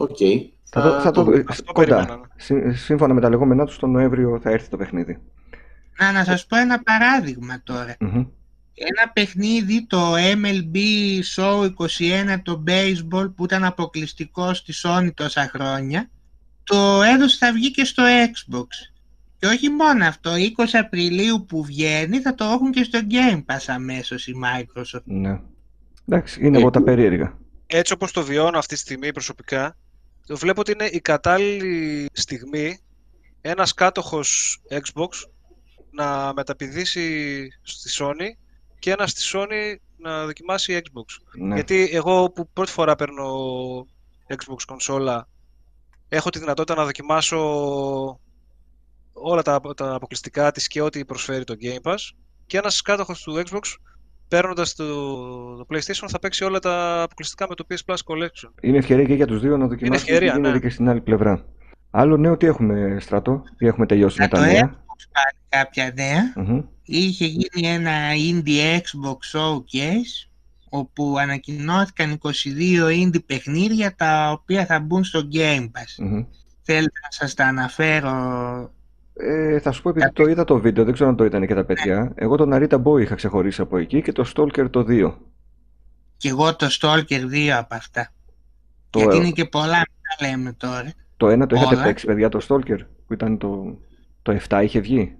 Οκ. 0.00 0.16
Θα, 0.64 0.80
θα, 0.80 1.00
θα 1.00 1.10
το, 1.10 1.24
το 1.64 1.72
κοντά. 1.72 2.20
Σύμφωνα 2.72 3.14
με 3.14 3.20
τα 3.20 3.28
λεγόμενά 3.28 3.64
τους, 3.64 3.78
τον 3.78 3.90
Νοέμβριο 3.90 4.38
θα 4.42 4.50
έρθει 4.50 4.68
το 4.68 4.76
παιχνίδι. 4.76 5.18
Να, 5.98 6.12
να 6.12 6.24
σας 6.24 6.46
πω 6.46 6.56
ένα 6.56 6.82
παράδειγμα 6.82 7.60
τώρα. 7.64 7.96
ένα 8.74 9.10
παιχνίδι, 9.12 9.86
το 9.86 10.14
MLB 10.14 10.76
Show 11.36 11.64
21, 11.64 12.40
το 12.42 12.64
baseball, 12.66 13.32
που 13.36 13.44
ήταν 13.44 13.64
αποκλειστικό 13.64 14.54
στη 14.54 14.72
Sony 14.82 15.10
τόσα 15.14 15.50
χρόνια, 15.52 16.10
το 16.64 17.02
έδωσε 17.02 17.36
θα 17.40 17.52
βγει 17.52 17.70
και 17.70 17.84
στο 17.84 18.02
Xbox. 18.06 18.66
Και 19.38 19.46
όχι 19.46 19.68
μόνο 19.68 20.04
αυτό, 20.04 20.30
20 20.56 20.64
Απριλίου 20.72 21.44
που 21.48 21.64
βγαίνει 21.64 22.20
θα 22.20 22.34
το 22.34 22.44
έχουν 22.44 22.70
και 22.70 22.84
στο 22.84 22.98
Game 23.10 23.38
Pass 23.38 23.64
αμέσως 23.66 24.26
η 24.26 24.32
Microsoft. 24.44 25.02
Ναι. 25.04 25.40
Εντάξει, 26.08 26.46
είναι 26.46 26.58
από 26.58 26.70
τα 26.70 26.82
περίεργα. 26.82 27.38
Έτσι 27.66 27.92
όπως 27.92 28.12
το 28.12 28.22
βιώνω 28.22 28.58
αυτή 28.58 28.74
τη 28.74 28.80
στιγμή 28.80 29.12
προσωπικά, 29.12 29.66
το 29.66 29.74
βλέπω 30.36 30.60
ότι 30.60 30.72
είναι 30.72 30.86
η 30.86 31.00
κατάλληλη 31.00 32.08
στιγμή 32.12 32.78
ένας 33.40 33.74
κάτοχος 33.74 34.60
Xbox 34.70 35.08
να 35.90 36.32
μεταπηδήσει 36.32 37.48
στη 37.62 37.90
Sony 37.98 38.28
και 38.78 38.90
ένας 38.90 39.10
στη 39.10 39.22
Sony 39.32 39.74
να 39.96 40.24
δοκιμάσει 40.24 40.80
Xbox. 40.82 41.04
Ναι. 41.38 41.54
Γιατί 41.54 41.88
εγώ 41.92 42.30
που 42.30 42.48
πρώτη 42.52 42.70
φορά 42.70 42.96
παίρνω 42.96 43.26
Xbox 44.28 44.62
κονσόλα 44.66 45.28
έχω 46.08 46.30
τη 46.30 46.38
δυνατότητα 46.38 46.74
να 46.74 46.84
δοκιμάσω 46.84 47.38
όλα 49.12 49.42
τα, 49.42 49.60
τα 49.76 49.94
αποκλειστικά 49.94 50.52
της 50.52 50.66
και 50.66 50.80
ό,τι 50.80 51.04
προσφέρει 51.04 51.44
το 51.44 51.54
Game 51.60 51.90
Pass 51.90 51.98
και 52.46 52.58
ένας 52.58 52.82
κάτοχος 52.82 53.22
του 53.22 53.42
Xbox 53.46 53.60
παίρνοντας 54.30 54.74
το, 54.74 54.86
το 55.56 55.66
PlayStation 55.70 56.06
θα 56.08 56.18
παίξει 56.18 56.44
όλα 56.44 56.58
τα 56.58 57.02
αποκλειστικά 57.02 57.46
με 57.48 57.54
το 57.54 57.66
PS 57.70 57.78
Plus 57.86 57.96
Collection. 58.04 58.50
Είναι 58.60 58.78
ευκαιρία 58.78 59.04
και 59.04 59.14
για 59.14 59.26
τους 59.26 59.40
δύο 59.40 59.56
να 59.56 59.66
δοκιμάσουν 59.66 60.06
Είναι 60.08 60.16
ευκαιρία, 60.16 60.50
ναι. 60.50 60.58
και 60.58 60.68
στην 60.68 60.88
άλλη 60.88 61.00
πλευρά. 61.00 61.44
Άλλο 61.90 62.16
νέο 62.16 62.36
τι 62.36 62.46
έχουμε, 62.46 62.96
Στρατό, 63.00 63.42
τι 63.56 63.66
έχουμε 63.66 63.86
τελειώσει 63.86 64.20
με 64.20 64.28
τα 64.28 64.40
νέα; 64.40 64.84
πάρει 65.12 65.36
κάποια 65.48 65.94
Είχε 66.82 67.24
γίνει 67.26 67.68
ένα 67.68 67.92
Indie 68.30 68.76
Xbox 68.76 69.38
Showcase 69.38 70.28
όπου 70.68 71.18
ανακοινώθηκαν 71.18 72.18
22 72.22 72.28
indie 72.88 73.24
παιχνίδια 73.26 73.94
τα 73.94 74.30
οποία 74.30 74.66
θα 74.66 74.80
μπουν 74.80 75.04
στο 75.04 75.28
Game 75.32 75.64
Pass. 75.64 76.04
mm 76.04 76.26
Θέλετε 76.62 77.00
να 77.02 77.10
σας 77.10 77.34
τα 77.34 77.46
αναφέρω 77.46 78.12
ε, 79.22 79.58
θα 79.58 79.72
σου 79.72 79.82
πω 79.82 79.88
επειδή 79.88 80.12
το 80.12 80.22
είδα 80.22 80.44
το 80.44 80.58
βίντεο, 80.58 80.84
δεν 80.84 80.92
ξέρω 80.92 81.08
αν 81.08 81.16
το 81.16 81.24
ήταν 81.24 81.46
και 81.46 81.54
τα 81.54 81.64
παιδιά. 81.64 82.02
Ναι. 82.02 82.10
Εγώ 82.14 82.36
τον 82.36 82.50
Narita 82.52 82.82
Boy 82.82 83.00
είχα 83.00 83.14
ξεχωρίσει 83.14 83.60
από 83.60 83.78
εκεί 83.78 84.02
και 84.02 84.12
το 84.12 84.32
Stalker 84.34 84.70
το 84.70 84.84
2. 84.88 85.12
Και 86.16 86.28
εγώ 86.28 86.56
το 86.56 86.66
Stalker 86.80 87.22
2 87.32 87.48
από 87.48 87.74
αυτά. 87.74 88.12
Το... 88.90 88.98
Γιατί 88.98 89.16
είναι 89.16 89.30
και 89.30 89.44
πολλά, 89.44 89.76
να 89.78 90.28
λέμε 90.28 90.52
τώρα. 90.52 90.92
Το 91.16 91.28
ένα 91.28 91.46
το 91.46 91.56
είχατε 91.56 91.82
παίξει, 91.82 92.06
παιδιά, 92.06 92.28
το 92.28 92.46
Stalker, 92.48 92.78
που 93.06 93.12
ήταν 93.12 93.38
το, 93.38 93.78
το 94.22 94.38
7 94.48 94.60
είχε 94.62 94.80
βγει; 94.80 95.16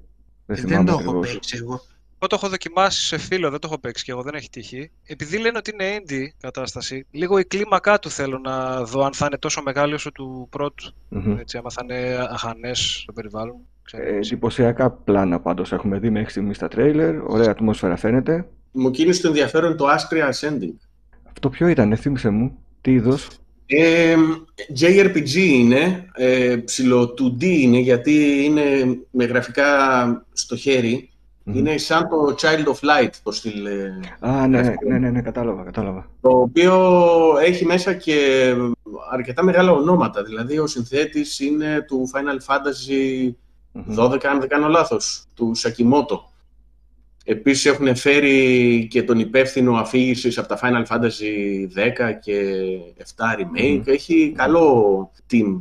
Δεν, 0.46 0.64
δεν 0.66 0.84
το 0.84 0.98
έχω 1.00 1.18
παίξει 1.18 1.56
εγώ. 1.60 1.80
Εγώ 2.22 2.28
το 2.28 2.36
έχω 2.36 2.48
δοκιμάσει 2.48 3.06
σε 3.06 3.18
φίλο, 3.18 3.50
δεν 3.50 3.60
το 3.60 3.68
έχω 3.70 3.78
παίξει 3.78 4.04
και 4.04 4.10
εγώ, 4.10 4.22
δεν 4.22 4.34
έχει 4.34 4.50
τύχει. 4.50 4.90
Επειδή 5.06 5.38
λένε 5.38 5.58
ότι 5.58 5.70
είναι 5.70 5.96
indie 5.98 6.26
κατάσταση, 6.40 7.06
λίγο 7.10 7.38
η 7.38 7.44
κλίμακά 7.44 7.98
του 7.98 8.10
θέλω 8.10 8.38
να 8.38 8.84
δω 8.84 9.04
αν 9.04 9.14
θα 9.14 9.26
είναι 9.26 9.38
τόσο 9.38 9.62
μεγάλη 9.62 9.94
όσο 9.94 10.12
του 10.12 10.46
πρώτου. 10.50 10.92
Mm-hmm. 11.10 11.36
Έτσι, 11.38 11.56
άμα 11.56 11.70
θα 11.70 11.80
είναι 11.84 12.26
αχανές 12.30 13.00
στο 13.02 13.12
περιβάλλον. 13.12 13.56
Ε, 13.92 14.16
εντυπωσιακά 14.16 14.90
πλάνα 14.90 15.40
πάντως 15.40 15.72
έχουμε 15.72 15.98
δει 15.98 16.10
μέχρι 16.10 16.30
στιγμής 16.30 16.56
στα 16.56 16.68
τρέιλερ. 16.68 17.22
Ωραία 17.22 17.50
ατμόσφαιρα 17.50 17.96
φαίνεται. 17.96 18.48
Μου 18.72 18.90
κίνησε 18.90 19.22
το 19.22 19.28
ενδιαφέρον 19.28 19.76
το 19.76 19.86
Askria 19.88 20.30
Ascending. 20.30 20.74
Αυτό 21.28 21.48
ποιο 21.48 21.68
ήταν, 21.68 21.96
θύμισε 21.96 22.30
μου. 22.30 22.58
Τι 22.80 22.92
είδος; 22.92 23.28
Ε, 23.66 24.14
JRPG 24.80 25.34
είναι, 25.34 26.06
ε, 26.14 26.56
ψηλό 26.64 27.14
2D 27.18 27.42
είναι 27.42 27.78
γιατί 27.78 28.44
είναι 28.44 28.62
με 29.10 29.24
γραφικά 29.24 29.66
στο 30.32 30.56
χέρι. 30.56 31.10
Είναι 31.44 31.76
σαν 31.76 32.08
το 32.08 32.34
Child 32.40 32.66
of 32.66 32.74
Light 32.88 33.10
το 33.22 33.32
στυλ. 33.32 33.66
Ε, 33.66 34.00
Α, 34.20 34.46
ναι, 34.46 34.60
ναι, 34.60 34.74
ναι, 34.88 34.98
ναι, 34.98 35.10
ναι, 35.10 35.22
κατάλαβα, 35.22 35.62
κατάλαβα. 35.62 36.10
Το 36.20 36.28
οποίο 36.28 36.74
έχει 37.44 37.64
μέσα 37.66 37.94
και 37.94 38.54
αρκετά 39.12 39.44
μεγάλα 39.44 39.72
ονόματα. 39.72 40.22
Δηλαδή 40.22 40.58
ο 40.58 40.66
συνθέτης 40.66 41.40
είναι 41.40 41.84
του 41.88 42.10
Final 42.14 42.54
Fantasy 42.54 43.30
12, 43.74 44.24
αν 44.24 44.40
δεν 44.40 44.48
κάνω 44.48 44.68
λάθος, 44.68 45.24
του 45.34 45.54
Σακιμότο. 45.54 46.30
Επίσης 47.24 47.66
έχουν 47.66 47.96
φέρει 47.96 48.86
και 48.90 49.02
τον 49.02 49.18
υπεύθυνο 49.18 49.74
αφήγησης 49.74 50.38
από 50.38 50.48
τα 50.48 50.58
Final 50.62 50.86
Fantasy 50.86 51.66
10 51.74 52.12
και 52.20 52.54
7 53.16 53.38
Remake. 53.38 53.82
Έχει 53.84 54.32
καλό 54.36 55.10
team 55.30 55.60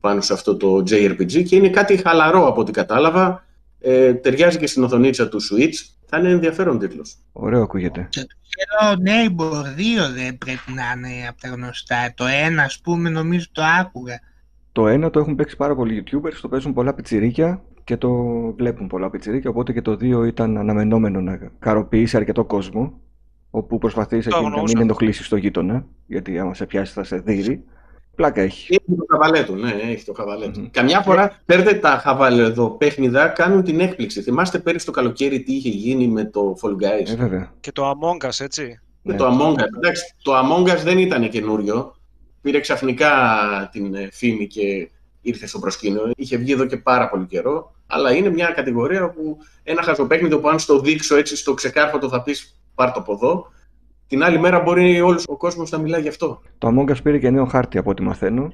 πάνω 0.00 0.20
σε 0.20 0.32
αυτό 0.32 0.56
το 0.56 0.76
JRPG 0.76 1.44
και 1.44 1.56
είναι 1.56 1.68
κάτι 1.68 1.96
χαλαρό 1.96 2.46
από 2.46 2.60
ό,τι 2.60 2.72
κατάλαβα. 2.72 3.44
Ε, 3.80 4.14
ταιριάζει 4.14 4.58
και 4.58 4.66
στην 4.66 4.82
οθονίτσα 4.82 5.28
του 5.28 5.40
Switch. 5.42 5.74
Θα 6.06 6.18
είναι 6.18 6.30
ενδιαφέρον 6.30 6.78
τίτλος. 6.78 7.16
Ωραίο 7.32 7.62
ακούγεται. 7.62 8.06
Και 8.10 8.20
το 8.20 8.96
Neighbor 9.04 9.62
2 9.62 10.14
δεν 10.14 10.38
πρέπει 10.38 10.72
να 10.72 10.82
είναι 10.96 11.28
από 11.28 11.40
τα 11.40 11.48
γνωστά; 11.48 12.12
Το 12.16 12.26
ένα, 12.26 12.62
ας 12.62 12.80
πούμε, 12.80 13.08
νομίζω 13.08 13.46
το 13.52 13.62
άκουγα. 13.80 14.20
Το 14.72 14.86
ένα 14.86 15.10
το 15.10 15.18
έχουν 15.18 15.34
παίξει 15.34 15.56
πάρα 15.56 15.74
πολλοί 15.74 16.04
YouTubers, 16.04 16.34
το 16.40 16.48
παίζουν 16.48 16.72
πολλά 16.72 16.94
πιτσιρίκια 16.94 17.62
και 17.84 17.96
το 17.96 18.10
βλέπουν 18.56 18.86
πολλά 18.86 19.10
πιτσιρίκια, 19.10 19.50
οπότε 19.50 19.72
και 19.72 19.82
το 19.82 19.96
δύο 19.96 20.24
ήταν 20.24 20.58
αναμενόμενο 20.58 21.20
να 21.20 21.50
καροποιήσει 21.58 22.16
αρκετό 22.16 22.44
κόσμο, 22.44 23.00
όπου 23.50 23.78
προσπαθείς 23.78 24.26
εκεί 24.26 24.44
να 24.44 24.62
μην 24.62 24.80
ενοχλήσεις 24.80 25.28
το 25.28 25.36
γείτονα, 25.36 25.86
γιατί 26.06 26.38
άμα 26.38 26.54
σε 26.54 26.66
πιάσεις 26.66 26.94
θα 26.94 27.04
σε 27.04 27.16
δείρει. 27.16 27.64
Πλάκα 28.14 28.40
έχει. 28.40 28.74
Έχει 28.74 28.96
το 28.98 29.06
χαβαλέ 29.10 29.44
του, 29.44 29.54
ναι, 29.54 29.70
έχει 29.70 30.04
το 30.04 30.12
χαβαλέ 30.12 30.48
του. 30.48 30.68
Καμιά 30.70 31.00
φορά, 31.00 31.42
παίρνετε 31.44 31.74
τα 31.74 31.88
χαβαλέ 31.88 32.42
εδώ 32.42 32.70
παιχνιδά, 32.70 33.28
κάνουν 33.28 33.62
την 33.62 33.80
έκπληξη. 33.80 34.22
Θυμάστε 34.22 34.58
πέρυσι 34.58 34.86
το 34.86 34.92
καλοκαίρι 34.92 35.42
τι 35.42 35.54
είχε 35.54 35.68
γίνει 35.68 36.08
με 36.08 36.24
το 36.24 36.56
Fall 36.62 36.70
Guys; 36.70 37.12
Ε, 37.12 37.16
βέβαια. 37.16 37.52
Και 37.60 37.72
το 37.72 37.90
Among 37.90 38.26
Us, 38.26 38.40
έτσι. 38.40 38.80
Με 39.02 39.12
ναι. 39.12 39.18
το 39.18 39.26
Among 39.26 39.60
Us. 39.60 39.66
Εντάξει, 39.76 40.14
το 40.22 40.32
Among 40.38 40.70
Us 40.70 40.80
δεν 40.84 40.98
ήταν 40.98 41.28
καινούριο 41.28 41.94
πήρε 42.42 42.60
ξαφνικά 42.60 43.10
την 43.72 43.94
ε, 43.94 44.08
φήμη 44.12 44.46
και 44.46 44.90
ήρθε 45.20 45.46
στο 45.46 45.58
προσκήνιο. 45.58 46.10
Είχε 46.16 46.36
βγει 46.36 46.52
εδώ 46.52 46.64
και 46.64 46.76
πάρα 46.76 47.08
πολύ 47.08 47.26
καιρό, 47.26 47.74
αλλά 47.86 48.12
είναι 48.12 48.30
μια 48.30 48.46
κατηγορία 48.46 49.10
που 49.10 49.38
ένα 49.62 49.82
χαζοπέχνητο 49.82 50.38
που 50.38 50.48
αν 50.48 50.58
στο 50.58 50.80
δείξω 50.80 51.16
έτσι 51.16 51.36
στο 51.36 51.54
ξεκάρφωτο 51.54 52.08
θα 52.08 52.22
πεις 52.22 52.60
πάρ 52.74 52.92
το 52.92 53.00
από 53.00 53.12
εδώ, 53.12 53.52
την 54.06 54.22
άλλη 54.22 54.38
μέρα 54.38 54.60
μπορεί 54.60 55.00
όλος 55.00 55.24
ο 55.28 55.36
κόσμος 55.36 55.70
να 55.70 55.78
μιλάει 55.78 56.00
γι' 56.00 56.08
αυτό. 56.08 56.42
Το 56.58 56.68
Among 56.68 56.90
Us 56.90 57.02
πήρε 57.02 57.18
και 57.18 57.30
νέο 57.30 57.44
χάρτη 57.44 57.78
από 57.78 57.90
ό,τι 57.90 58.02
μαθαίνω 58.02 58.52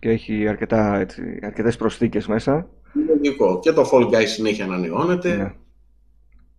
και 0.00 0.08
έχει 0.08 0.48
αρκετά, 0.48 0.96
έτσι, 0.98 1.38
αρκετές 1.42 1.76
προσθήκες 1.76 2.26
μέσα. 2.26 2.68
Λογικό. 3.06 3.58
Και 3.58 3.72
το 3.72 3.90
Fall 3.92 4.06
Guys 4.06 4.26
συνέχεια 4.26 4.64
ανανεώνεται. 4.64 5.36
Ναι. 5.36 5.54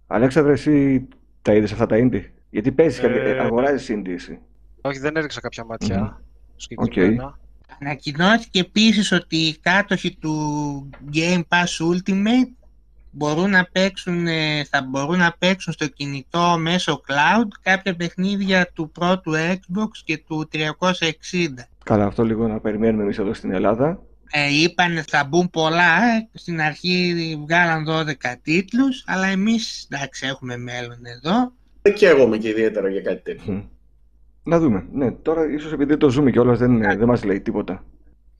Αλέξανδρε, 0.08 0.52
εσύ 0.52 1.08
τα 1.42 1.54
είδες 1.54 1.72
αυτά 1.72 1.86
τα 1.86 1.96
indie; 2.00 2.24
Γιατί 2.50 2.72
παίζεις 2.72 3.04
ε... 3.04 3.08
και 3.08 3.42
αγοράζεις 3.42 3.96
indie 3.98 4.14
εσύ. 4.14 4.40
Όχι, 4.82 5.00
δεν 5.00 5.16
έριξα 5.16 5.42
κάποια 5.42 5.66
ματιά 5.66 6.22
συγκεκριμένα. 6.60 7.38
Okay. 7.38 7.40
Ανακοινώθηκε 7.82 8.60
επίσης 8.60 9.12
ότι 9.12 9.36
οι 9.36 9.58
κάτοχοι 9.62 10.16
του 10.16 10.90
Game 11.14 11.42
Pass 11.50 11.94
Ultimate 11.94 12.52
μπορούν 13.12 13.50
να 13.50 13.68
παίξουν, 13.72 14.28
ε, 14.28 14.64
θα 14.70 14.82
μπορούν 14.90 15.18
να 15.18 15.36
παίξουν 15.40 15.74
στο 15.74 15.88
κινητό 15.88 16.56
μέσω 16.60 17.02
cloud 17.08 17.48
κάποια 17.62 17.96
παιχνίδια 17.96 18.70
του 18.74 18.92
πρώτου 18.92 19.32
Xbox 19.36 19.90
και 20.04 20.18
του 20.28 20.50
360. 20.52 21.68
Καλά, 21.84 22.06
αυτό 22.06 22.24
λίγο 22.24 22.48
να 22.48 22.60
περιμένουμε 22.60 23.04
εμείς 23.04 23.18
εδώ 23.18 23.34
στην 23.34 23.52
Ελλάδα. 23.52 24.00
Ε, 24.32 24.62
είπαν 24.62 25.04
θα 25.08 25.24
μπουν 25.24 25.50
πολλά, 25.50 26.04
ε. 26.04 26.30
στην 26.34 26.62
αρχή 26.62 27.16
βγάλαν 27.46 27.86
12 27.88 28.36
τίτλους, 28.42 29.04
αλλά 29.08 29.28
εμείς 29.28 29.88
εντάξει 29.90 30.28
έχουμε 30.28 30.58
μέλλον 30.58 31.06
εδώ. 31.06 31.52
Και 31.94 32.08
εγώ 32.08 32.24
είμαι 32.24 32.38
και 32.38 32.50
ιδιαίτερα 32.50 32.90
για 32.90 33.02
κάτι 33.02 33.22
τέτοιο. 33.24 33.70
Να 34.50 34.60
δούμε. 34.60 34.86
Ναι, 34.92 35.12
τώρα 35.12 35.52
ίσως 35.52 35.72
επειδή 35.72 35.98
το 35.98 36.10
ζούμε 36.10 36.32
κιόλας 36.32 36.60
δεν, 36.60 36.72
ναι. 36.72 36.96
δεν 36.96 37.08
μας 37.08 37.24
λέει 37.24 37.42
τίποτα. 37.42 37.84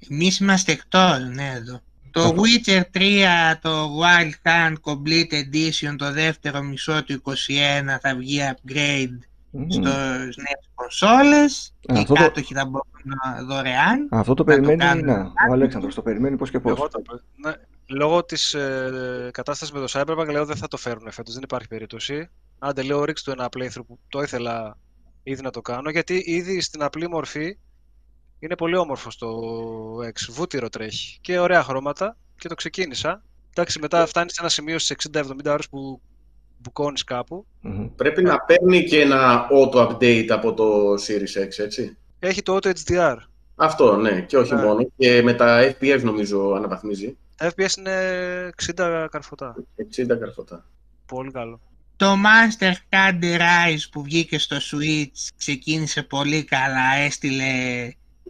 Εμείς 0.10 0.40
είμαστε 0.40 0.72
εκτό, 0.72 1.18
ναι, 1.34 1.54
εδώ. 1.56 1.80
Το 2.12 2.36
Witcher 2.36 2.82
3, 2.98 3.02
το 3.62 3.90
Wild 4.00 4.50
Hunt 4.50 4.74
Complete 4.82 5.34
Edition, 5.34 5.96
το 5.98 6.12
δεύτερο 6.12 6.62
μισό 6.62 7.04
του 7.04 7.22
21 7.24 7.34
θα 8.02 8.16
βγει 8.16 8.40
upgrade 8.52 9.18
mm. 9.54 9.66
στις 9.70 10.38
νέες 10.38 10.70
κονσόλες 10.76 11.74
και 11.80 12.00
οι 12.00 12.06
κάτοχοι 12.14 12.54
θα 12.54 12.66
μπορούν 12.66 13.48
δωρεάν. 13.48 14.08
Αυτό 14.12 14.34
το 14.34 14.44
περιμένει 14.44 15.02
να, 15.02 15.22
ο 15.50 15.54
Αλέξανδρος, 15.54 15.96
το 15.96 16.02
περιμένει 16.02 16.38
πώς 16.38 16.50
και 16.50 16.60
πώς. 16.60 16.72
Εγώ 16.72 16.88
το, 16.88 17.02
ναι, 17.36 17.54
λόγω 17.86 18.24
της 18.24 18.54
ε, 18.54 19.30
κατάστασης 19.34 19.74
με 19.74 19.80
το 19.80 19.88
Cyberpunk 19.90 20.28
λέω 20.32 20.46
δεν 20.46 20.56
θα 20.56 20.68
το 20.68 20.78
φέρουν 20.78 21.12
φέτος, 21.12 21.34
δεν 21.34 21.44
υπάρχει 21.44 21.68
περίπτωση. 21.68 22.30
Άντε 22.60 22.82
λέω 22.82 23.04
ρίξτε 23.04 23.34
το 23.34 23.42
ένα 23.42 23.50
playthrough 23.58 23.86
που 23.88 24.00
το 24.10 24.22
ήθελα 24.22 24.78
ήδη 25.24 25.42
να 25.42 25.50
το 25.50 25.62
κάνω, 25.62 25.90
γιατί 25.90 26.24
ήδη 26.26 26.62
στην 26.62 26.84
απλή 26.84 27.10
μορφή 27.10 27.58
είναι 28.40 28.56
πολύ 28.56 28.76
όμορφο 28.76 29.10
το 29.20 29.30
X. 30.08 30.32
Βούτυρο 30.32 30.70
τρέχει 30.70 31.20
και 31.22 31.40
ωραία 31.40 31.64
χρώματα 31.64 32.18
και 32.38 32.48
το 32.48 32.56
ξεκίνησα. 32.56 33.24
Εντάξει, 33.50 33.80
μετά 33.80 34.06
φτάνει 34.06 34.30
σε 34.30 34.38
ένα 34.40 34.50
σημείο 34.50 34.80
στις 34.80 35.10
60-70 35.14 35.24
ώρες 35.46 35.70
που 35.70 36.02
μπουκώνεις 36.58 37.04
κάπου. 37.04 37.46
Πρέπει 37.96 38.24
να 38.24 38.40
παίρνει 38.40 38.84
και 38.84 39.02
ένα 39.02 39.48
auto-update 39.52 40.28
από 40.30 40.54
το 40.54 40.94
Series 40.94 41.44
X, 41.48 41.64
έτσι. 41.64 41.98
Έχει 42.20 42.42
το 42.42 42.56
auto 42.56 42.72
HDR. 42.86 43.16
Αυτό, 43.56 43.96
ναι, 43.96 44.22
και 44.22 44.38
όχι 44.38 44.54
ναι. 44.54 44.64
μόνο. 44.64 44.88
Και 44.98 45.22
με 45.22 45.34
τα 45.34 45.76
FPS 45.80 46.00
νομίζω 46.04 46.52
αναβαθμίζει. 46.52 47.18
Τα 47.36 47.52
FPS 47.56 47.78
είναι 47.78 48.50
60 48.76 49.08
καρφωτά. 49.12 49.56
60 49.96 50.18
καρφωτά. 50.20 50.66
Πολύ 51.06 51.32
καλό. 51.32 51.60
Το 52.00 52.14
Master 52.14 52.72
Hunter 52.90 53.40
Rise 53.40 53.88
που 53.92 54.04
βγήκε 54.04 54.40
στο 54.40 54.58
Switch 54.58 55.30
ξεκίνησε 55.38 56.04
πολύ 56.04 56.44
καλά, 56.44 56.96
έστειλε 57.06 57.46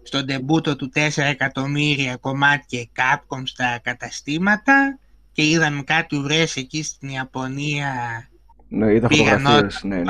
στον 0.04 0.26
τεμπούτο 0.26 0.76
του 0.76 0.92
4 0.96 1.00
εκατομμύρια 1.16 2.16
κομμάτια 2.16 2.86
Capcom 2.96 3.42
στα 3.44 3.80
καταστήματα 3.84 5.00
και 5.32 5.50
είδαμε 5.50 5.82
κάτι 5.82 6.16
ουρές 6.16 6.56
εκεί 6.56 6.84
στην 6.84 7.10
Ιαπωνία 7.10 7.94
ναι, 8.68 8.94
είδα 8.94 9.10
φωτογραφίες, 9.10 9.84
ναι, 9.84 9.96
ναι. 9.96 10.04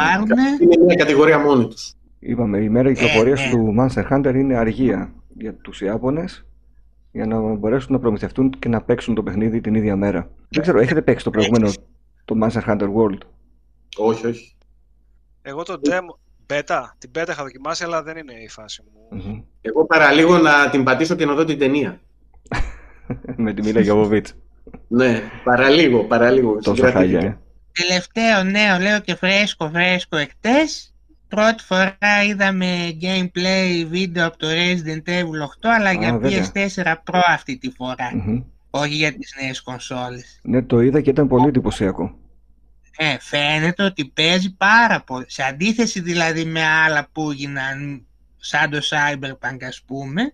Είναι 0.62 0.84
μια 0.86 0.96
κατηγορία 0.96 1.40
μόνη 1.40 1.68
τους. 1.68 1.94
Είπαμε, 2.20 2.58
η 2.58 2.70
μέρα 2.70 2.94
κυκλοφορίας 2.94 3.42
ε, 3.42 3.46
ναι. 3.46 3.52
του 3.52 3.76
Monster 3.80 4.12
Hunter 4.12 4.34
είναι 4.36 4.56
αργία 4.56 5.14
για 5.38 5.54
τους 5.54 5.82
Ιάπωνες 5.82 6.46
για 7.12 7.26
να 7.26 7.40
μπορέσουν 7.54 7.94
να 7.94 8.00
προμηθευτούν 8.00 8.50
και 8.60 8.70
να 8.70 8.82
παίξουν 8.82 9.16
το 9.16 9.24
παιχνίδι 9.24 9.62
την 9.62 9.76
ίδια 9.76 9.96
μέρα. 9.96 10.30
Δεν 10.50 10.62
ξέρω, 10.62 10.80
έχετε 10.80 11.02
παίξει 11.02 11.24
το 11.24 11.30
προηγούμενο, 11.30 11.72
το 12.26 12.36
Monster 12.44 12.70
Hunter 12.70 12.88
World; 12.96 13.20
Όχι, 13.98 14.28
όχι. 14.28 14.56
Εγώ 15.42 15.64
το 15.64 15.80
demo, 15.84 16.16
beta, 16.54 16.82
την 16.98 17.12
beta 17.16 17.28
είχα 17.30 17.44
δοκιμάσει, 17.44 17.84
αλλά 17.84 18.04
δεν 18.04 18.18
είναι 18.18 18.34
η 18.34 18.50
φάση 18.50 18.84
μου. 18.84 19.18
Mm-hmm. 19.18 19.44
Εγώ 19.62 19.86
παραλίγο 19.86 20.38
να 20.38 20.70
την 20.70 20.84
πατήσω 20.84 21.16
και 21.16 21.26
να 21.26 21.34
δω 21.34 21.46
την 21.46 21.60
ταινία. 21.60 22.02
Με 23.36 23.54
τη 23.54 23.62
Μίλα 23.62 23.82
Γιωβοβίτς. 23.82 24.36
ναι, 24.88 25.22
παραλίγο, 25.44 26.04
παραλίγο. 26.04 26.58
Τόσο 26.58 26.92
χάλια, 26.92 27.20
ε. 27.20 27.38
Τελευταίο 27.72 28.44
νέο, 28.44 28.80
λέω 28.80 29.00
και 29.00 29.16
φρέσκο, 29.16 29.70
φρέσκο 29.70 30.18
εκτές. 30.18 30.94
Πρώτη 31.28 31.64
φορά 31.64 32.24
είδαμε 32.30 32.98
gameplay 33.02 33.86
βίντεο 33.90 34.28
από 34.28 34.38
το 34.38 34.48
Resident 34.50 35.10
Evil 35.10 35.66
8, 35.66 35.70
αλλά 35.78 35.92
για 35.92 36.20
PS4 36.24 36.84
Pro 36.84 37.22
αυτή 37.28 37.58
τη 37.58 37.70
φορα 37.70 38.12
Όχι 38.70 38.94
για 38.94 39.14
τις 39.14 39.36
νέες 39.42 39.62
κονσόλες. 39.62 40.40
Ναι, 40.44 40.64
το 40.64 40.82
είδα 40.82 41.02
και 41.02 41.10
ήταν 41.10 41.28
πολύ 41.28 41.48
εντυπωσιακό. 41.48 42.19
Ε, 43.02 43.18
φαίνεται 43.20 43.84
ότι 43.84 44.06
παίζει 44.06 44.56
πάρα 44.56 45.04
πολύ. 45.04 45.26
Σε 45.28 45.44
αντίθεση 45.44 46.00
δηλαδή 46.00 46.46
με 46.46 46.66
άλλα 46.66 47.10
που 47.12 47.32
έγιναν 47.32 48.06
σαν 48.38 48.70
το 48.70 48.80
Cyberpunk 48.90 49.64
ας 49.68 49.82
πούμε, 49.82 50.34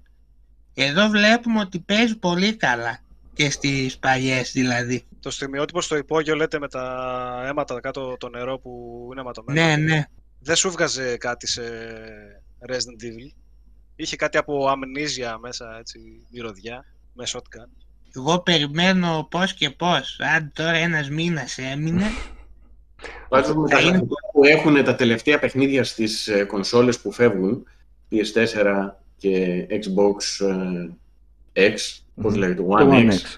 εδώ 0.74 1.08
βλέπουμε 1.08 1.60
ότι 1.60 1.80
παίζει 1.80 2.18
πολύ 2.18 2.56
καλά 2.56 3.00
και 3.34 3.50
στις 3.50 3.98
παλιές 3.98 4.52
δηλαδή. 4.52 5.06
Το 5.20 5.32
στιγμιότυπο 5.32 5.82
στο 5.82 5.98
υπόγειο 5.98 6.36
λέτε 6.36 6.60
με 6.60 6.68
τα 6.68 7.44
αίματα 7.48 7.80
κάτω 7.80 8.18
το 8.20 8.30
νερό 8.30 8.60
που 8.60 9.08
είναι 9.12 9.22
αιματωμένο. 9.22 9.66
Ναι, 9.68 9.76
ναι. 9.76 10.04
Δεν 10.40 10.56
σου 10.56 10.72
βγάζε 10.72 11.18
κάτι 11.18 11.48
σε 11.48 11.64
Resident 12.70 13.04
Evil; 13.04 13.32
Είχε 13.96 14.16
κάτι 14.16 14.38
από 14.38 14.68
αμνίζια 14.68 15.38
μέσα, 15.38 15.78
έτσι, 15.80 16.00
μυρωδιά, 16.32 16.86
με 17.14 17.26
shotgun. 17.28 17.70
Εγώ 18.16 18.40
περιμένω 18.40 19.28
πώς 19.32 19.54
και 19.54 19.70
πώς. 19.70 20.20
Αν 20.20 20.52
τώρα 20.54 20.76
ένας 20.76 21.10
μήνας 21.10 21.58
έμεινε, 21.58 22.06
Πάντως 23.30 23.56
με 23.56 23.68
τα 23.70 24.06
που 24.32 24.44
έχουν 24.44 24.84
τα 24.84 24.96
τελευταία 24.96 25.40
παιχνίδια 25.40 25.84
στις 25.84 26.28
ε, 26.28 26.44
κονσόλες 26.44 27.00
που 27.00 27.12
φεύγουν, 27.12 27.64
PS4 28.12 28.92
και 29.18 29.66
Xbox 29.70 30.46
ε, 31.54 31.70
X, 31.74 32.00
πώς 32.22 32.36
λέγεται, 32.36 32.64
One, 32.70 32.90
One 32.90 32.94
X. 32.94 33.10
X. 33.10 33.38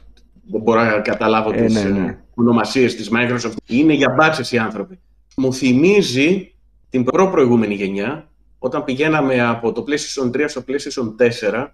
Δεν 0.50 0.62
μπορώ 0.62 0.84
να 0.84 1.00
καταλάβω 1.00 1.52
ε, 1.54 1.66
τις 1.66 1.74
ναι, 1.74 1.90
ναι. 1.90 2.18
ονομασίες 2.36 2.96
της 2.96 3.10
Microsoft. 3.14 3.52
Είναι 3.68 3.94
για 3.94 4.14
μπάτσες 4.18 4.52
οι 4.52 4.58
άνθρωποι. 4.58 5.00
Μου 5.36 5.54
θυμίζει 5.54 6.56
την 6.90 7.04
προ-προηγούμενη 7.04 7.74
γενιά, 7.74 8.30
όταν 8.60 8.84
πηγαίναμε 8.84 9.42
από 9.42 9.72
το 9.72 9.84
PlayStation 9.88 10.32
3 10.32 10.46
στο 10.48 10.64
PlayStation 10.68 11.16
4, 11.52 11.68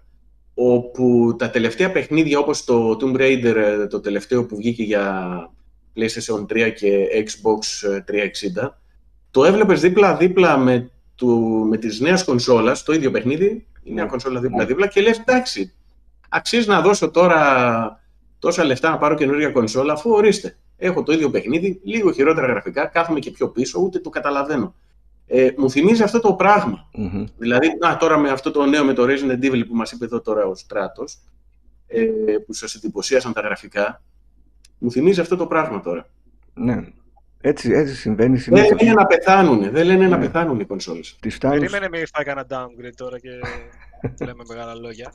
όπου 0.54 1.34
τα 1.38 1.50
τελευταία 1.50 1.92
παιχνίδια 1.92 2.38
όπως 2.38 2.64
το 2.64 2.96
Tomb 3.00 3.16
Raider, 3.16 3.86
το 3.90 4.00
τελευταίο 4.00 4.44
που 4.46 4.56
βγήκε 4.56 4.82
για 4.82 5.28
PlayStation 5.96 6.46
3 6.46 6.72
και 6.74 7.06
Xbox 7.26 7.88
360, 8.64 8.70
το 9.30 9.44
έβλεπες 9.44 9.80
δίπλα-δίπλα 9.80 10.56
με, 10.56 10.90
με 11.68 11.76
τις 11.76 12.00
νέες 12.00 12.24
κονσόλας, 12.24 12.82
το 12.82 12.92
ίδιο 12.92 13.10
παιχνίδι, 13.10 13.66
η 13.82 13.92
νέα 13.92 14.06
κονσόλα 14.06 14.40
δίπλα-δίπλα 14.40 14.86
και 14.86 15.00
λες 15.00 15.18
εντάξει, 15.18 15.72
αξίζει 16.28 16.68
να 16.68 16.80
δώσω 16.80 17.10
τώρα 17.10 18.00
τόσα 18.38 18.64
λεφτά 18.64 18.90
να 18.90 18.98
πάρω 18.98 19.14
καινούργια 19.14 19.50
κονσόλα, 19.50 19.92
αφού 19.92 20.10
ορίστε, 20.10 20.56
έχω 20.76 21.02
το 21.02 21.12
ίδιο 21.12 21.30
παιχνίδι, 21.30 21.80
λίγο 21.84 22.12
χειρότερα 22.12 22.46
γραφικά, 22.46 22.86
κάθομαι 22.86 23.18
και 23.18 23.30
πιο 23.30 23.48
πίσω, 23.48 23.80
ούτε 23.80 23.98
το 23.98 24.10
καταλαβαίνω. 24.10 24.74
Ε, 25.26 25.50
μου 25.56 25.70
θυμίζει 25.70 26.02
αυτό 26.02 26.20
το 26.20 26.34
πραγμα 26.34 26.88
Δηλαδή, 27.36 27.76
να, 27.80 27.96
τώρα 27.96 28.18
με 28.18 28.30
αυτό 28.30 28.50
το 28.50 28.66
νέο 28.66 28.84
με 28.84 28.92
το 28.92 29.04
Resident 29.08 29.44
Evil 29.44 29.62
που 29.68 29.74
μας 29.74 29.92
είπε 29.92 30.04
εδώ 30.04 30.20
τώρα 30.20 30.44
ο 30.46 30.54
Στράτος, 30.54 31.18
ε, 31.86 32.02
που 32.46 32.52
σας 32.52 32.74
εντυπωσίασαν 32.74 33.32
τα 33.32 33.40
γραφικά, 33.40 34.02
μου 34.78 34.90
θυμίζει 34.90 35.20
αυτό 35.20 35.36
το 35.36 35.46
πράγμα 35.46 35.80
τώρα. 35.80 36.06
Ναι. 36.54 36.84
Έτσι, 37.40 37.70
έτσι 37.70 37.94
συμβαίνει. 37.94 38.38
Δεν 38.38 38.76
λένε 38.80 38.92
να 38.92 39.06
πεθάνουν. 39.06 39.70
Δεν 39.70 39.86
λένε 39.86 40.08
να 40.08 40.16
ναι. 40.16 40.24
πεθάνουν 40.24 40.60
οι 40.60 40.64
κονσόλες. 40.64 41.16
Περίμενε 41.40 41.88
με 41.88 42.02
φάει 42.12 42.24
κανένα 42.24 42.46
downgrade 42.50 42.94
τώρα 42.96 43.18
και 43.18 43.28
λέμε 44.26 44.42
μεγάλα 44.48 44.74
λόγια. 44.74 45.12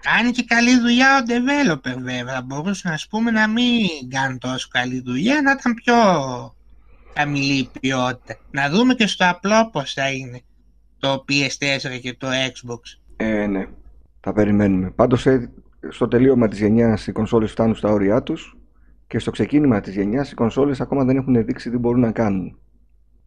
Κάνει 0.00 0.30
και 0.30 0.44
καλή 0.44 0.78
δουλειά 0.80 1.18
ο 1.18 1.22
developer 1.28 1.96
βέβαια. 1.98 2.42
Μπορούσε 2.42 2.88
να 2.88 2.98
πούμε 3.10 3.30
να 3.30 3.48
μην 3.48 4.10
κάνει 4.10 4.38
τόσο 4.38 4.68
καλή 4.70 5.00
δουλειά, 5.00 5.42
να 5.42 5.50
ήταν 5.50 5.74
πιο 5.74 5.94
χαμηλή 7.16 7.58
η 7.58 7.70
ποιότητα. 7.80 8.36
Να 8.50 8.70
δούμε 8.70 8.94
και 8.94 9.06
στο 9.06 9.28
απλό 9.28 9.70
πώς 9.72 9.92
θα 9.92 10.10
είναι 10.10 10.40
το 10.98 11.24
PS4 11.28 12.00
και 12.00 12.14
το 12.18 12.26
Xbox. 12.26 13.00
Ε, 13.16 13.46
ναι. 13.46 13.66
Θα 14.20 14.32
περιμένουμε. 14.32 14.90
Πάντως 14.90 15.26
ε, 15.26 15.50
στο 15.88 16.08
τελείωμα 16.08 16.48
της 16.48 16.58
γενιάς 16.58 17.06
οι 17.06 17.12
κονσόλες 17.12 17.50
φτάνουν 17.50 17.74
στα 17.74 17.90
όρια 17.90 18.22
τους 18.22 18.56
και 19.14 19.20
στο 19.20 19.30
ξεκίνημα 19.30 19.80
της 19.80 19.94
γενιάς 19.94 20.30
οι 20.30 20.34
κονσόλες 20.34 20.80
ακόμα 20.80 21.04
δεν 21.04 21.16
έχουν 21.16 21.44
δείξει 21.44 21.70
τι 21.70 21.78
μπορούν 21.78 22.00
να 22.00 22.12
κάνουν. 22.12 22.58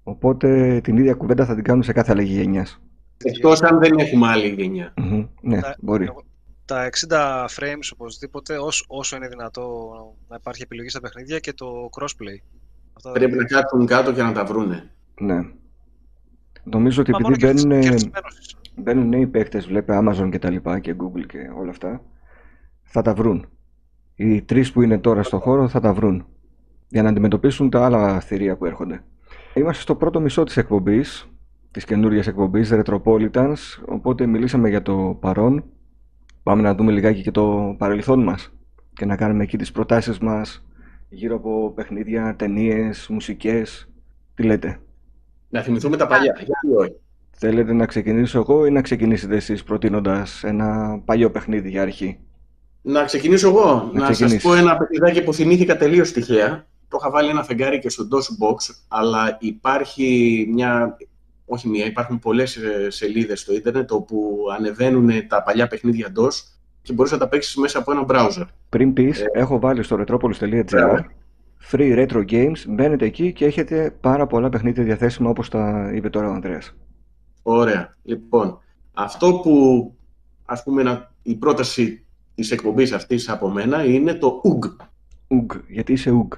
Οπότε 0.03 0.79
την 0.83 0.97
ίδια 0.97 1.13
κουβέντα 1.13 1.45
θα 1.45 1.55
την 1.55 1.63
κάνουν 1.63 1.83
σε 1.83 1.93
κάθε 1.93 2.11
αλλαγή 2.11 2.33
γενιάς. 2.33 2.81
Εκτός 3.17 3.61
αν 3.61 3.79
δεν 3.79 3.97
έχουμε 3.97 4.27
άλλη 4.27 4.47
γενιά. 4.47 4.93
Ναι, 5.41 5.59
μπορεί. 5.79 6.09
Τα 6.65 6.89
60 7.07 7.45
frames 7.45 7.89
οπωσδήποτε, 7.93 8.57
όσο, 8.57 8.85
όσο 8.87 9.15
είναι 9.15 9.27
δυνατό 9.27 9.91
να 10.27 10.35
υπάρχει 10.35 10.61
επιλογή 10.61 10.89
στα 10.89 10.99
παιχνίδια 10.99 11.39
και 11.39 11.53
το 11.53 11.89
crossplay. 11.99 12.57
Πρέπει 13.13 13.35
να 13.35 13.43
κάτσουν 13.43 13.85
κάτω 13.85 14.13
και 14.13 14.21
να 14.21 14.31
τα 14.31 14.45
βρούνε. 14.45 14.91
Ναι. 15.19 15.39
Νομίζω 16.63 17.01
ότι 17.01 17.11
επειδή 17.19 17.45
μπαίνουν, 17.45 18.11
μπαίνουν 18.75 19.09
νέοι 19.09 19.27
παίκτες, 19.27 19.67
βλέπε 19.67 19.99
Amazon 20.01 20.29
και 20.31 20.39
τα 20.39 20.49
λοιπά 20.49 20.79
και 20.79 20.95
Google 20.97 21.25
και 21.27 21.37
όλα 21.57 21.69
αυτά, 21.69 22.01
θα 22.83 23.01
τα 23.01 23.13
βρουν. 23.13 23.47
Οι 24.19 24.41
τρεις 24.41 24.71
που 24.71 24.81
είναι 24.81 24.97
τώρα 24.97 25.23
στο 25.23 25.39
χώρο 25.39 25.67
θα 25.67 25.79
τα 25.79 25.93
βρουν 25.93 26.25
για 26.87 27.03
να 27.03 27.09
αντιμετωπίσουν 27.09 27.69
τα 27.69 27.85
άλλα 27.85 28.19
θηρία 28.19 28.57
που 28.57 28.65
έρχονται. 28.65 29.03
Είμαστε 29.53 29.81
στο 29.81 29.95
πρώτο 29.95 30.19
μισό 30.19 30.43
της 30.43 30.57
εκπομπής, 30.57 31.29
της 31.71 31.85
καινούργιας 31.85 32.27
εκπομπής 32.27 32.71
Retropolitans, 32.73 33.55
οπότε 33.85 34.25
μιλήσαμε 34.25 34.69
για 34.69 34.81
το 34.81 35.17
παρόν. 35.19 35.63
Πάμε 36.43 36.61
να 36.61 36.75
δούμε 36.75 36.91
λιγάκι 36.91 37.21
και 37.21 37.31
το 37.31 37.75
παρελθόν 37.77 38.23
μας 38.23 38.53
και 38.93 39.05
να 39.05 39.15
κάνουμε 39.15 39.43
εκεί 39.43 39.57
τις 39.57 39.71
προτάσεις 39.71 40.17
μας 40.17 40.65
γύρω 41.09 41.35
από 41.35 41.71
παιχνίδια, 41.75 42.35
ταινίες, 42.35 43.07
μουσικές. 43.09 43.89
Τι 44.35 44.43
λέτε; 44.43 44.79
Να 45.49 45.61
θυμηθούμε 45.61 45.97
τα 45.97 46.07
παλιά, 46.07 46.33
γιατί 46.37 46.75
όχι; 46.77 46.95
Θέλετε 47.31 47.73
να 47.73 47.85
ξεκινήσω 47.85 48.39
εγώ 48.39 48.65
ή 48.65 48.71
να 48.71 48.81
ξεκινήσετε 48.81 49.35
εσείς 49.35 49.63
προτείνοντας 49.63 50.43
ένα 50.43 50.99
παλιό 51.05 51.31
παιχνίδι 51.31 51.69
για 51.69 51.81
αρχή; 51.81 52.19
Να 52.81 53.03
ξεκινήσω 53.03 53.47
εγώ. 53.47 53.89
Να, 53.93 54.07
να 54.07 54.13
σας 54.13 54.37
πω 54.41 54.55
ένα 54.55 54.77
παιχνιδάκι 54.77 55.23
που 55.23 55.33
θυμήθηκα 55.33 55.77
τελείως 55.77 56.11
τυχαία. 56.11 56.67
Το 56.87 56.97
είχα 56.99 57.11
βάλει 57.11 57.29
ένα 57.29 57.43
φεγγάρι 57.43 57.79
και 57.79 57.89
στο 57.89 58.07
DOS 58.11 58.45
Box, 58.45 58.75
αλλά 58.87 59.37
υπάρχει 59.39 60.47
μια... 60.51 60.97
Όχι 61.45 61.67
μία, 61.67 61.85
υπάρχουν 61.85 62.19
πολλές 62.19 62.55
ε, 62.55 62.89
σελίδες 62.89 63.39
στο 63.39 63.53
ίντερνετ 63.53 63.91
όπου 63.91 64.37
ανεβαίνουν 64.57 65.27
τα 65.27 65.43
παλιά 65.43 65.67
παιχνίδια 65.67 66.11
DOS 66.15 66.33
και 66.81 66.93
μπορείς 66.93 67.11
να 67.11 67.17
τα 67.17 67.27
παίξεις 67.27 67.55
μέσα 67.55 67.79
από 67.79 67.91
ένα 67.91 68.05
browser. 68.07 68.45
Πριν 68.69 68.93
πεις, 68.93 69.21
ε, 69.21 69.25
έχω 69.33 69.59
βάλει 69.59 69.83
στο 69.83 70.03
retropolis.gr 70.07 70.99
free 71.71 72.07
retro 72.07 72.25
games, 72.29 72.57
μπαίνετε 72.67 73.05
εκεί 73.05 73.33
και 73.33 73.45
έχετε 73.45 73.97
πάρα 74.01 74.27
πολλά 74.27 74.49
παιχνίδια 74.49 74.83
διαθέσιμα 74.83 75.29
όπως 75.29 75.49
τα 75.49 75.91
είπε 75.93 76.09
τώρα 76.09 76.29
ο 76.29 76.33
Ανδρέας. 76.33 76.75
Ωραία. 77.43 77.97
Λοιπόν, 78.03 78.59
αυτό 78.93 79.33
που 79.33 79.93
ας 80.45 80.63
πούμε 80.63 81.09
η 81.21 81.35
πρόταση 81.35 82.05
της 82.37 82.51
εκπομπής 82.51 82.91
αυτής 82.91 83.29
από 83.29 83.49
μένα 83.49 83.83
είναι 83.83 84.13
το 84.13 84.41
UG. 84.43 84.85
UG, 85.27 85.59
γιατί 85.67 85.93
είσαι 85.93 86.11
UG. 86.11 86.37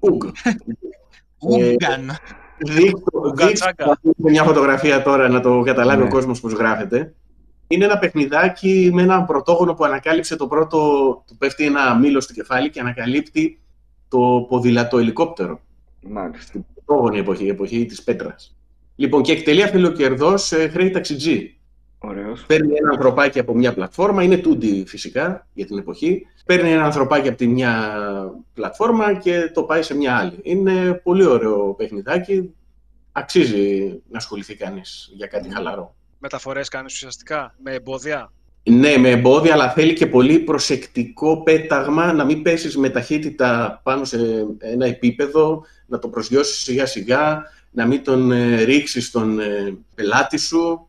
UG. 0.00 0.30
Ούγκαν. 1.38 2.10
Δείξτε 3.34 3.74
μια 4.16 4.44
φωτογραφία 4.44 5.02
τώρα 5.02 5.28
να 5.28 5.40
το 5.40 5.62
καταλάβει 5.62 6.02
ο 6.02 6.04
ναι. 6.04 6.10
κόσμος 6.10 6.40
πώς 6.40 6.52
γράφεται. 6.52 7.14
Είναι 7.66 7.84
ένα 7.84 7.98
παιχνιδάκι 7.98 8.90
με 8.92 9.02
έναν 9.02 9.26
πρωτόγονο 9.26 9.74
που 9.74 9.84
ανακάλυψε 9.84 10.36
το 10.36 10.46
πρώτο, 10.46 10.78
του 11.26 11.36
πέφτει 11.36 11.64
ένα 11.64 11.94
μήλο 11.98 12.20
στο 12.20 12.32
κεφάλι 12.32 12.70
και 12.70 12.80
ανακαλύπτει 12.80 13.60
το 14.08 14.46
ποδηλατό 14.48 14.98
ελικόπτερο. 14.98 15.60
Μάλιστα. 16.08 16.42
Στην 16.42 16.64
πρωτόγονη 16.74 17.18
εποχή, 17.18 17.46
εποχή 17.46 17.86
της 17.86 18.02
πέτρας. 18.02 18.56
Λοιπόν, 18.96 19.22
και 19.22 19.32
εκτελεί 19.32 19.62
αφιλοκερδός 19.62 20.52
ε, 20.52 20.68
χρέη 20.68 20.90
ταξιτζή. 20.90 21.56
Ωραίος. 22.08 22.44
Παίρνει 22.46 22.74
ένα 22.74 22.90
ανθρωπάκι 22.90 23.38
από 23.38 23.54
μια 23.54 23.74
πλατφόρμα, 23.74 24.22
είναι 24.22 24.40
2D 24.44 24.82
φυσικά 24.86 25.46
για 25.54 25.66
την 25.66 25.78
εποχή. 25.78 26.26
Παίρνει 26.46 26.70
ένα 26.70 26.84
ανθρωπάκι 26.84 27.28
από 27.28 27.36
τη 27.36 27.46
μια 27.46 27.94
πλατφόρμα 28.54 29.14
και 29.14 29.50
το 29.54 29.62
πάει 29.62 29.82
σε 29.82 29.94
μια 29.94 30.16
άλλη. 30.16 30.38
Είναι 30.42 31.00
πολύ 31.02 31.24
ωραίο 31.24 31.74
παιχνιδάκι. 31.74 32.54
Αξίζει 33.12 34.00
να 34.08 34.18
ασχοληθεί 34.18 34.54
κανείς 34.54 35.10
για 35.14 35.26
κάτι 35.26 35.50
χαλαρό. 35.52 35.94
Μεταφορές 36.18 36.68
κάνεις 36.68 36.92
ουσιαστικά, 36.92 37.54
με 37.62 37.74
εμπόδια; 37.74 38.32
Ναι, 38.62 38.96
με 38.96 39.10
εμπόδια, 39.10 39.52
αλλά 39.52 39.70
θέλει 39.70 39.92
και 39.92 40.06
πολύ 40.06 40.38
προσεκτικό 40.38 41.42
πέταγμα, 41.42 42.12
να 42.12 42.24
μην 42.24 42.42
πέσεις 42.42 42.76
με 42.76 42.90
ταχύτητα 42.90 43.80
πάνω 43.82 44.04
σε 44.04 44.46
ένα 44.58 44.86
επίπεδο, 44.86 45.64
να 45.86 45.98
το 45.98 46.08
προσγειώσεις 46.08 46.62
σιγά 46.62 46.86
σιγά, 46.86 47.42
να 47.70 47.86
μην 47.86 48.04
τον 48.04 48.32
ε, 48.32 48.62
ρίξεις 48.62 49.06
στον 49.06 49.40
ε, 49.40 49.76
πελάτη 49.94 50.38
σου. 50.38 50.88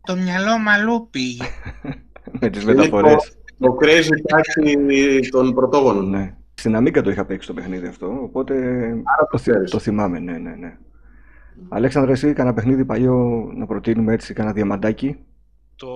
Το 0.00 0.16
μυαλό 0.16 0.58
μαλλού 0.58 1.08
πήγε. 1.10 1.44
με 2.40 2.48
τις 2.50 2.64
μεταφορές. 2.64 3.36
Το, 3.58 3.66
το 3.66 3.76
crazy 3.80 4.34
taxi 4.34 5.28
των 5.30 5.54
πρωτόγονων. 5.54 6.10
Ναι. 6.10 6.34
Στην 6.54 6.74
Αμίκα 6.76 7.02
το 7.02 7.10
είχα 7.10 7.24
παίξει 7.24 7.46
το 7.48 7.54
παιχνίδι 7.54 7.86
αυτό, 7.86 8.18
οπότε 8.22 8.54
Άρα 9.04 9.26
το, 9.30 9.42
το, 9.44 9.64
το 9.70 9.78
θυμάμαι, 9.78 10.18
ναι, 10.18 10.38
ναι, 10.38 10.54
ναι. 10.54 10.76
Αλέξανδρε, 11.68 12.12
εσύ 12.12 12.32
κανένα 12.32 12.54
παιχνίδι 12.54 12.84
παλιό 12.84 13.50
να 13.54 13.66
προτείνουμε 13.66 14.12
έτσι, 14.12 14.32
κανένα 14.34 14.54
διαμαντάκι; 14.54 15.16
Το 15.76 15.88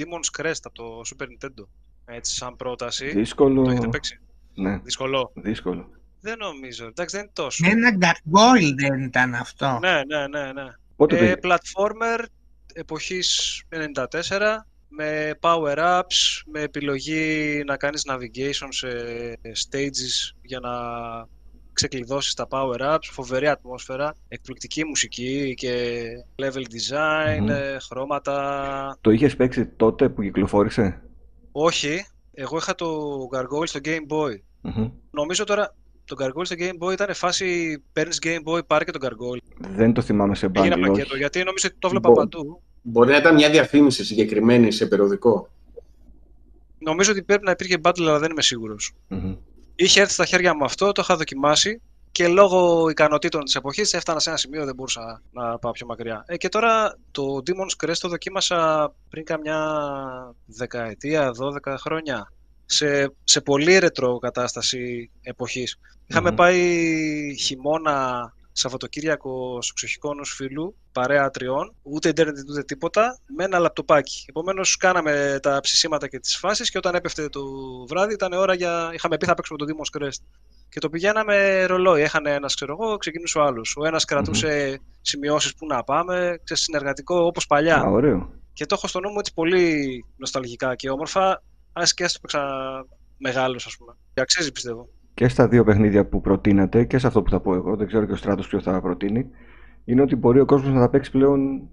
Demon's 0.00 0.40
Crest 0.40 0.60
από 0.62 0.74
το 0.74 1.00
Super 1.04 1.24
Nintendo. 1.24 1.66
Έτσι, 2.04 2.34
σαν 2.36 2.56
πρόταση. 2.56 3.10
Δύσκολο. 3.10 3.62
Το 3.64 3.70
έχετε 3.70 3.88
παίξει; 3.88 4.20
Ναι, 4.54 4.78
Δύσκολο. 4.84 5.32
δύσκολο. 5.34 5.88
Δεν 6.20 6.34
νομίζω. 6.38 6.86
Εντάξει, 6.86 7.16
δεν 7.16 7.24
είναι 7.24 7.32
τόσο. 7.34 7.64
Ένα 7.70 7.96
gargoyle 8.00 8.72
δεν 8.76 9.02
ήταν 9.02 9.34
αυτό. 9.34 9.78
Ναι, 9.80 9.90
ναι, 10.06 10.26
ναι, 10.26 10.52
ναι. 10.52 10.68
Πότε 10.96 11.16
το 11.16 11.24
Ε, 11.24 11.26
είχε- 11.26 11.38
platformer 11.42 12.24
εποχής 12.74 13.62
94 13.68 14.66
με 14.88 15.38
power-ups, 15.40 16.42
με 16.46 16.60
επιλογή 16.60 17.62
να 17.66 17.76
κάνεις 17.76 18.06
navigation 18.10 18.68
σε 18.68 18.88
stages 19.42 20.36
για 20.42 20.60
να 20.60 20.70
ξεκλειδώσεις 21.72 22.34
τα 22.34 22.46
power-ups, 22.50 22.98
φοβερή 23.10 23.48
ατμόσφαιρα, 23.48 24.14
εκπληκτική 24.28 24.84
μουσική 24.84 25.54
και 25.56 26.04
level 26.42 26.62
design, 26.62 27.38
Μμμ. 27.40 27.48
ε, 27.48 27.76
χρώματα. 27.80 28.98
Το 29.00 29.10
είχες 29.10 29.36
παίξει 29.36 29.66
τότε 29.66 30.08
που 30.08 30.22
κυκλοφόρησε; 30.22 31.02
Όχι, 31.52 32.06
εγώ 32.32 32.56
είχα 32.56 32.74
το 32.74 33.18
Gargoyle 33.34 33.68
στο 33.68 33.80
Game 33.84 34.06
Boy. 34.12 34.40
Μμμ. 34.60 34.90
Νομίζω 35.10 35.44
τώρα 35.44 35.74
το 36.14 36.24
Gargoyle 36.24 36.44
στο 36.46 36.56
Game 36.58 36.86
Boy 36.88 36.92
ήταν 36.92 37.14
φάση 37.14 37.78
παίρνεις 37.92 38.18
Game 38.22 38.42
Boy, 38.52 38.66
πάρε 38.66 38.84
και 38.84 38.90
τον 38.90 39.00
Gargoyle. 39.04 39.66
Δεν 39.74 39.92
το 39.92 40.02
θυμάμαι 40.02 40.34
σε 40.34 40.50
Έγινα 40.52 40.76
bundle, 40.76 40.80
πακέτο, 40.80 41.08
όχι. 41.10 41.16
γιατί 41.18 41.38
νομίζω 41.44 41.68
ότι 41.68 41.76
το 41.78 41.88
βλέπα 41.88 42.08
Μπο- 42.08 42.14
παντού. 42.16 42.60
Μπορεί 42.82 43.10
να 43.10 43.16
ήταν 43.16 43.34
μια 43.34 43.50
διαφήμιση 43.50 44.04
συγκεκριμένη 44.04 44.70
σε 44.72 44.86
περιοδικό. 44.86 45.48
Νομίζω 46.78 47.10
ότι 47.12 47.22
πρέπει 47.22 47.44
να 47.44 47.50
υπήρχε 47.50 47.76
bundle, 47.82 48.00
αλλά 48.00 48.18
δεν 48.18 48.30
είμαι 48.30 48.42
σίγουρος. 48.42 48.92
Μμμ. 49.08 49.34
Είχε 49.74 50.00
έρθει 50.00 50.12
στα 50.12 50.24
χέρια 50.24 50.54
μου 50.56 50.64
αυτό, 50.64 50.92
το 50.92 51.00
είχα 51.04 51.16
δοκιμάσει 51.16 51.80
και 52.12 52.28
λόγω 52.28 52.88
ικανοτήτων 52.88 53.44
της 53.44 53.54
εποχής 53.54 53.92
έφτανα 53.92 54.18
σε 54.20 54.28
ένα 54.28 54.38
σημείο, 54.38 54.64
δεν 54.64 54.74
μπορούσα 54.74 55.22
να 55.32 55.58
πάω 55.58 55.72
πιο 55.72 55.86
μακριά. 55.86 56.24
Ε, 56.26 56.36
και 56.36 56.48
τώρα 56.48 56.98
το 57.10 57.42
Demon's 57.46 57.86
Crest 57.86 57.96
το 58.00 58.08
δοκίμασα 58.08 58.92
πριν 59.08 59.24
καμιά 59.24 59.58
δεκαετία, 60.46 61.32
12 61.64 61.74
χρόνια. 61.78 62.32
Σε, 62.66 63.14
σε 63.24 63.40
πολύ 63.40 63.78
ρετρό 63.78 64.18
κατάσταση 64.18 65.10
εποχής. 65.22 65.78
Είχαμε 66.06 66.28
Μμμ. 66.30 66.36
πάει 66.36 67.34
χειμώνα 67.38 68.32
Σαββατοκύριακο 68.52 69.62
στο 69.62 69.72
ξεχικό 69.72 70.10
ενός 70.10 70.34
φίλου, 70.34 70.76
παρέα 70.92 71.30
τριών, 71.30 71.74
ούτε 71.82 72.08
ίντερνετ 72.08 72.50
ούτε 72.50 72.62
τίποτα, 72.62 73.18
με 73.36 73.44
ένα 73.44 73.58
λαπτοπάκι. 73.58 74.24
Επομένως, 74.28 74.76
κάναμε 74.76 75.38
τα 75.42 75.60
ψησίματα 75.60 76.08
και 76.08 76.18
τις 76.18 76.36
φάσεις 76.36 76.70
και 76.70 76.78
όταν 76.78 76.94
έπεφτε 76.94 77.28
το 77.28 77.42
βράδυ 77.88 78.12
ήταν 78.12 78.32
ώρα 78.32 78.54
για. 78.54 78.90
Είχαμε 78.92 79.16
πει 79.16 79.26
θα 79.26 79.34
παίξουμε 79.34 79.58
το 79.58 79.64
Demon's 79.68 80.00
Crest. 80.00 80.22
Και 80.68 80.80
το 80.80 80.88
πηγαίναμε 80.88 81.64
ρολόι. 81.64 82.02
Έχανε 82.02 82.34
ένας, 82.34 82.54
ξέρω 82.54 82.76
εγώ, 82.80 82.96
ξεκινούσε 82.96 83.38
ο 83.38 83.42
άλλος. 83.42 83.76
Ο 83.76 83.86
ένας 83.86 84.04
κρατούσε 84.04 84.80
σημειώσεις 85.00 85.54
που 85.54 85.66
να 85.66 85.84
πάμε, 85.84 86.40
ξέρεις, 86.44 86.62
συνεργατικό 86.62 87.16
όπως 87.24 87.46
παλιά. 87.46 87.76
Α, 87.76 87.90
ωραίο. 87.90 88.30
Και 88.52 88.66
το 88.66 88.74
έχω 88.78 88.86
στο 88.86 89.00
νου 89.00 89.10
μου 89.10 89.18
έτσι 89.18 89.32
πολύ 89.34 90.04
νοσταλγικά 90.16 90.74
και 90.74 90.90
όμορφα. 90.90 91.42
Α 91.72 91.82
και 91.94 92.04
ας 92.04 92.12
το 92.12 92.18
παίξα 92.20 92.40
μεγάλο, 93.18 93.54
ας 93.54 93.76
πούμε. 93.78 93.96
Και 94.14 94.20
αξίζει, 94.20 94.52
πιστεύω. 94.52 94.88
Και 95.14 95.28
στα 95.28 95.48
δύο 95.48 95.64
παιχνίδια 95.64 96.06
που 96.06 96.20
προτείνατε 96.20 96.84
και 96.84 96.98
σε 96.98 97.06
αυτό 97.06 97.22
που 97.22 97.30
θα 97.30 97.40
πω 97.40 97.54
εγώ, 97.54 97.76
δεν 97.76 97.86
ξέρω 97.86 98.06
και 98.06 98.12
ο 98.12 98.16
Στράτος 98.16 98.48
ποιο 98.48 98.60
θα 98.60 98.80
προτείνει, 98.80 99.28
είναι 99.84 100.02
ότι 100.02 100.16
μπορεί 100.16 100.40
ο 100.40 100.44
κόσμος 100.44 100.72
να 100.72 100.80
τα 100.80 100.90
παίξει 100.90 101.10
πλέον 101.10 101.68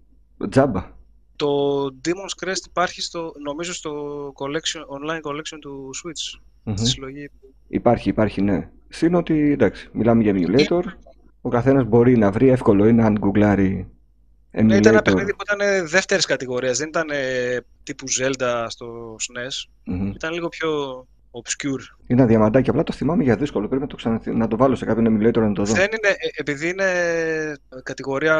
τζάμπα. 0.50 0.98
Το 1.36 1.48
Demon's 1.86 2.46
Crest 2.46 2.66
υπάρχει 2.68 3.02
στο, 3.02 3.34
νομίζω 3.44 3.74
στο 3.74 3.92
collection, 4.36 4.80
online 4.80 5.32
collection 5.32 5.58
του 5.62 5.90
Switch. 6.04 6.40
Μμμ. 6.64 6.76
Στη 6.76 6.88
συλλογή. 6.88 7.30
Υπάρχει, 7.68 8.10
υπάρχει, 8.10 8.42
ναι. 8.42 8.70
Συν 8.90 9.16
ότι, 9.16 9.52
εντάξει, 9.52 9.90
μιλάμε 9.94 10.24
για 10.24 10.34
emulator, 10.36 10.84
ο 11.42 11.50
καθένας 11.50 11.86
μπορεί 11.86 12.18
να 12.18 12.32
βρει, 12.32 12.48
εύκολο 12.48 12.88
είναι 12.88 13.04
αν 13.04 13.18
γκουγκλάρει 13.20 13.88
Ναι, 14.52 14.76
ήταν 14.76 14.92
ένα 14.94 15.00
emulator. 15.00 15.04
παιχνίδι 15.04 15.36
που 15.36 15.44
ήταν 15.44 15.88
δεύτερης 15.88 16.26
κατηγορίας. 16.26 16.78
Δεν 16.78 16.88
ήταν 16.88 17.10
ε, 17.12 17.58
τύπου 17.84 18.06
Zelda 18.20 18.66
στο 18.68 19.16
SNES. 19.16 19.70
Μμμ. 19.84 20.08
Ήταν 20.08 20.34
λίγο 20.34 20.50
πιο 20.50 20.70
obscure. 21.32 21.84
Είναι 22.08 22.22
ένα 22.22 22.26
διαμαντάκι, 22.26 22.70
απλά 22.70 22.84
το 22.84 22.94
θυμάμαι 22.94 23.24
για 23.24 23.36
δύσκολο. 23.36 23.68
Πρέπει 23.68 23.82
να 23.82 23.88
το, 23.88 23.96
ξαναθυ... 23.96 24.32
να 24.32 24.48
το 24.48 24.58
βάλω 24.58 24.76
σε 24.76 24.86
κάποιον 24.86 25.06
emulator 25.18 25.38
να 25.38 25.54
το 25.54 25.64
δω. 25.64 25.74
Δεν 25.74 25.88
είναι, 25.92 26.08
ε, 26.08 26.28
επειδή 26.36 26.70
είναι 26.70 26.86
κατηγορία 27.84 28.36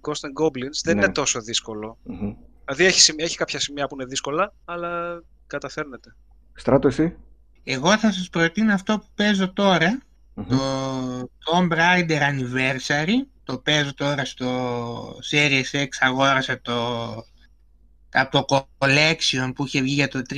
Ghost 0.00 0.12
and 0.12 0.44
Goblins, 0.44 0.80
δεν 0.84 0.96
Ναι. 0.96 1.02
είναι 1.04 1.12
τόσο 1.12 1.40
δύσκολο. 1.40 1.98
Μμμ. 2.02 2.34
Δηλαδή 2.64 2.84
έχει, 2.84 3.00
σημεία- 3.00 3.24
έχει 3.24 3.36
κάποια 3.36 3.60
σημεία 3.60 3.86
που 3.86 3.94
είναι 3.94 4.04
δύσκολα, 4.04 4.52
αλλά 4.64 5.22
καταφέρνεται. 5.46 6.14
Στράτο, 6.54 6.88
εσύ; 6.88 7.16
Εγώ 7.64 7.98
θα 7.98 8.12
σας 8.12 8.28
προτείνω 8.28 8.72
αυτό 8.74 8.98
που 8.98 9.06
παίζω 9.14 9.52
τώρα, 9.52 10.00
Μμμ. 10.34 10.46
το 10.46 11.30
Tomb 11.44 11.72
Raider 11.72 12.20
Anniversary. 12.20 13.26
Το 13.44 13.58
παίζω 13.58 13.94
τώρα 13.94 14.24
στο 14.24 15.18
Series 15.30 15.76
X, 15.76 15.88
αγόρασα 16.00 16.60
το 16.60 16.74
από 18.12 18.44
το 18.44 18.68
Collection 18.78 19.52
που 19.54 19.64
είχε 19.64 19.80
βγει 19.80 19.94
για 19.94 20.08
το 20.08 20.22
360. 20.30 20.36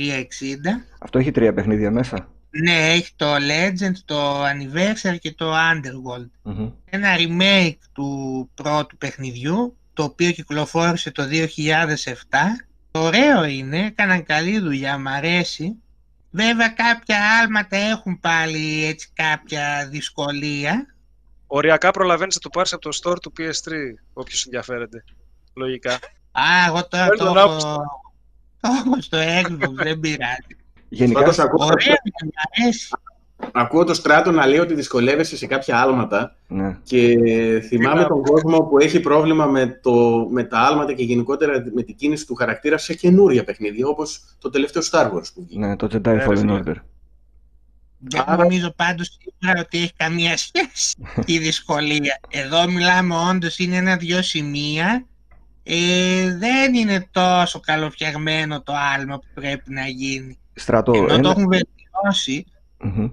Αυτό 0.99 1.19
έχει 1.19 1.31
τρία 1.31 1.53
παιχνίδια 1.53 1.91
μέσα. 1.91 2.27
Ναι, 2.49 2.91
έχει 2.91 3.11
το 3.15 3.33
Legend, 3.35 3.93
το 4.05 4.43
Anniversary 4.43 5.17
και 5.19 5.33
το 5.33 5.53
Underworld. 5.53 6.29
Μμμ. 6.41 6.69
Ένα 6.85 7.09
remake 7.17 7.77
του 7.93 8.49
πρώτου 8.53 8.97
παιχνιδιού, 8.97 9.77
το 9.93 10.03
οποίο 10.03 10.31
κυκλοφόρησε 10.31 11.11
το 11.11 11.23
2007. 11.23 11.27
Ωραίο 12.91 13.45
είναι, 13.45 13.85
έκαναν 13.85 14.23
καλή 14.23 14.59
δουλειά, 14.59 14.97
μ' 14.97 15.07
αρέσει. 15.07 15.75
Βέβαια 16.35 16.69
κάποια 16.69 17.17
άλματα 17.41 17.77
έχουν 17.77 18.19
πάλι 18.19 18.85
έτσι 18.85 19.09
κάποια 19.13 19.87
δυσκολία. 19.89 20.85
Οριακά 21.47 21.91
προλαβαίνεις 21.91 22.35
να 22.35 22.41
το 22.41 22.49
πάρεις 22.49 22.73
από 22.73 22.81
το 22.81 22.97
store 23.03 23.19
του 23.21 23.33
PS3, 23.37 23.71
όποιος 24.13 24.45
ενδιαφέρεται. 24.45 25.03
Λογικά. 25.53 25.93
Α, 26.31 26.41
εγώ 26.67 26.87
τώρα 26.87 27.05
Φέρ' 27.05 27.17
το 27.17 27.25
τον 27.25 27.37
έχω, 27.37 27.45
Αύγουστο. 27.49 27.83
το 28.61 28.69
έχω 28.77 29.01
στο 29.01 29.17
Xbox, 29.17 29.73
δεν 29.83 29.99
πειράζει. 29.99 30.55
Γενικά, 30.89 31.19
Πάντως, 31.19 31.39
ακούω, 31.39 31.65
Ωραίο 31.65 31.87
είναι, 31.87 32.31
μ' 32.33 32.61
αρέσει. 32.61 32.89
Ακούω 33.51 33.83
το 33.83 33.93
Στράτο 33.93 34.31
να 34.31 34.47
λέει 34.47 34.59
ότι 34.59 34.73
δυσκολεύεσαι 34.73 35.37
σε 35.37 35.45
κάποια 35.47 35.81
άλματα 35.81 36.35
ναι. 36.47 36.77
και 36.83 37.17
θυμάμαι 37.67 38.01
να 38.01 38.07
τον 38.07 38.21
κόσμο 38.23 38.59
που 38.61 38.77
έχει 38.77 38.99
πρόβλημα 38.99 39.45
με, 39.45 39.79
το, 39.81 40.27
με 40.31 40.43
τα 40.43 40.59
άλματα 40.59 40.93
και 40.93 41.03
γενικότερα 41.03 41.63
με 41.73 41.81
την 41.83 41.95
κίνηση 41.95 42.25
του 42.25 42.35
χαρακτήρα 42.35 42.77
σε 42.77 42.93
καινούρια 42.93 43.43
παιχνίδια, 43.43 43.87
όπως 43.87 44.21
το 44.39 44.49
τελευταίο 44.49 44.81
Star 44.91 45.05
Wars 45.05 45.33
που 45.33 45.43
βγήκε. 45.47 45.59
ναι, 45.59 45.75
το 45.75 45.87
Jedi 45.91 46.01
Ναι, 46.01 46.13
ρε 46.13 46.25
Fallen 46.27 46.37
φίλε. 46.37 46.59
Order. 46.65 46.75
Δεν 48.05 48.21
Άρα- 48.25 48.43
νομίζω 48.43 48.71
πάντως 48.75 49.17
σίγουρα 49.19 49.59
ότι 49.61 49.77
έχει 49.77 49.93
καμία 49.95 50.37
σχέση 50.37 50.95
η 51.25 51.37
δυσκολία. 51.37 52.19
Εδώ 52.29 52.67
μιλάμε 52.71 53.15
όντως 53.29 53.57
είναι 53.57 53.75
ένα-δυο 53.75 54.21
σημεία. 54.21 55.05
Ε, 55.63 56.37
δεν 56.37 56.73
είναι 56.73 57.07
τόσο 57.11 57.59
καλοφτιαγμένο 57.59 58.61
το 58.61 58.73
άλμα 58.97 59.17
που 59.19 59.25
πρέπει 59.33 59.73
να 59.73 59.85
γίνει. 59.87 60.37
Στράτο, 60.53 60.93
Ενώ 60.93 61.07
το 61.07 61.13
ένα... 61.13 61.29
έχουν 61.29 61.47
βελτιώσει. 61.47 62.45
Μμμ. 62.81 63.09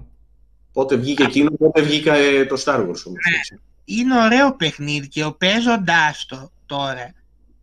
Πότε 0.73 0.95
βγήκε 0.95 1.23
εκείνο, 1.23 1.51
πότε 1.51 1.81
βγήκε 1.81 2.09
ε, 2.09 2.45
το 2.45 2.61
Star 2.65 2.79
Wars 2.79 2.81
όμως. 2.81 3.05
Ναι. 3.05 3.37
έτσι. 3.37 3.59
Είναι 3.85 4.23
ωραίο 4.23 4.55
παιχνίδι 4.55 5.07
και 5.07 5.23
ο 5.23 5.33
παίζοντάς 5.33 6.25
το 6.25 6.51
τώρα. 6.65 7.13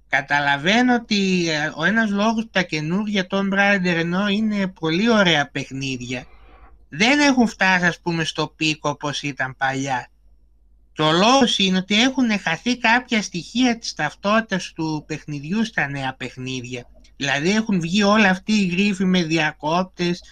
Καταλαβαίνω 0.09 0.94
ότι 0.94 1.50
ε, 1.50 1.72
ο 1.76 1.84
ένας 1.84 2.11
λόγος 2.11 2.42
που 2.42 2.50
τα 2.52 2.62
καινούργια 2.62 3.26
Tomb 3.30 3.52
Raider 3.52 3.96
ενώ 3.96 4.28
είναι 4.28 4.66
πολύ 4.66 5.11
ωραία 5.11 5.48
παιχνίδια 5.52 6.26
δεν 6.88 7.20
έχουν 7.20 7.46
φτάσει 7.46 7.84
ας 7.84 8.00
πούμε 8.00 8.24
στο 8.24 8.52
πίκο 8.56 8.88
όπως 8.88 9.22
ήταν 9.22 9.56
παλιά. 9.56 10.09
Και 10.92 11.02
ο 11.02 11.12
λόγος 11.12 11.59
είναι 11.59 11.78
ότι 11.78 12.02
έχουν 12.02 12.38
χαθεί 12.40 12.78
κάποια 12.78 13.22
στοιχεία 13.22 13.78
της 13.78 13.94
ταυτότητας 13.94 14.72
του 14.72 15.04
παιχνιδιού 15.06 15.64
στα 15.64 15.88
νέα 15.88 16.14
παιχνίδια. 16.14 16.86
Δηλαδή 17.16 17.50
έχουν 17.50 17.80
βγει 17.80 18.02
όλα 18.02 18.30
αυτοί 18.30 18.52
οι 18.52 18.66
γρίφοι 18.66 19.04
με 19.04 19.22
διακόπτες, 19.22 20.22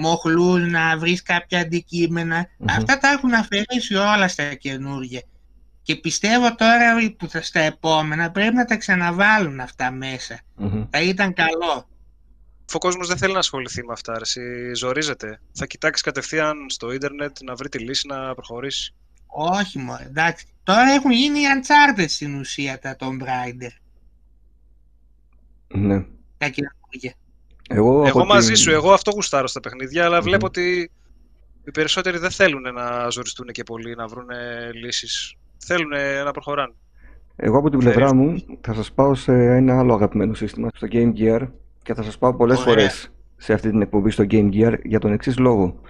μοχλούς 0.00 0.70
να 0.70 0.98
βρεις 0.98 1.22
κάποια 1.22 1.60
αντικείμενα. 1.60 2.46
Μμμ. 2.58 2.66
Αυτά 2.70 2.98
τα 2.98 3.08
έχουν 3.08 3.34
αφαιρέσει 3.34 3.94
όλα 3.94 4.28
στα 4.28 4.54
καινούργια. 4.54 5.22
Και 5.82 5.96
πιστεύω 5.96 6.54
τώρα 6.54 6.94
που 7.18 7.28
θα 7.28 7.42
στα 7.42 7.60
επόμενα 7.60 8.30
πρέπει 8.30 8.54
να 8.54 8.64
τα 8.64 8.76
ξαναβάλουν 8.76 9.60
αυτά 9.60 9.90
μέσα. 9.90 10.40
Θα 10.90 11.00
ήταν 11.00 11.32
καλό. 11.32 11.88
Ο 12.72 12.78
κόσμος 12.78 13.08
δεν 13.08 13.16
θέλει 13.16 13.32
να 13.32 13.38
ασχοληθεί 13.38 13.84
με 13.84 13.92
αυτά, 13.92 14.12
αρέσει. 14.12 14.40
ζορίζεται. 14.74 15.40
Θα 15.52 15.66
κοιτάξεις 15.66 16.04
κατευθείαν 16.04 16.56
στο 16.68 16.92
ίντερνετ 16.92 17.36
να 17.42 17.54
βρει 17.54 17.68
τη 17.68 17.78
λύση 17.78 18.06
να 18.06 18.34
προχωρήσει. 18.34 18.94
Όχι 19.26 19.78
μόνο, 19.78 20.00
εντάξει. 20.06 20.46
Τώρα 20.62 20.90
έχουν 20.90 21.10
γίνει 21.10 21.38
οι 21.38 21.44
Uncharted 21.54 22.04
στην 22.08 22.38
ουσία 22.38 22.78
τα 22.78 22.96
Tomb 22.98 23.22
Raider. 23.22 23.70
Ναι. 25.68 26.04
Τα 26.38 26.48
καινούργια. 26.48 27.14
Εγώ, 27.72 28.06
εγώ 28.06 28.24
μαζί 28.24 28.54
σου, 28.54 28.70
εγώ 28.70 28.92
αυτό 28.92 29.10
γουστάρω 29.10 29.46
στα 29.46 29.60
παιχνίδια, 29.60 30.04
αλλά 30.04 30.20
βλέπω 30.20 30.46
ότι 30.46 30.90
οι 31.64 31.70
περισσότεροι 31.70 32.18
δεν 32.18 32.30
θέλουν 32.30 32.62
να 32.74 33.08
ζοριστούν 33.08 33.46
και 33.46 33.62
πολύ, 33.62 33.94
να 33.94 34.06
βρουν 34.06 34.26
λύσεις. 34.84 35.34
Θέλουν 35.58 35.90
να 36.24 36.30
προχωράνε. 36.30 36.72
Εγώ 37.36 37.58
από 37.58 37.70
την 37.70 37.78
πλευρά 37.78 38.14
μου 38.14 38.44
θα 38.60 38.74
σας 38.74 38.92
πάω 38.92 39.14
σε 39.14 39.32
ένα 39.32 39.78
άλλο 39.78 39.94
αγαπημένο 39.94 40.34
σύστημα, 40.34 40.68
στο 40.74 40.86
Game 40.90 41.12
Gear 41.18 41.48
και 41.82 41.94
θα 41.94 42.02
σας 42.02 42.18
πάω 42.18 42.34
πολλές 42.34 42.60
φορές 42.60 43.12
σε 43.36 43.52
αυτή 43.52 43.70
την 43.70 43.82
εκπομπή 43.82 44.10
στο 44.10 44.24
Game 44.30 44.50
Gear 44.52 44.74
για 44.84 44.98
τον 44.98 45.12
εξής 45.12 45.38
λόγο. 45.38 45.80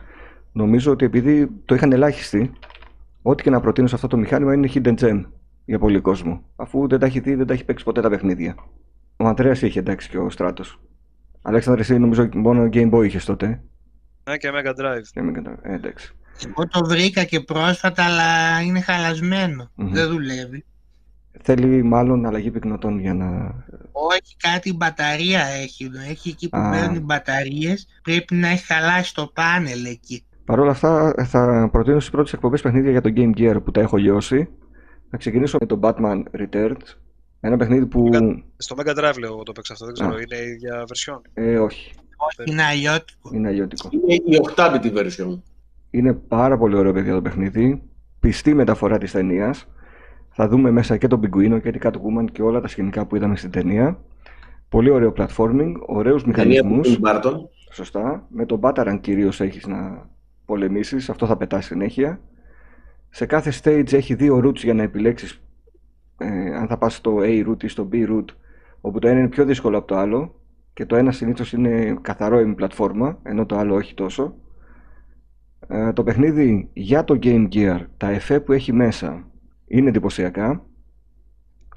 Νομίζω 0.52 0.92
ότι 0.92 1.04
επειδή 1.04 1.48
το 1.64 1.74
είχαν 1.74 1.92
ελάχιστοι, 1.92 2.52
ό,τι 3.22 3.42
και 3.42 3.50
να 3.50 3.60
προτείνω 3.60 3.86
σε 3.86 3.94
αυτό 3.94 4.06
το 4.06 4.16
μηχάνημα 4.16 4.54
είναι 4.54 4.70
hidden 4.74 4.94
gem 5.00 5.24
για 5.64 5.78
πολύ 5.78 6.00
κόσμο. 6.00 6.44
Αφού 6.56 6.88
δεν 6.88 6.98
τα 6.98 7.06
έχει 7.06 7.20
δει, 7.20 7.34
δεν 7.34 7.46
τα 7.46 7.52
έχει 7.52 7.64
παίξει 7.64 7.84
ποτέ 7.84 8.00
τα 8.00 8.08
παιχνίδια. 8.08 8.54
Ο 9.16 9.26
Αντρέα 9.26 9.52
είχε 9.52 9.78
εντάξει 9.78 10.08
και 10.08 10.18
ο 10.18 10.30
Στράτος. 10.30 10.80
Αλέξανδρε, 11.42 11.82
εσύ 11.82 11.98
νομίζω 11.98 12.28
μόνο 12.34 12.68
Game 12.72 12.90
Boy 12.90 13.04
είχες 13.06 13.24
τότε. 13.24 13.62
Ναι, 14.28 14.36
και 14.36 14.50
Mega 14.54 14.68
Drive. 14.68 15.02
Και 15.12 15.20
Mega 15.20 15.48
Drive. 15.48 15.58
Ε, 15.62 15.74
εντάξει. 15.74 16.14
Εγώ 16.46 16.68
το 16.68 16.84
βρήκα 16.84 17.24
και 17.24 17.40
πρόσφατα, 17.40 18.04
αλλά 18.04 18.60
είναι 18.60 18.84
Δεν 19.74 20.08
δουλεύει. 20.08 20.64
Θέλει 21.42 21.82
μάλλον 21.82 22.26
αλλαγή 22.26 22.50
πυκνοτών 22.50 22.98
για 22.98 23.14
να... 23.14 23.26
Όχι, 23.92 24.36
κάτι 24.36 24.74
μπαταρία 24.74 25.44
έχει. 25.44 25.90
Έχει 26.08 26.28
εκεί 26.28 26.48
που 26.48 26.58
παίρνει 26.70 27.00
μπαταρίες. 27.00 27.86
Πρέπει 28.02 28.34
να 28.34 28.48
έχει 28.48 28.64
χαλάσει 28.64 29.14
το 29.14 29.30
πάνελ 29.34 29.84
εκεί. 29.84 30.24
Παρ' 30.44 30.58
όλα 30.58 30.70
αυτά, 30.70 31.14
θα 31.26 31.68
προτείνω 31.72 31.98
στις 31.98 32.10
πρώτες 32.10 32.32
εκπομπές 32.32 32.62
παιχνίδια 32.62 32.90
για 32.90 33.00
το 33.00 33.12
Game 33.16 33.32
Gear 33.36 33.56
που 33.64 33.70
τα 33.70 33.80
έχω 33.80 33.96
λιώσει. 33.96 34.48
Θα 35.10 35.16
ξεκινήσω 35.16 35.56
με 35.60 35.66
το 35.66 35.80
Batman 35.82 36.22
Returns. 36.38 36.96
Ένα 37.40 37.56
παιχνίδι 37.56 37.86
που. 37.86 38.08
Στο 38.56 38.76
Mega 38.78 38.90
Drive 38.90 39.18
λέω 39.18 39.32
εγώ 39.32 39.42
το 39.42 39.52
παίξα 39.52 39.72
αυτό, 39.72 39.84
δεν 39.84 39.94
ξέρω, 39.94 40.10
είναι 40.10 40.36
η 40.36 40.50
ίδια 40.50 40.84
version; 40.86 41.20
Ε, 41.34 41.58
όχι. 41.58 41.92
Όχι, 42.16 42.50
είναι 42.50 42.62
αλλιώτικο. 42.62 43.30
Είναι 43.32 43.48
αλλιώτικο. 43.48 43.88
Είναι 43.92 44.14
η 44.14 44.40
8 44.56 44.80
version. 44.96 45.40
Είναι 45.90 46.12
πάρα 46.12 46.58
πολύ 46.58 46.76
ωραίο 46.76 46.92
παιδιά 46.92 47.14
το 47.14 47.22
παιχνίδι. 47.22 47.82
Πιστή 48.20 48.54
μεταφορά 48.54 48.98
της 48.98 49.12
ταινίας. 49.12 49.68
Θα 50.30 50.48
δούμε 50.48 50.70
μέσα 50.70 50.96
και 50.96 51.06
τον 51.06 51.20
Πιγκουίνο 51.20 51.58
και 51.58 51.70
την 51.70 51.80
Catwoman 51.84 52.24
και 52.32 52.42
όλα 52.42 52.60
τα 52.60 52.68
σκηνικά 52.68 53.06
που 53.06 53.16
είδαμε 53.16 53.36
στην 53.36 53.50
ταινία. 53.50 54.00
Πολύ 54.68 54.90
ωραίο 54.90 55.12
platforming, 55.16 55.72
ωραίους 55.86 56.24
μηχανισμούς. 56.24 56.98
Σωστά. 57.72 58.26
Με 58.28 58.46
τον 58.46 58.60
Batarang 58.62 58.98
κυρίως 59.00 59.40
έχεις 59.40 59.66
να 59.66 60.08
πολεμήσεις. 60.44 61.10
Αυτό 61.10 61.26
θα 61.26 61.36
πετάσει 61.36 61.66
συνέχεια. 61.66 62.20
Σε 63.10 63.26
κάθε 63.26 63.52
stage 63.62 63.92
έχει 63.92 64.14
δύο 64.14 64.42
routes 64.44 64.56
για 64.62 64.74
να 64.74 64.82
επιλέξεις 64.82 65.42
ε, 66.20 66.56
αν 66.56 66.66
θα 66.66 66.78
πας 66.78 66.94
στο 66.94 67.16
A 67.20 67.48
route 67.48 67.62
ή 67.64 67.68
στο 67.68 67.88
B 67.92 68.08
route, 68.08 68.34
όπου 68.80 68.98
το 68.98 69.08
ένα 69.08 69.18
είναι 69.18 69.28
πιο 69.28 69.44
δύσκολο 69.44 69.78
από 69.78 69.86
το 69.86 69.96
άλλο 69.96 70.34
και 70.72 70.86
το 70.86 70.96
ένα 70.96 71.12
συνήθως 71.12 71.52
είναι 71.52 71.98
καθαρό 72.00 72.40
η 72.40 72.54
πλατφόρμα, 72.54 73.18
ενώ 73.22 73.46
το 73.46 73.56
άλλο 73.56 73.74
όχι 73.74 73.94
τόσο. 73.94 74.34
Ε, 75.68 75.92
το 75.92 76.02
παιχνίδι 76.02 76.70
για 76.72 77.04
το 77.04 77.18
Game 77.22 77.48
Gear, 77.52 77.80
τα 77.96 78.08
εφέ 78.10 78.40
που 78.40 78.52
έχει 78.52 78.72
μέσα 78.72 79.24
είναι 79.66 79.88
εντυπωσιακά. 79.88 80.64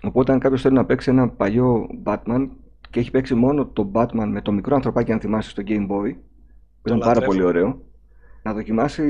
Οπότε 0.04 0.32
αν 0.32 0.40
κάποιος 0.40 0.62
θέλει 0.62 0.76
να 0.76 0.86
παίξει 0.86 1.10
ένα 1.10 1.30
παλιό 1.30 1.88
Batman 2.04 2.50
και 2.90 3.00
έχει 3.00 3.12
παίξει 3.12 3.36
μόνο 3.36 3.66
το 3.66 3.92
Batman 3.94 4.28
με 4.28 4.42
το 4.42 4.52
μικρό 4.52 4.76
ανθρωπάκι 4.76 5.12
αν 5.12 5.20
θυμάσαι 5.20 5.50
στο 5.50 5.64
Game 5.66 5.88
Boy, 5.88 6.16
που 6.82 6.88
ήταν 6.88 7.00
πάρα 7.00 7.22
πολύ 7.22 7.44
ωραίο, 7.44 7.82
να 8.44 8.54
δοκιμάσει 8.54 9.04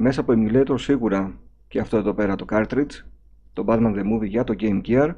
μέσα 0.00 0.20
από 0.20 0.32
emulator 0.36 0.74
σίγουρα 0.74 1.32
και 1.68 1.80
αυτό 1.80 1.96
εδώ 1.96 2.14
πέρα 2.14 2.34
το 2.36 2.44
cartridge 2.48 3.04
το 3.52 3.64
Batman 3.66 3.94
The 3.94 4.12
Movie 4.12 4.26
για 4.26 4.44
το 4.44 4.54
Game 4.58 4.80
Gear 4.86 5.14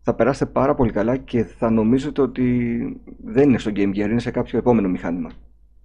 θα 0.00 0.14
περάσετε 0.14 0.50
πάρα 0.50 0.74
πολύ 0.74 0.92
καλά 0.92 1.16
και 1.16 1.44
θα 1.44 1.70
νομίζετε 1.70 2.22
ότι 2.22 3.00
δεν 3.24 3.48
είναι 3.48 3.58
στο 3.58 3.70
Game 3.74 3.88
Gear, 3.88 3.96
είναι 3.96 4.20
σε 4.20 4.30
κάποιο 4.30 4.58
επόμενο 4.58 4.88
μηχάνημα. 4.88 5.30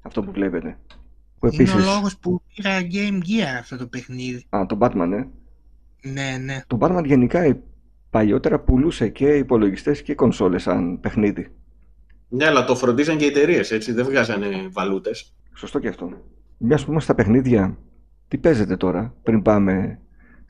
Αυτό 0.01 0.23
που 0.23 0.31
βλέπετε. 0.31 0.77
Που 1.39 1.47
επίσης... 1.47 1.73
Είναι 1.73 1.81
ο 1.81 1.85
λόγος 1.93 2.17
που 2.17 2.41
πήρα 2.55 2.79
Game 2.81 3.17
Gear 3.17 3.57
αυτό 3.59 3.77
το 3.77 3.87
παιχνίδι. 3.87 4.45
Α, 4.49 4.65
το 4.65 4.77
Batman, 4.81 5.11
ε. 5.11 5.23
Ναι, 6.09 6.37
ναι. 6.43 6.63
Το 6.67 6.77
Batman 6.81 7.03
γενικά 7.05 7.57
παλιότερα 8.09 8.59
πουλούσε 8.59 9.09
και 9.09 9.35
υπολογιστές 9.35 10.01
και 10.01 10.15
κονσόλες 10.15 10.61
σαν 10.61 10.99
παιχνίδι. 10.99 11.47
Ναι, 12.29 12.45
αλλά 12.45 12.65
το 12.65 12.75
φροντίζαν 12.75 13.17
και 13.17 13.25
οι 13.25 13.27
εταιρείες, 13.27 13.71
έτσι, 13.71 13.91
δεν 13.91 14.05
βγάζανε 14.05 14.47
βαλούτες. 14.71 15.33
Σωστό 15.53 15.79
και 15.79 15.87
αυτό. 15.87 16.09
Μια 16.57 16.79
πούμε 16.85 16.99
στα 16.99 17.15
παιχνίδια, 17.15 17.77
τι 18.27 18.37
παίζετε 18.37 18.77
τώρα, 18.77 19.15
πριν 19.23 19.41
πάμε 19.41 19.99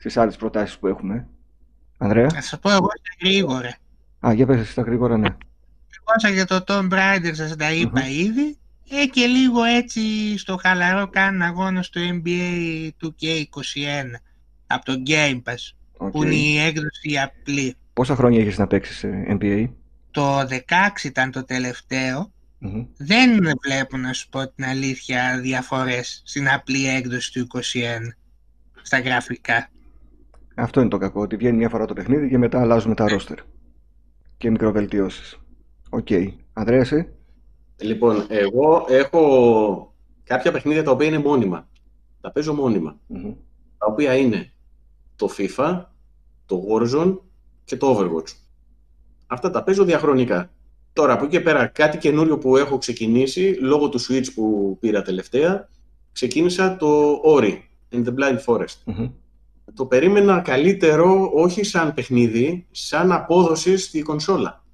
στις 0.02 0.16
άλλες 0.16 0.36
προτάσεις 0.36 0.78
που 0.78 0.86
έχουμε. 0.86 1.26
Ανδρέα; 1.98 2.28
Θα 2.28 2.40
σα 2.40 2.58
πω 2.58 2.70
εγώ 2.70 2.86
στα 2.86 3.28
γρήγορα. 3.28 3.76
Α, 4.26 4.32
για 4.32 4.46
πες 4.46 4.70
στα 4.70 4.82
γρήγορα, 4.82 5.16
ναι. 5.16 5.28
Εγώ 5.28 6.32
για 6.32 6.46
το 6.46 6.64
Tom 6.66 6.88
Raider 6.92 7.30
σας 7.32 7.56
τα 7.56 7.72
είπα 7.72 8.08
ήδη. 8.08 8.56
Ε, 8.90 9.06
και 9.06 9.26
λίγο 9.26 9.62
έτσι 9.62 10.00
στο 10.38 10.56
χαλαρό 10.56 11.08
κάνω 11.08 11.44
αγώνα 11.44 11.82
στο 11.82 12.00
NBA 12.00 12.88
2K21 13.02 14.10
από 14.66 14.84
το 14.84 15.02
Game 15.06 15.42
Pass 15.42 16.08
που 16.10 16.22
είναι 16.22 16.34
η 16.34 16.58
έκδοση 16.58 17.18
απλή. 17.18 17.76
Πόσα 17.92 18.14
χρόνια 18.14 18.40
έχεις 18.40 18.58
να 18.58 18.66
παίξεις 18.66 19.04
NBA? 19.28 19.68
Το 20.10 20.38
16 20.38 20.48
ήταν 21.04 21.30
το 21.30 21.44
τελευταιο 21.44 22.32
Δεν 22.96 23.58
βλέπω 23.62 23.96
να 23.96 24.12
σου 24.12 24.28
πω 24.28 24.48
την 24.48 24.64
αλήθεια 24.64 25.38
διαφορές 25.40 26.22
στην 26.24 26.48
απλή 26.48 26.88
έκδοση 26.88 27.32
του 27.32 27.46
21 27.54 27.60
στα 28.82 29.00
γραφικά. 29.00 29.71
Αυτό 30.54 30.80
είναι 30.80 30.88
το 30.88 30.98
κακό, 30.98 31.20
ότι 31.20 31.36
βγαίνει 31.36 31.56
μια 31.56 31.68
φορά 31.68 31.86
το 31.86 31.94
παιχνίδι 31.94 32.28
και 32.28 32.38
μετά 32.38 32.60
αλλάζουμε 32.60 32.94
τα 32.94 33.08
ρόστερ. 33.08 33.38
Και 34.36 34.50
μικροβελτιώσεις. 34.50 35.40
OK. 35.90 36.06
Okay. 36.10 36.28
Ανδρέας, 36.52 36.92
εσύ. 36.92 37.08
Λοιπόν, 37.80 38.24
εγώ 38.28 38.84
έχω 38.88 39.94
κάποια 40.24 40.52
παιχνίδια 40.52 40.82
τα 40.82 40.90
οποία 40.90 41.06
είναι 41.06 41.18
μόνιμα. 41.18 41.68
Τα 42.20 42.32
παίζω 42.32 42.54
Τα 43.78 43.86
οποία 43.86 44.16
είναι 44.16 44.52
το 45.16 45.28
FIFA, 45.38 45.84
το 46.46 46.62
Warzone 46.70 47.18
και 47.64 47.76
το 47.76 47.98
Overwatch. 47.98 48.32
Αυτά 49.26 49.50
τα 49.50 49.62
παίζω 49.62 49.84
διαχρονικά. 49.84 50.50
Τώρα, 50.92 51.12
από 51.12 51.24
εκεί 51.24 51.36
και 51.36 51.40
πέρα, 51.40 51.66
κάτι 51.66 51.98
καινούριο 51.98 52.38
που 52.38 52.56
έχω 52.56 52.78
ξεκινήσει, 52.78 53.56
λόγω 53.60 53.88
του 53.88 54.00
Switch 54.00 54.26
που 54.34 54.76
πήρα 54.80 55.02
τελευταία, 55.02 55.68
ξεκίνησα 56.12 56.76
το 56.76 57.20
Ori, 57.24 57.58
in 57.90 58.04
the 58.04 58.14
Blind 58.14 58.38
Forest 58.46 58.94
το 59.74 59.86
περίμενα 59.86 60.40
καλύτερο 60.40 61.30
όχι 61.34 61.64
σαν 61.64 61.94
παιχνίδι, 61.94 62.66
σαν 62.70 63.12
απόδοση 63.12 63.76
στη 63.76 64.02
κονσόλα. 64.02 64.64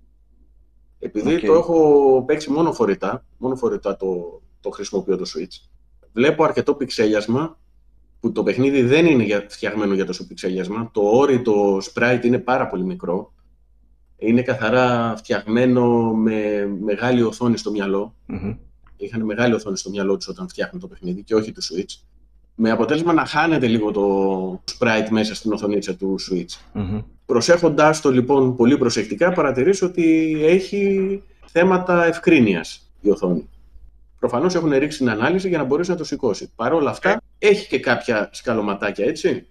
Επειδή 0.99 1.41
το 1.41 1.55
έχω 1.55 2.23
παίξει 2.27 2.51
μόνο 2.51 2.73
φορητά, 2.73 3.25
μόνο 3.37 3.57
φορητά 3.57 3.97
το, 3.97 4.41
το 4.61 4.71
χρησιμοποιώ 4.71 5.17
το 5.17 5.25
Switch, 5.27 5.69
βλέπω 6.13 6.45
αρκετό 6.45 6.75
πιξέλιασμα, 6.75 7.59
που 8.21 8.33
το 8.33 8.43
παιχνίδι 8.43 8.83
δεν 8.83 9.07
είναι 9.07 9.47
φτιαγμένο 9.49 9.95
για 9.95 10.05
τόσο 10.05 10.27
πιξέλιασμα. 10.27 10.91
Το 10.93 11.01
όρι, 11.01 11.43
το 11.43 11.77
sprite 11.77 12.21
είναι 12.23 12.39
πάρα 12.39 12.67
πολύ 12.67 12.85
μικρό. 12.85 13.33
Είναι 14.17 14.43
καθαρά 14.43 15.15
φτιαγμένο 15.17 16.15
με 16.15 16.67
μεγάλη 16.81 17.23
οθόνη 17.23 17.57
στο 17.57 17.71
μυαλό. 17.71 18.15
Είχαν 18.97 19.23
μεγάλη 19.23 19.55
οθόνη 19.55 19.77
στο 19.77 19.91
μυαλό 19.91 20.17
τους 20.17 20.29
όταν 20.29 20.49
φτιάχνουν 20.49 20.81
το 20.81 20.89
παιχνίδι 20.89 21.23
και 21.23 21.35
όχι 21.35 21.53
το 21.53 21.61
Switch 21.71 22.03
με 22.61 22.71
αποτέλεσμα 22.71 23.13
να 23.13 23.25
χάνεται 23.25 23.67
λίγο 23.67 23.91
το 23.91 24.63
sprite 24.79 25.09
μέσα 25.11 25.35
στην 25.35 25.53
οθονίτσα 25.53 25.95
του 25.97 26.17
Switch. 26.21 26.79
mm 26.79 27.05
Προσέχοντάς 27.27 28.01
το 28.01 28.11
λοιπόν 28.11 28.57
πολύ 28.57 28.79
προσεκτικά, 28.79 29.33
παρατηρήσω 29.33 29.87
ότι 29.87 30.37
έχει 30.45 31.23
θέματα 31.47 32.05
ευκρίνειας 32.05 32.91
η 33.01 33.11
οθόνη. 33.11 33.49
Προφανώς 34.19 34.55
έχουν 34.55 34.71
ρίξει 34.71 34.99
την 34.99 35.11
ανάλυση 35.11 35.49
για 35.49 35.59
να 35.59 35.65
μπορέσει 35.65 35.91
να 35.91 35.97
το 35.97 36.05
σηκώσει. 36.05 36.51
Παρ' 36.57 36.73
όλα 36.73 36.91
αυτά, 36.91 37.21
έχει 37.39 37.69
και 37.69 37.79
κάποια 37.79 38.29
σκαλωματάκια, 38.33 39.05
έτσι. 39.07 39.47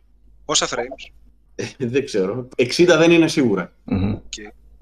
Πόσα 0.46 0.68
frames? 0.68 1.12
Ε, 1.56 1.66
δεν 1.78 2.06
ξέρω. 2.06 2.48
60 2.58 2.96
δεν 2.98 3.12
είναι 3.12 3.28
σίγουρα. 3.28 3.74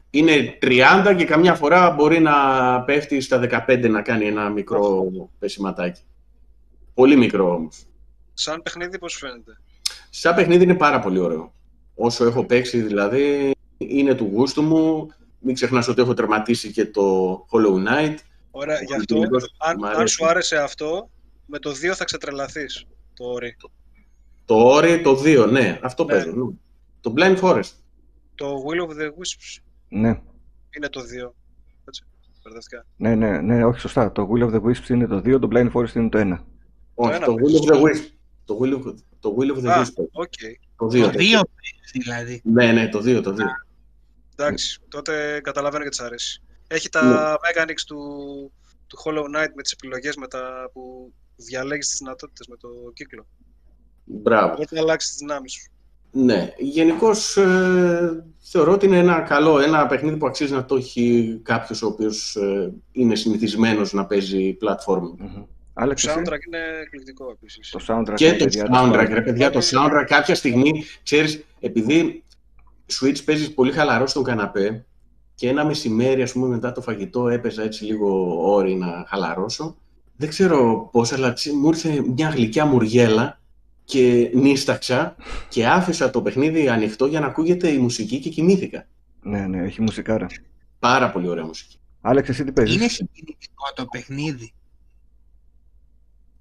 Είναι 0.09 0.57
30 0.61 1.13
και 1.17 1.26
καμιά 1.26 1.53
φορά 1.53 1.91
μπορεί 1.91 2.19
να 2.19 2.34
πέφτει 2.82 3.21
στα 3.21 3.65
15 3.67 3.89
να 3.89 4.01
κάνει 4.01 4.26
ένα 4.26 4.49
μικρό 4.49 5.11
πεσηματάκι. 5.39 6.01
Πολύ 6.93 7.15
μικρό 7.15 7.53
όμως. 7.53 7.86
Σαν 8.38 8.62
παιχνίδι 8.62 9.00
πώς 9.00 9.16
φαίνεται; 9.16 9.58
Σαν 10.10 10.36
παιχνίδι 10.36 10.64
είναι 10.64 10.76
πάρα 10.76 11.00
πολύ 11.00 11.20
ωραίο. 11.20 11.54
Όσο 11.96 12.26
έχω 12.26 12.46
παίξει 12.46 12.82
δηλαδή, 12.82 13.52
είναι 13.78 14.16
του 14.16 14.30
γούστου 14.34 14.62
μου. 14.62 15.08
Μην 15.40 15.56
ξεχνάς 15.56 15.88
ότι 15.88 16.02
έχω 16.02 16.14
τερματίσει 16.14 16.72
και 16.72 16.86
το 16.86 17.36
Hollow 17.52 17.88
Knight. 17.88 18.16
Ωραία, 18.52 18.82
γι' 18.82 18.94
αυτό, 18.94 19.22
αν, 19.58 19.86
αν 19.86 20.08
σου 20.08 20.26
άρεσε 20.26 20.58
αυτό, 20.58 21.10
με 21.46 21.60
το 21.60 21.70
2 21.70 21.74
θα 21.96 22.04
ξετρελαθείς, 22.04 22.86
το 23.14 23.26
όρι. 23.26 23.56
Το, 23.60 23.72
το 24.46 24.56
όρι, 24.56 25.02
το 25.02 25.22
2, 25.24 25.48
ναι, 25.52 25.80
αυτό 25.82 26.04
ναι. 26.04 26.14
παίζω. 26.14 26.32
Ναι. 26.32 26.56
Το 27.02 27.14
Blind 27.18 27.40
Forest. 27.40 27.72
Το 28.36 28.64
Will 28.68 28.82
of 28.88 29.02
the 29.02 29.08
Wisps. 29.08 29.64
Ναι. 29.90 30.22
Είναι 30.78 30.90
το 30.90 31.02
2. 31.02 31.32
Έτσι, 31.88 32.04
μπερδευτικά. 32.44 32.86
Ναι, 32.98 33.16
ναι, 33.16 33.42
ναι, 33.42 33.66
όχι 33.66 33.80
σωστά. 33.80 34.12
Το 34.12 34.30
Will 34.32 34.44
of 34.44 34.54
the 34.54 34.62
Wisps 34.62 34.90
είναι 34.90 35.08
το 35.08 35.18
2, 35.18 35.40
το 35.40 35.48
Blind 35.52 35.72
Forest 35.72 35.96
είναι 35.96 36.10
το 36.10 36.20
1. 36.20 36.40
Όχι, 36.94 37.20
το, 37.20 37.36
Will 37.38 37.72
of 37.72 37.74
the 37.74 37.82
Wisps. 37.82 38.14
Το 38.46 38.60
Will 38.62 38.74
of, 38.74 38.96
το 39.20 39.36
Will 39.39 39.58
of 39.58 39.64
the 39.64 39.78
Wisps. 39.78 40.24
Okay. 40.24 40.54
Το 40.78 40.86
2. 40.86 41.02
Το 41.02 41.12
2 41.14 41.41
δηλαδή. 41.93 42.41
Ναι, 42.43 42.72
ναι, 42.72 42.89
το 42.89 43.00
2, 43.00 43.22
το 43.24 43.36
2. 43.38 43.39
Εντάξει, 44.36 44.80
τότε 44.88 45.39
καταλαβαίνω 45.43 45.84
και 45.84 45.89
τις 45.89 46.00
αρέσει. 46.00 46.41
Έχει 46.68 46.89
τα 46.89 47.04
ναι. 47.04 47.16
mechanics 47.16 47.82
του, 47.86 47.98
του 48.88 48.98
Hollow 49.04 49.24
Knight 49.24 49.52
με 49.56 49.62
τις 49.62 49.72
επιλογές 49.72 50.16
μετά 50.16 50.70
που 50.74 51.14
διαλέγεις 51.36 51.89
τις 51.89 51.98
δυνατότητες 51.98 52.48
με 52.48 52.56
το 52.58 52.70
κύκλο. 52.93 53.28
Μπράβο. 54.04 54.54
Μπορείς 54.54 54.72
να 54.72 54.80
αλλάξεις 54.80 55.10
τις 55.10 55.20
δυνάμεις 55.20 55.52
σου. 55.52 55.70
Ναι, 56.12 56.54
γενικώς 56.58 57.38
ε, 57.38 58.26
θεωρώ 58.39 58.72
ότι 58.72 58.86
είναι 58.86 58.98
ένα 58.98 59.22
καλό, 59.22 59.60
ένα 59.60 59.88
παιχνίδι 59.88 60.18
που 60.18 60.26
αξίζει 60.26 60.54
να 60.54 60.66
το 60.66 60.76
έχει 60.76 61.39
κάποιος 61.43 61.82
ο 61.82 61.88
οποίος 61.88 62.36
ε, 62.36 62.74
είναι 62.91 63.16
συνηθισμένος 63.16 63.93
να 63.93 64.06
παίζει 64.06 64.58
platform. 64.62 65.02
Mm-hmm. 65.02 65.46
Το 65.76 65.93
soundtrack 65.97 66.45
είναι 66.47 66.59
εκπληκτικό 66.82 67.30
επίσης. 67.32 67.69
Το 67.69 67.86
soundtrack 67.88 68.13
και 68.15 68.36
το 68.36 68.45
soundtrack, 68.71 69.07
ρε 69.09 69.21
παιδιά, 69.21 69.49
το 69.49 69.59
soundtrack 69.63 70.05
κάποια 70.07 70.36
στιγμή, 70.36 70.84
ξέρεις, 71.03 71.45
επειδή 71.59 72.23
Switch 72.99 73.23
παίζεις 73.26 73.53
πολύ 73.53 73.71
χαλαρό 73.71 74.07
στον 74.07 74.23
καναπέ 74.23 74.86
και 75.36 75.49
ένα 75.49 75.65
μεσημέρι, 75.65 76.21
ας 76.21 76.32
πούμε, 76.32 76.47
μετά 76.47 76.71
το 76.71 76.82
φαγητό 76.82 77.28
έπαιζα 77.28 77.63
έτσι 77.63 77.84
λίγο 77.84 78.39
όρη 78.53 78.76
να 78.76 79.05
χαλαρώσω. 79.07 79.76
Δεν 80.17 80.30
ξέρω 80.30 80.89
πώς, 80.91 81.11
αλλά 81.11 81.34
μου 81.61 81.67
ήρθε 81.67 82.03
μια 82.15 82.30
γλυκιά 82.30 82.65
μουργέλα 82.65 83.39
και 83.84 84.32
νίσταξα 84.34 85.15
και 85.49 85.67
άφησα 85.67 86.09
το 86.09 86.21
παιχνίδι 86.21 86.67
ανοιχτό 86.67 87.05
για 87.05 87.19
να 87.19 87.26
ακούγεται 87.26 87.69
η 87.69 87.78
μουσική 87.78 88.19
και 88.19 88.30
κοιμήθηκα. 88.30 88.88
Ναι, 89.21 89.47
ναι, 89.47 89.63
έχει 89.63 89.82
μουσικάρα. 89.82 90.28
Πάρα 90.80 91.11
πολύ 91.11 91.28
ωραία 91.28 91.45
μουσική. 91.45 91.80
Άλεξ, 92.01 92.30
εσύ 92.30 92.43
τι 92.43 92.51
παίζεις; 92.51 92.76
Είναι 92.76 92.88
συγκινητικό 92.88 93.73
το 93.76 93.86
παιχνίδι. 93.86 94.53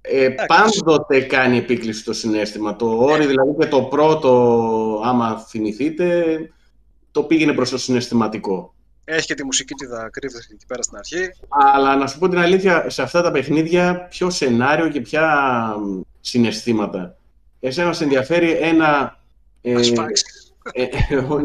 Ε, 0.07 0.29
πάντοτε 0.47 1.21
κάνει 1.21 1.57
επίκληση 1.57 2.05
το 2.05 2.13
συνέστημα. 2.13 2.77
Το 2.77 2.87
όρι 2.87 3.27
δηλαδή 3.27 3.55
και 3.59 3.67
το 3.67 3.83
πρώτο, 3.83 5.03
άμα 5.05 5.39
θυμηθείτε, 5.39 6.25
το 7.11 7.23
πήγαινε 7.23 7.53
προς 7.53 7.71
το 7.71 7.79
συναισθηματικό. 7.79 8.75
Έχει 9.05 9.27
και 9.27 9.35
τη 9.35 9.45
μουσική 9.45 9.75
τη 9.75 9.87
κρύβεται 10.11 10.45
εκεί 10.53 10.67
πέρα 10.67 10.83
στην 10.83 10.97
αρχή. 10.97 11.31
Αλλά 11.49 11.97
να 11.97 12.07
σου 12.07 12.19
πω 12.19 12.29
την 12.29 12.39
αλήθεια, 12.39 12.91
σε 12.91 13.03
αυτά 13.03 13.23
τα 13.23 13.31
παιχνίδια, 13.31 14.07
ποιο 14.11 14.31
σενάριο 14.31 14.89
και 14.89 15.01
ποια 15.01 15.57
συναισθήματα. 16.21 17.17
Εσένα 17.61 17.93
σε 17.93 18.05
ενδιαφέρει 18.05 18.51
ένα... 18.51 19.19
Ε, 19.61 19.71
ε, 19.73 19.77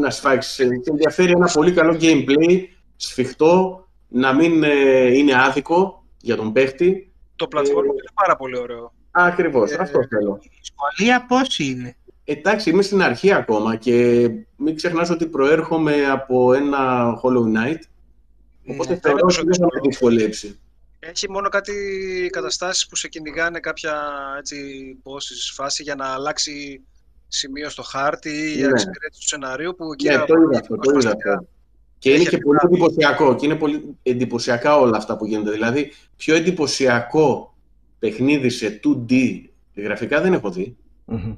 να 0.00 0.10
σφάξεις. 0.10 0.54
Σε 0.54 0.68
ενδιαφέρει 0.90 1.32
ένα 1.32 1.50
πολύ 1.52 1.72
καλό 1.72 1.96
gameplay, 2.00 2.64
σφιχτό, 2.96 3.86
να 4.08 4.34
μην 4.34 4.62
ε, 4.62 5.16
είναι 5.16 5.42
άδικο 5.42 6.04
για 6.20 6.36
τον 6.36 6.52
παίχτη. 6.52 7.09
Το 7.40 7.48
platform 7.52 7.84
ε, 7.84 7.92
είναι 7.92 8.12
πάρα 8.14 8.36
πολύ 8.36 8.58
ωραίο. 8.58 8.92
Ακριβώς, 9.10 9.72
αυτό 9.72 10.00
θέλω. 10.08 10.38
Η 10.42 10.50
δυσκολία 10.58 11.26
πώς 11.28 11.58
είναι; 11.58 11.96
Εντάξει, 12.24 12.70
είμαι 12.70 12.82
στην 12.82 13.02
αρχή 13.02 13.32
ακόμα 13.32 13.76
και 13.76 14.28
μην 14.56 14.76
ξεχνάς 14.76 15.10
ότι 15.10 15.26
προέρχομαι 15.26 16.06
από 16.10 16.54
ένα 16.54 17.12
Hollow 17.22 17.44
Knight. 17.56 17.80
Οπότε 18.66 18.98
θεωρώ 19.02 19.26
ότι 19.26 19.44
δεν 19.44 19.54
θα 19.54 19.64
με 19.64 19.80
δυσκολέψει. 19.82 20.58
Έχει 20.98 21.30
μόνο 21.30 21.48
κάτι 21.48 21.74
καταστάσεις 22.32 22.86
που 22.86 22.96
σε 22.96 23.08
κυνηγάνε 23.08 23.60
κάποια 23.60 23.94
έτσι, 24.38 24.56
bosses 25.04 25.52
φάση 25.54 25.82
για 25.82 25.94
να 25.94 26.06
αλλάξει 26.06 26.84
σημείο 27.28 27.68
στο 27.68 27.82
χάρτη 27.82 28.30
ή 28.30 28.52
για 28.52 28.66
ναι. 28.66 28.72
εξυπηρέτηση 28.72 29.20
του 29.20 29.28
σενάριου 29.28 29.74
που 29.76 29.92
εκεί 29.92 30.08
ναι, 30.08 30.24
το 30.24 30.34
είδα 30.36 30.58
αυτό, 30.58 30.76
το 30.76 30.98
είδα 30.98 31.10
αυτό. 31.10 31.48
Και 32.00 32.10
είναι 32.14 32.24
και 32.24 32.38
πολύ 32.38 32.58
εντυπωσιακό 32.62 33.36
και 33.36 33.46
είναι 33.46 33.54
πολύ 33.54 33.96
εντυπωσιακά 34.02 34.76
όλα 34.76 34.96
αυτά 34.96 35.16
που 35.16 35.26
γίνονται. 35.26 35.50
Δηλαδή, 35.50 35.92
πιο 36.16 36.34
εντυπωσιακό 36.34 37.54
παιχνίδι 37.98 38.48
σε 38.48 38.80
2D 38.84 39.40
γραφικά 39.74 40.20
δεν 40.20 40.32
έχω 40.32 40.50
δει. 40.50 40.76
Mm-hmm. 41.06 41.36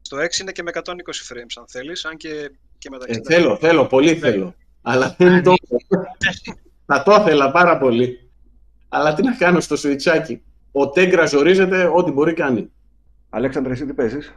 Στο 0.00 0.16
6 0.16 0.40
είναι 0.40 0.52
και 0.52 0.62
με 0.62 0.70
120 0.74 0.78
frames 0.80 1.54
αν 1.58 1.64
θέλεις, 1.68 2.04
αν 2.04 2.16
και, 2.16 2.50
και 2.78 2.90
με 2.90 2.96
ε, 3.06 3.20
Θέλω, 3.24 3.56
θέλω, 3.56 3.86
πολύ 3.86 4.10
ναι. 4.10 4.18
θέλω. 4.18 4.54
Αλλά 4.82 5.14
δεν 5.18 5.42
το 5.42 5.54
Θα 6.86 7.02
το 7.02 7.16
ήθελα 7.20 7.50
πάρα 7.50 7.78
πολύ. 7.78 8.30
Αλλά 8.88 9.14
τι 9.14 9.22
να 9.22 9.36
κάνω 9.36 9.60
στο 9.60 9.76
σουιτσάκι. 9.76 10.42
Ο 10.72 10.88
Τέγκρας 10.88 11.30
ζορίζεται, 11.30 11.90
ό,τι 11.94 12.10
μπορεί 12.10 12.32
κάνει. 12.32 12.70
Αλέξανδρε, 13.30 13.72
εσύ 13.72 13.86
τι 13.86 13.92
παίζεις; 13.92 14.34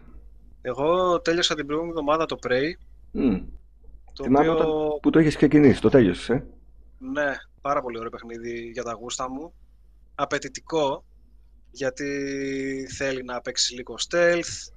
Εγώ 0.61 1.19
τέλειωσα 1.21 1.55
την 1.55 1.65
προηγούμενη 1.65 1.97
εβδομάδα 1.99 2.25
το 2.25 2.37
Prey. 2.47 2.71
Mm. 3.19 3.41
Το 4.17 4.23
Θυμάμαι 4.23 4.49
οποίο... 4.49 4.99
που 5.01 5.09
το 5.09 5.19
έχεις 5.19 5.35
ξεκινήσει, 5.35 5.81
το 5.81 5.89
τέλειωσες, 5.89 6.29
ε; 6.29 6.45
Ναι, 6.97 7.31
πάρα 7.61 7.81
πολύ 7.81 7.97
ωραίο 7.97 8.09
παιχνίδι 8.09 8.69
για 8.73 8.83
τα 8.83 8.93
γούστα 8.93 9.29
μου. 9.29 9.53
Απαιτητικό, 10.15 11.05
γιατί 11.71 12.05
θέλει 12.97 13.23
να 13.23 13.41
παίξει 13.41 13.75
λίγο 13.75 13.95
stealth, 14.09 14.71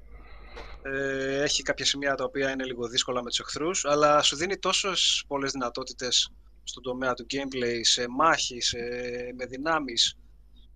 ε, 0.82 1.42
έχει 1.42 1.62
κάποια 1.62 1.84
σημεία 1.84 2.14
τα 2.14 2.24
οποία 2.24 2.50
είναι 2.50 2.64
λίγο 2.64 2.88
δύσκολα 2.88 3.22
με 3.22 3.28
τους 3.28 3.38
εχθρούς, 3.38 3.84
αλλά 3.84 4.22
σου 4.22 4.36
δίνει 4.36 4.58
τόσες 4.58 5.24
πολλές 5.26 5.52
δυνατότητες 5.52 6.32
στον 6.62 6.82
τομέα 6.82 7.14
του 7.14 7.26
gameplay, 7.30 7.80
σε 7.80 8.08
μάχη, 8.08 8.60
σε, 8.60 8.78
με 9.36 9.46
δυνάμεις. 9.46 10.16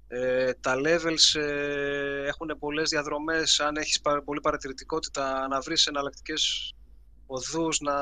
Ε, 0.08 0.52
τα 0.52 0.74
levels 0.84 1.40
ε, 1.40 2.26
έχουν 2.26 2.56
πολλές 2.58 2.88
διαδρομές, 2.88 3.60
αν 3.60 3.76
έχεις 3.76 4.00
πολύ 4.24 4.40
παρατηρητικότητα, 4.40 5.48
να 5.48 5.60
βρεις 5.60 5.86
εναλλακτικές 5.86 6.74
οδούς, 7.26 7.80
να 7.80 7.94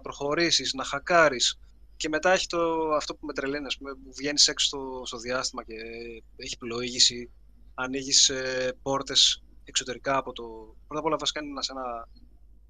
προχωρήσεις, 0.00 0.72
να 0.72 0.84
χακάρεις. 0.84 1.58
Και 1.96 2.08
μετά 2.08 2.32
έχει 2.32 2.46
το, 2.46 2.90
αυτό 2.94 3.14
που 3.14 3.26
με 3.26 3.32
τρελαίνει, 3.32 3.66
ας 3.66 3.76
πούμε, 3.76 3.92
που 3.92 4.12
βγαίνεις 4.16 4.48
έξω 4.48 4.66
στο, 4.66 5.02
στο 5.04 5.18
διάστημα 5.18 5.64
και 5.64 5.74
έχει 6.36 6.58
πλοήγηση, 6.58 7.30
ανοίγεις 7.74 8.28
ε, 8.28 8.76
πόρτες 8.82 9.42
εξωτερικά 9.64 10.16
από 10.16 10.32
το... 10.32 10.42
Πρώτα 10.86 11.00
απ' 11.00 11.06
όλα 11.06 11.16
βασικά 11.16 11.42
είναι 11.42 11.62
σε 11.62 11.72
ένα 11.72 12.08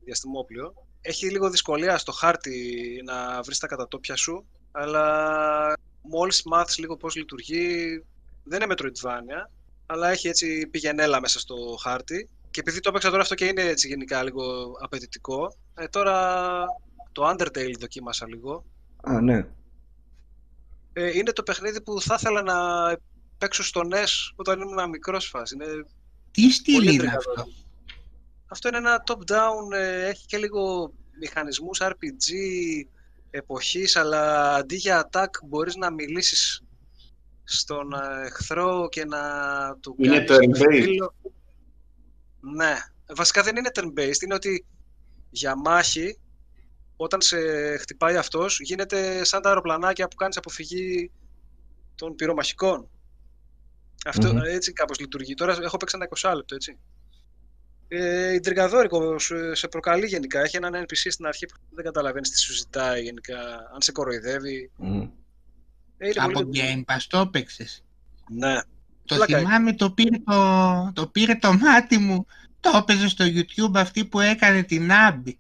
διαστημόπλιο. 0.05 0.75
Έχει 1.01 1.31
λίγο 1.31 1.51
δυσκολία 1.51 1.99
στο 1.99 2.13
χάρτη 2.13 3.01
να 3.05 3.43
βρεις 3.43 3.59
τα 3.59 3.67
κατατόπια 3.67 4.17
σου, 4.17 4.47
αλλά 4.73 5.73
μόλις 6.03 6.43
μάθεις 6.45 6.79
λίγο 6.79 6.97
πώς 6.97 7.15
λειτουργεί, 7.15 8.05
δεν 8.45 8.63
είναι 8.63 8.75
Metroidvania, 8.75 9.51
αλλά 9.87 10.11
έχει 10.11 10.29
έτσι 10.29 10.67
πηγενέλα 10.67 11.21
μέσα 11.21 11.39
στο 11.41 11.57
χάρτη. 11.81 12.29
Και 12.55 12.61
επειδή 12.61 12.81
το 12.81 12.89
έπαιξα 12.89 13.11
τώρα 13.11 13.23
αυτό 13.23 13.35
και 13.35 13.45
είναι 13.45 13.63
έτσι 13.63 13.89
γενικά 13.89 14.23
λίγο 14.23 14.73
απαιτητικό, 14.81 15.57
ε, 15.75 15.87
τώρα 15.89 16.67
το 17.13 17.31
Undertale 17.31 17.75
δοκίμασα 17.79 18.29
λίγο. 18.29 18.65
Α, 19.03 19.21
ναι. 19.21 19.47
Ε, 20.93 21.19
είναι 21.19 21.33
το 21.33 21.43
παιχνίδι 21.43 21.83
που 21.83 22.01
θα 22.01 22.17
ήθελα 22.19 22.43
να 22.43 22.57
παίξω 23.39 23.63
στο 23.63 23.81
NES 23.91 24.33
όταν 24.35 24.61
ήμουν 24.61 24.89
μικρός 24.89 25.27
φάση. 25.27 25.55
Είναι 25.55 25.87
τι 26.31 26.51
στυλ 26.51 26.95
είναι 26.95 27.13
αυτό; 27.17 27.47
Αυτό 28.47 28.69
είναι 28.69 28.77
ένα 28.77 29.03
top-down, 29.07 29.73
ε, 29.73 30.07
έχει 30.07 30.27
και 30.27 30.39
λίγο 30.39 30.93
μηχανισμούς 31.21 31.81
RPG 31.83 32.33
εποχής, 33.31 33.97
αλλά 33.97 34.55
αντί 34.55 34.77
για 34.77 35.09
attack 35.11 35.31
μπορείς 35.45 35.77
να 35.77 35.91
μιλήσεις 35.91 36.63
στον 37.45 37.93
ε, 37.93 38.27
εχθρό 38.27 38.89
και 38.91 39.05
να 39.05 39.21
του 39.81 39.95
Είναι 39.99 40.25
turn-based. 40.29 41.33
Ναι. 42.53 42.75
Βασικά 43.15 43.43
δεν 43.43 43.57
είναι 43.57 43.71
turn-based, 43.75 44.23
είναι 44.23 44.35
ότι 44.35 44.65
για 45.31 45.57
μάχη, 45.57 46.19
όταν 46.97 47.21
σε 47.21 47.37
χτυπάει 47.77 48.17
αυτός, 48.17 48.61
γίνεται 48.61 49.25
σαν 49.25 49.43
τα 49.43 49.49
αεροπλανάκια 49.49 50.09
που 50.09 50.17
κάνεις 50.17 50.37
αποφυγή 50.37 51.11
των 51.95 52.15
πυρομαχικών. 52.15 52.89
Αυτό 54.07 54.31
mm-hmm. 54.31 54.45
έτσι 54.45 54.73
κάπως 54.73 54.99
λειτουργεί. 54.99 55.35
Τώρα 55.35 55.57
έχω 55.63 55.77
παίξει 55.77 55.97
ένα 56.01 56.09
20 56.33 56.37
λεπτό, 56.37 56.55
έτσι. 56.55 56.79
Ε, 57.89 58.33
Ιντριγκαδόρικο 58.33 59.19
σε 59.53 59.69
προκαλεί 59.69 60.07
γενικά. 60.07 60.41
Έχει 60.41 60.57
έναν 60.57 60.83
NPC 60.83 61.07
στην 61.11 61.27
αρχή 61.27 61.47
που 61.47 61.55
δεν 61.71 61.85
καταλαβαίνεις 61.85 62.31
τι 62.31 62.39
σου 62.39 62.53
ζητάει 62.53 63.03
γενικά, 63.03 63.37
αν 63.75 63.83
σε 63.83 63.93
κοροϊδεύει. 63.93 64.71
Mm. 64.83 65.09
Ε, 65.99 66.11
Από 66.15 66.33
πολύ... 66.33 66.51
Game 66.55 66.95
Pass 66.95 67.01
το 67.09 67.19
έπαιξες; 67.19 67.85
Ναι. 68.29 68.61
Το 69.05 69.17
Λάκα. 69.17 69.39
θυμάμαι, 69.39 69.73
το 69.73 69.91
πήρε 69.91 70.19
το, 70.25 70.91
το 70.93 71.07
πήρε 71.07 71.35
το 71.35 71.53
μάτι 71.53 71.99
μου. 71.99 72.27
Το 72.61 72.71
έπαιζε 72.77 73.09
στο 73.09 73.25
YouTube 73.25 73.75
αυτή 73.75 74.05
που 74.05 74.21
έκανε 74.21 74.63
την 74.63 74.93
Άμπη. 74.93 75.39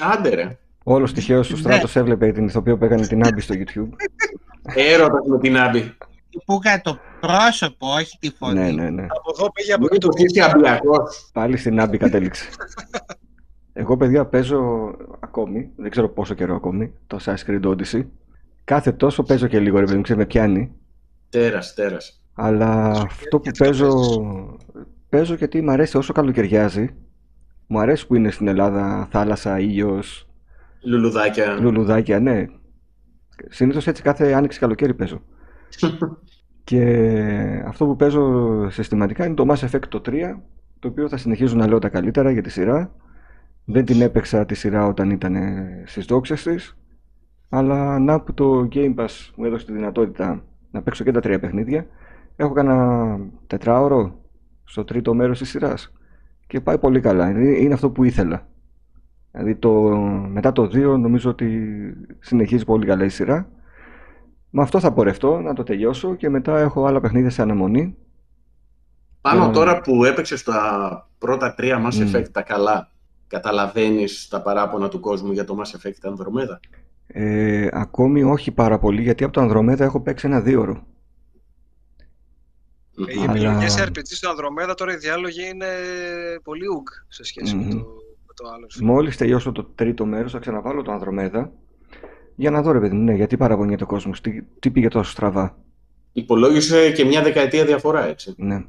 Άντε 0.00 0.28
ρε. 0.28 0.58
Όλος 0.82 1.12
τυχαίως 1.12 1.50
ο 1.50 1.52
ναι. 1.52 1.58
Στράτος 1.58 1.96
έβλεπε 1.96 2.32
την 2.32 2.46
ηθοποιό 2.46 2.76
που 2.78 2.84
έκανε 2.84 3.06
την 3.06 3.26
Άμπη 3.26 3.40
στο 3.40 3.54
YouTube. 3.54 3.88
Έρωτας 4.74 5.26
με 5.26 5.38
την 5.38 5.56
Άμπη 5.56 5.96
που 6.44 6.60
είχα 6.64 6.80
το 6.80 6.98
πρόσωπο, 7.20 7.86
όχι 7.86 8.18
τη 8.20 8.30
φωνή. 8.30 8.58
Ναι, 8.58 8.70
ναι, 8.70 8.90
ναι. 8.90 9.06
Από 9.08 9.32
εδώ 9.36 9.52
πήγε 9.52 9.72
από 9.72 9.84
εκεί 9.84 9.98
το 9.98 10.08
Πάλι 11.32 11.56
στην 11.56 11.80
Άμπη 11.80 11.98
κατέληξε. 11.98 12.48
Εγώ, 13.72 13.96
παιδιά, 13.96 14.26
παίζω 14.26 14.90
ακόμη, 15.20 15.70
δεν 15.76 15.90
ξέρω 15.90 16.08
πόσο 16.08 16.34
καιρό 16.34 16.54
ακόμη, 16.54 16.92
το 17.06 17.18
Assassin's 17.24 17.50
Creed 17.50 17.64
Odyssey. 17.64 18.04
Κάθε 18.64 18.92
τόσο 18.92 19.22
παίζω 19.22 19.46
και 19.46 19.58
λίγο, 19.58 19.78
ρε 19.78 19.84
παιδί 19.84 19.96
μου, 19.96 20.16
με 20.16 20.26
πιάνει. 20.26 20.72
Τέρας, 21.30 21.74
τέρας. 21.74 22.20
Αλλά 22.38 22.90
αυτό 22.90 23.40
που 23.40 23.50
παίζω, 23.58 23.90
παίζω 25.08 25.34
γιατί 25.34 25.62
μου 25.62 25.70
αρέσει 25.70 25.96
όσο 25.96 26.12
καλοκαιριάζει. 26.12 26.94
Μου 27.66 27.78
αρέσει 27.78 28.06
που 28.06 28.14
είναι 28.14 28.30
στην 28.30 28.48
Ελλάδα 28.48 29.08
θάλασσα, 29.10 29.60
ήλιος. 29.60 30.28
Λουλουδάκια. 30.84 31.58
Λουλουδάκια, 31.60 32.20
ναι. 32.20 32.46
Συνήθως 33.48 33.86
έτσι 33.86 34.02
κάθε 34.02 34.32
άνοιξη 34.32 34.58
καλοκαίρι 34.58 34.94
παίζω. 34.94 35.22
και 36.64 36.82
αυτό 37.66 37.86
που 37.86 37.96
παίζω 37.96 38.70
συστηματικά 38.70 39.26
είναι 39.26 39.34
το 39.34 39.46
Mass 39.48 39.68
Effect 39.68 39.88
το 39.88 40.00
3, 40.06 40.12
το 40.78 40.88
οποίο 40.88 41.08
θα 41.08 41.16
συνεχίζω 41.16 41.56
να 41.56 41.66
λέω 41.66 41.78
τα 41.78 41.88
καλύτερα 41.88 42.30
για 42.30 42.42
τη 42.42 42.50
σειρά. 42.50 42.94
Δεν 43.64 43.84
την 43.84 44.00
έπαιξα 44.00 44.46
τη 44.46 44.54
σειρά 44.54 44.86
όταν 44.86 45.10
ήταν 45.10 45.36
στις 45.84 46.04
δόξες 46.04 46.42
της. 46.42 46.76
Αλλά 47.48 47.98
να 47.98 48.20
που 48.20 48.34
το 48.34 48.68
Game 48.72 48.94
Pass 48.94 49.30
μου 49.36 49.44
έδωσε 49.44 49.66
τη 49.66 49.72
δυνατότητα 49.72 50.44
να 50.70 50.82
παίξω 50.82 51.04
και 51.04 51.12
τα 51.12 51.20
τρία 51.20 51.38
παιχνίδια. 51.38 51.86
Έχω 52.36 52.52
κανένα 52.52 53.18
τετράωρο 53.46 54.18
στο 54.64 54.84
τρίτο 54.84 55.14
μέρος 55.14 55.38
της 55.38 55.48
σειράς 55.48 55.92
και 56.46 56.60
πάει 56.60 56.78
πολύ 56.78 57.00
καλά. 57.00 57.30
Είναι 57.30 57.74
αυτό 57.74 57.90
που 57.90 58.04
ήθελα. 58.04 58.46
Δηλαδή 59.30 59.54
το, 59.54 59.72
μετά 60.28 60.52
το 60.52 60.62
2 60.62 60.98
νομίζω 60.98 61.30
ότι 61.30 61.70
συνεχίζει 62.18 62.64
πολύ 62.64 62.86
καλά 62.86 63.04
η 63.04 63.08
σειρά. 63.08 63.48
Με 64.50 64.62
αυτό 64.62 64.80
θα 64.80 64.92
πορευτώ, 64.92 65.40
να 65.40 65.52
το 65.52 65.62
τελειώσω 65.62 66.14
και 66.14 66.28
μετά 66.28 66.58
έχω 66.58 66.86
άλλα 66.86 67.00
παιχνίδια 67.00 67.30
σε 67.30 67.42
αναμονή. 67.42 67.96
Πάνω 69.20 69.50
τώρα 69.50 69.80
που 69.80 70.04
έπαιξες 70.04 70.42
τα 70.42 71.08
πρώτα 71.18 71.54
τρία 71.54 71.82
Mass 71.86 72.16
Effect 72.16 72.28
τα 72.32 72.42
καλά, 72.42 72.90
καταλαβαίνεις 73.26 74.28
τα 74.28 74.42
παράπονα 74.42 74.88
του 74.88 75.00
κόσμου 75.00 75.32
για 75.32 75.44
το 75.44 75.56
Mass 75.58 75.76
Effect 75.76 76.10
Andromeda. 76.10 76.58
Ε, 77.06 77.68
ακόμη 77.72 78.22
όχι 78.22 78.50
πάρα 78.50 78.78
πολύ, 78.78 79.02
γιατί 79.02 79.24
από 79.24 79.32
το 79.32 79.42
Andromeda 79.42 79.80
έχω 79.80 80.00
παίξει 80.00 80.26
ένα 80.26 80.40
δύο 80.40 80.86
ε, 83.08 83.12
οι 83.20 83.22
επιλογές 83.22 83.72
σε 83.72 83.84
RPG 83.84 84.02
στο 84.04 84.28
Ανδρομέδα 84.28 84.74
τώρα 84.74 84.92
οι 84.92 84.96
διάλογοι 84.96 85.48
είναι 85.48 85.66
πολύ 86.42 86.66
ουκ 86.68 86.88
σε 87.08 87.24
σχεση 87.24 87.54
με, 87.56 87.62
το, 87.62 87.76
με 88.26 88.34
το 88.34 88.48
άλλο. 88.54 88.66
Μόλις 88.80 89.16
τελειώσω 89.16 89.52
το 89.52 89.64
τρίτο 89.64 90.06
μέρος, 90.06 90.32
θα 90.32 90.38
ξαναβάλω 90.38 90.82
το 90.82 90.92
Ανδρομέδα 90.92 91.52
για 92.36 92.50
να 92.50 92.62
δω, 92.62 92.72
ρε 92.72 92.80
παιδί 92.80 92.94
μου, 92.94 93.02
ναι, 93.02 93.14
γιατί 93.14 93.36
παραγωνιέται 93.36 93.84
ο 93.84 93.86
κόσμος, 93.86 94.20
τι, 94.20 94.42
τι 94.42 94.70
πήγε 94.70 94.88
τόσο 94.88 95.10
στραβά. 95.10 95.58
Υπολόγισε 96.12 96.90
και 96.90 97.04
μια 97.04 97.22
δεκαετία 97.22 97.64
διαφορά, 97.64 98.06
έτσι. 98.06 98.34
Ναι. 98.36 98.64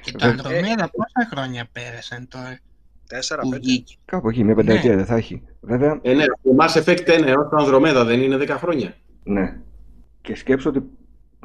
Και 0.00 0.12
το 0.12 0.26
Ανδρομέδα 0.26 0.90
πόσα 0.90 1.28
χρόνια 1.30 1.68
πέρασαν 1.72 2.28
τώρα; 2.28 2.58
Τέσσερα, 3.06 3.42
πέντε. 3.50 3.82
Κάπου 4.04 4.28
εκεί, 4.28 4.44
μια 4.44 4.54
πενταετία 4.54 4.90
ναι. 4.90 4.96
δεν 4.96 5.06
θα 5.06 5.16
έχει. 5.16 5.42
Βέβαια. 5.60 5.98
Ε, 6.02 6.14
ναι, 6.14 6.24
το 6.24 6.56
Mass 6.58 6.82
Effect 6.82 7.20
1 7.20 7.26
έως 7.26 7.48
το 7.50 7.56
Ανδρομέδα 7.58 8.04
δεν 8.04 8.20
είναι 8.20 8.36
10 8.40 8.48
χρόνια. 8.48 8.94
Ναι. 9.22 9.60
Και 10.20 10.34
σκέψω 10.34 10.68
ότι 10.68 10.82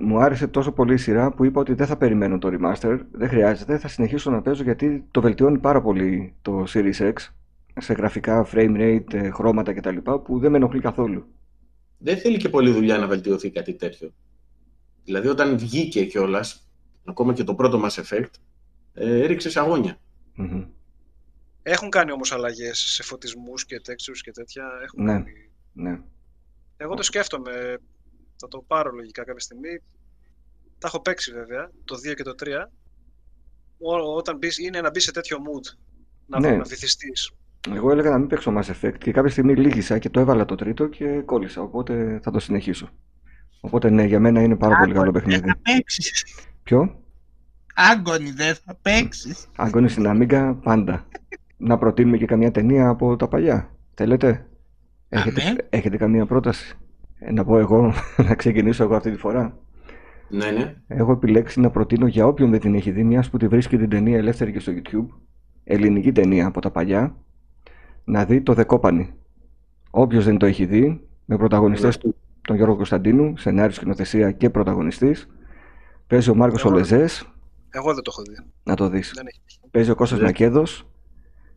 μου 0.01 0.19
άρεσε 0.19 0.47
τόσο 0.47 0.71
πολύ 0.71 0.93
η 0.93 0.97
σειρά 0.97 1.31
που 1.31 1.45
είπα 1.45 1.59
ότι 1.61 1.73
δεν 1.73 1.87
θα 1.87 1.97
περιμένω 1.97 2.37
το 2.37 2.49
remaster, 2.51 2.99
δεν 3.11 3.29
χρειάζεται, 3.29 3.77
θα 3.77 3.87
συνεχίσω 3.87 4.31
να 4.31 4.41
παίζω 4.41 4.63
γιατί 4.63 5.05
το 5.11 5.21
βελτιώνει 5.21 5.57
πάρα 5.57 5.81
πολύ 5.81 6.35
το 6.41 6.63
Series 6.67 7.11
X 7.13 7.13
σε 7.77 7.93
γραφικά, 7.93 8.47
frame 8.51 8.77
rate, 8.77 9.13
ε, 9.13 9.29
χρώματα 9.29 9.73
κτλ. 9.73 9.97
που 9.97 10.39
δεν 10.39 10.51
με 10.51 10.57
ενοχλεί 10.57 10.79
καθόλου. 10.79 11.25
Δεν 11.97 12.17
θέλει 12.17 12.37
και 12.37 12.49
πολλή 12.49 12.71
δουλειά 12.71 12.97
να 12.97 13.07
βελτιωθεί 13.07 13.49
κάτι 13.49 13.73
τέτοιο. 13.73 14.13
Δηλαδή 15.03 15.27
όταν 15.27 15.57
βγήκε 15.57 16.05
κιόλας, 16.05 16.69
ακόμα 17.05 17.33
και 17.33 17.43
το 17.43 17.55
πρώτο 17.55 17.81
Mass 17.83 18.01
Effect, 18.03 18.33
ε, 18.93 19.19
έριξε 19.23 19.49
σε 19.49 19.59
αγωνια 19.59 19.97
Έχουν 21.63 21.89
κάνει 21.89 22.11
όμως 22.11 22.31
αλλαγές 22.31 22.79
σε 22.79 23.03
φωτισμούς 23.03 23.65
και 23.65 23.81
textures 23.85 24.19
και 24.23 24.31
τέτοια. 24.31 24.63
Έχουν 24.83 25.03
ναι, 25.03 25.23
ναι. 25.73 25.99
Εγώ 26.77 26.93
το 26.93 27.03
σκέφτομαι 27.03 27.77
θα 28.43 28.49
το 28.49 28.63
πάρω 28.67 28.91
λογικά 28.91 29.23
κάποια 29.23 29.39
στιγμή. 29.39 29.81
Τα 30.79 30.87
έχω 30.87 31.01
παίξει 31.01 31.31
βέβαια, 31.31 31.71
το 31.85 31.95
2 31.95 32.13
και 32.15 32.23
το 32.23 32.35
3. 32.43 32.69
όταν 34.17 34.37
μπεις, 34.37 34.57
είναι 34.57 34.81
να 34.81 34.89
μπεις 34.89 35.03
σε 35.03 35.11
τέτοιο 35.11 35.37
mood, 35.37 35.77
να, 36.25 36.39
ναι. 36.39 36.55
να 36.55 36.63
βυθιστείς. 36.63 37.31
Εγώ 37.75 37.91
έλεγα 37.91 38.09
να 38.09 38.17
μην 38.17 38.27
παίξω 38.27 38.53
Mass 38.57 38.71
Effect 38.71 38.97
και 38.97 39.11
κάποια 39.11 39.31
στιγμή 39.31 39.55
λύγησα 39.55 39.97
και 39.97 40.09
το 40.09 40.19
έβαλα 40.19 40.45
το 40.45 40.55
τρίτο 40.55 40.87
και 40.87 41.21
κόλλησα, 41.25 41.61
οπότε 41.61 42.19
θα 42.23 42.31
το 42.31 42.39
συνεχίσω. 42.39 42.89
Οπότε 43.61 43.89
ναι, 43.89 44.03
για 44.03 44.19
μένα 44.19 44.41
είναι 44.41 44.55
πάρα 44.55 44.77
πολύ 44.77 44.93
καλό 44.93 45.11
παιχνίδι. 45.11 45.39
Δεν 45.39 45.49
θα 45.49 45.59
παίξεις. 45.61 46.25
Ποιο; 46.63 47.03
Άγκονι 47.73 48.31
δεν 48.31 48.55
θα 48.55 48.75
παίξεις. 48.81 49.47
Άγκονι 49.55 49.89
στην 49.89 50.07
Αμίγκα 50.07 50.55
πάντα. 50.55 51.07
να 51.57 51.77
προτείνουμε 51.77 52.17
και 52.17 52.25
καμιά 52.25 52.51
ταινία 52.51 52.87
από 52.87 53.15
τα 53.15 53.27
παλιά. 53.27 53.75
Θέλετε; 53.93 54.47
Έχετε, 55.09 55.67
έχετε 55.69 55.97
καμία 55.97 56.25
πρόταση; 56.25 56.77
Ε, 57.25 57.31
να 57.31 57.45
πω 57.45 57.57
εγώ, 57.57 57.93
να 58.27 58.35
ξεκινήσω 58.35 58.83
εγώ 58.83 58.95
αυτή 58.95 59.11
τη 59.11 59.17
φορά. 59.17 59.57
Ναι, 60.29 60.51
ναι. 60.51 60.75
Έχω 60.87 61.11
επιλέξει 61.11 61.59
να 61.59 61.69
προτείνω 61.69 62.07
για 62.07 62.27
όποιον 62.27 62.49
δεν 62.49 62.59
την 62.59 62.75
έχει 62.75 62.91
δει, 62.91 63.03
μιας 63.03 63.29
που 63.29 63.37
τη 63.37 63.47
βρίσκει 63.47 63.77
την 63.77 63.89
ταινία 63.89 64.17
ελεύθερη 64.17 64.51
και 64.51 64.59
στο 64.59 64.71
YouTube, 64.75 65.07
ελληνική 65.63 66.11
ταινία 66.11 66.45
από 66.45 66.61
τα 66.61 66.71
παλιά, 66.71 67.15
να 68.03 68.25
δει 68.25 68.41
το 68.41 68.53
Δεκόπανη. 68.53 69.13
Όποιος 69.89 70.25
δεν 70.25 70.37
το 70.37 70.45
έχει 70.45 70.65
δει, 70.65 71.01
με 71.25 71.37
πρωταγωνιστές 71.37 71.95
ναι. 71.95 72.01
του 72.01 72.15
τον 72.47 72.55
Γιώργο 72.55 72.75
Κωνσταντίνου, 72.75 73.37
σενάριο, 73.37 73.71
σκηνοθεσία 73.71 74.31
και 74.31 74.49
πρωταγωνιστής. 74.49 75.27
Παίζει 76.07 76.29
ο 76.29 76.35
Μάρκος 76.35 76.65
Ολεζές. 76.65 77.29
Εγώ 77.69 77.93
δεν 77.93 78.03
το 78.03 78.11
έχω 78.13 78.21
δει. 78.21 78.51
Να 78.63 78.75
το 78.75 78.89
δεις. 78.89 79.13
Παίζει 79.71 79.91
ο 79.91 79.95
Κώστας 79.95 80.19
Μακέδος. 80.19 80.87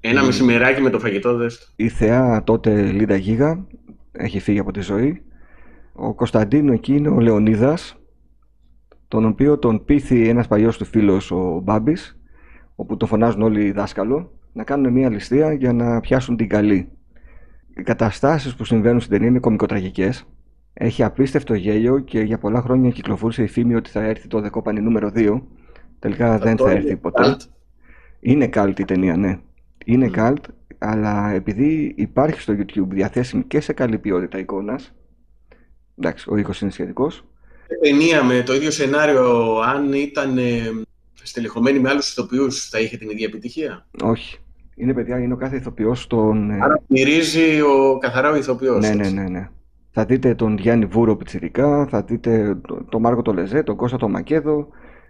Ένα 0.01 0.25
μεσημεράκι 0.25 0.81
με 0.81 0.91
το 0.91 0.99
φαγητό 0.99 1.37
δες. 1.37 1.73
Η 1.77 1.89
θεά 1.89 2.43
τότε 2.45 2.83
Λίντα 2.83 3.17
Γίγα 3.17 3.67
έχει 4.13 4.41
φύγει 4.41 4.59
από 4.59 4.73
τη 4.73 4.81
ζωή. 4.81 5.23
Ο 5.99 6.15
Κωνσταντίνο 6.15 6.73
εκεί 6.73 6.97
είναι 6.97 7.09
ο 7.09 7.21
Λεωνίδας, 7.21 7.97
τον 9.09 9.25
οποίο 9.25 9.59
τον 9.59 9.85
πείθει 9.85 10.29
ένας 10.29 10.47
παλιός 10.47 10.79
του 10.79 10.85
φίλος 10.85 11.31
ο 11.31 11.61
Μπάμπης, 11.65 12.21
όπου 12.77 12.97
το 12.97 13.07
φωνάζουν 13.07 13.43
όλοι 13.43 13.65
οι 13.65 13.71
δάσκαλο, 13.71 14.33
να 14.53 14.65
κάνουν 14.65 14.93
μια 14.93 15.11
ληστεία 15.11 15.53
για 15.53 15.73
να 15.73 16.01
πιάσουν 16.01 16.37
την 16.37 16.49
καλή. 16.49 16.89
Οι 17.77 17.83
καταστάσεις 17.83 18.57
που 18.57 18.65
συμβαίνουν 18.65 19.01
στην 19.01 19.13
ταινία 19.13 19.29
είναι 19.29 19.39
κομικοτραγικές. 19.39 20.29
Έχει 20.73 21.03
απίστευτο 21.03 21.55
γέλιο 21.55 21.99
και 21.99 22.21
για 22.21 22.39
πολλά 22.39 22.61
χρόνια 22.61 22.91
κυκλοφορούσε 22.91 23.43
η 23.43 23.47
φήμη 23.47 23.75
ότι 23.75 23.91
θα 23.91 24.03
έρθει 24.03 24.29
το 24.29 24.41
δεκόπανη 24.41 24.81
νούμερο 24.81 25.11
2. 25.15 25.43
Τελικά 25.99 26.39
δεν 26.39 26.57
θα 26.57 26.71
έρθει 26.71 26.97
ποτέ. 26.97 27.37
Είναι 28.21 28.47
καλτ 28.47 28.79
η 28.79 28.85
ταινία, 28.85 29.17
ναι. 29.17 29.39
Είναι 29.85 30.09
καλτ, 30.09 30.45
αλλά 30.79 31.31
επειδή 31.31 31.95
υπάρχει 31.97 32.41
στο 32.41 32.55
YouTube 32.59 32.89
διαθέσιμη 32.89 33.43
και 33.43 33.61
σε 33.61 33.73
καλή 33.73 33.99
ποιότητα 33.99 34.39
εικόνας, 34.39 34.95
Εντάξει, 35.99 36.31
ο 36.31 36.37
οίκος 36.37 36.61
είναι 36.61 36.71
σχετικός. 36.71 37.25
Ταινία 37.83 38.25
με 38.25 38.43
το 38.43 38.55
ίδιο 38.55 38.71
σενάριο, 38.71 39.59
αν 39.61 39.93
ήταν 39.93 40.39
ε, 40.39 40.61
στελεχωμένη 41.23 41.79
με 41.79 41.91
άλλους 41.91 42.11
ηθοποιούς, 42.11 42.69
θα 42.69 42.81
είχε 42.81 42.97
την 42.97 43.11
ίδια 43.11 43.27
επιτυχία; 43.27 43.87
Όχι. 44.03 44.39
Είναι 44.75 44.95
παιδιά, 44.95 45.19
είναι 45.19 45.33
ο 45.33 45.37
κάθε 45.37 45.57
ηθοποιός 45.57 46.03
στον. 46.03 46.51
Ε, 46.51 46.59
Άρα 46.63 46.83
μυρίζει 46.87 47.61
ο 47.61 47.99
καθαρά 47.99 48.31
ο 48.31 48.37
ηθοποιός. 48.37 48.89
Ναι, 48.89 48.95
ναι, 48.95 49.09
ναι, 49.09 49.29
ναι. 49.29 49.49
Θα 49.91 50.05
δείτε 50.05 50.35
τον 50.35 50.59
Γιάννη 50.59 50.85
Βούρο 50.85 51.17
Πιτσιρικά, 51.17 51.87
θα 51.87 52.03
δείτε 52.03 52.61
τον 52.89 53.01
Μάρκο 53.01 53.23
το 53.23 53.33
Λεζέ, 53.33 53.63
τον 53.63 53.77
Κώστα 53.77 53.97
το 53.97 54.09
Μακέδο. 54.09 54.69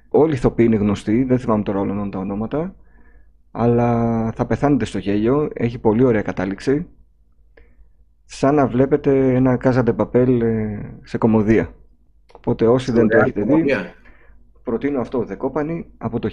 Όλοι 0.09 0.33
οι 0.33 0.37
ηθοποιοί 0.37 0.67
είναι 0.69 0.77
γνωστοί, 0.77 1.25
δεν 1.25 1.39
θυμάμαι 1.39 1.63
τώρα 1.63 1.81
όλα 1.81 2.09
τα 2.09 2.19
ονόματα. 2.19 2.75
Αλλά 3.51 4.33
θα 4.37 4.47
πεθάνετε 4.47 4.85
στο 4.85 4.99
γέλιο. 4.99 5.51
Έχει 5.55 5.79
πολύ 5.79 6.05
ωραία 6.05 6.23
κατάληξη 6.23 6.87
σαν 8.27 8.55
να 8.55 8.67
βλέπετε 8.67 9.35
ένα 9.35 9.59
Casa 9.65 9.97
Παπέλ 9.97 10.43
σε 11.03 11.19
κομμωδία. 11.19 11.75
Οπότε 12.33 12.67
όσοι 12.67 12.93
δεν 12.93 13.09
το 13.09 13.17
έχετε 13.17 13.43
δει, 13.43 13.75
προτείνω 14.63 15.01
αυτό, 15.01 15.25
Δεκόπανη, 15.25 15.93
από 15.99 16.19
το 16.19 16.31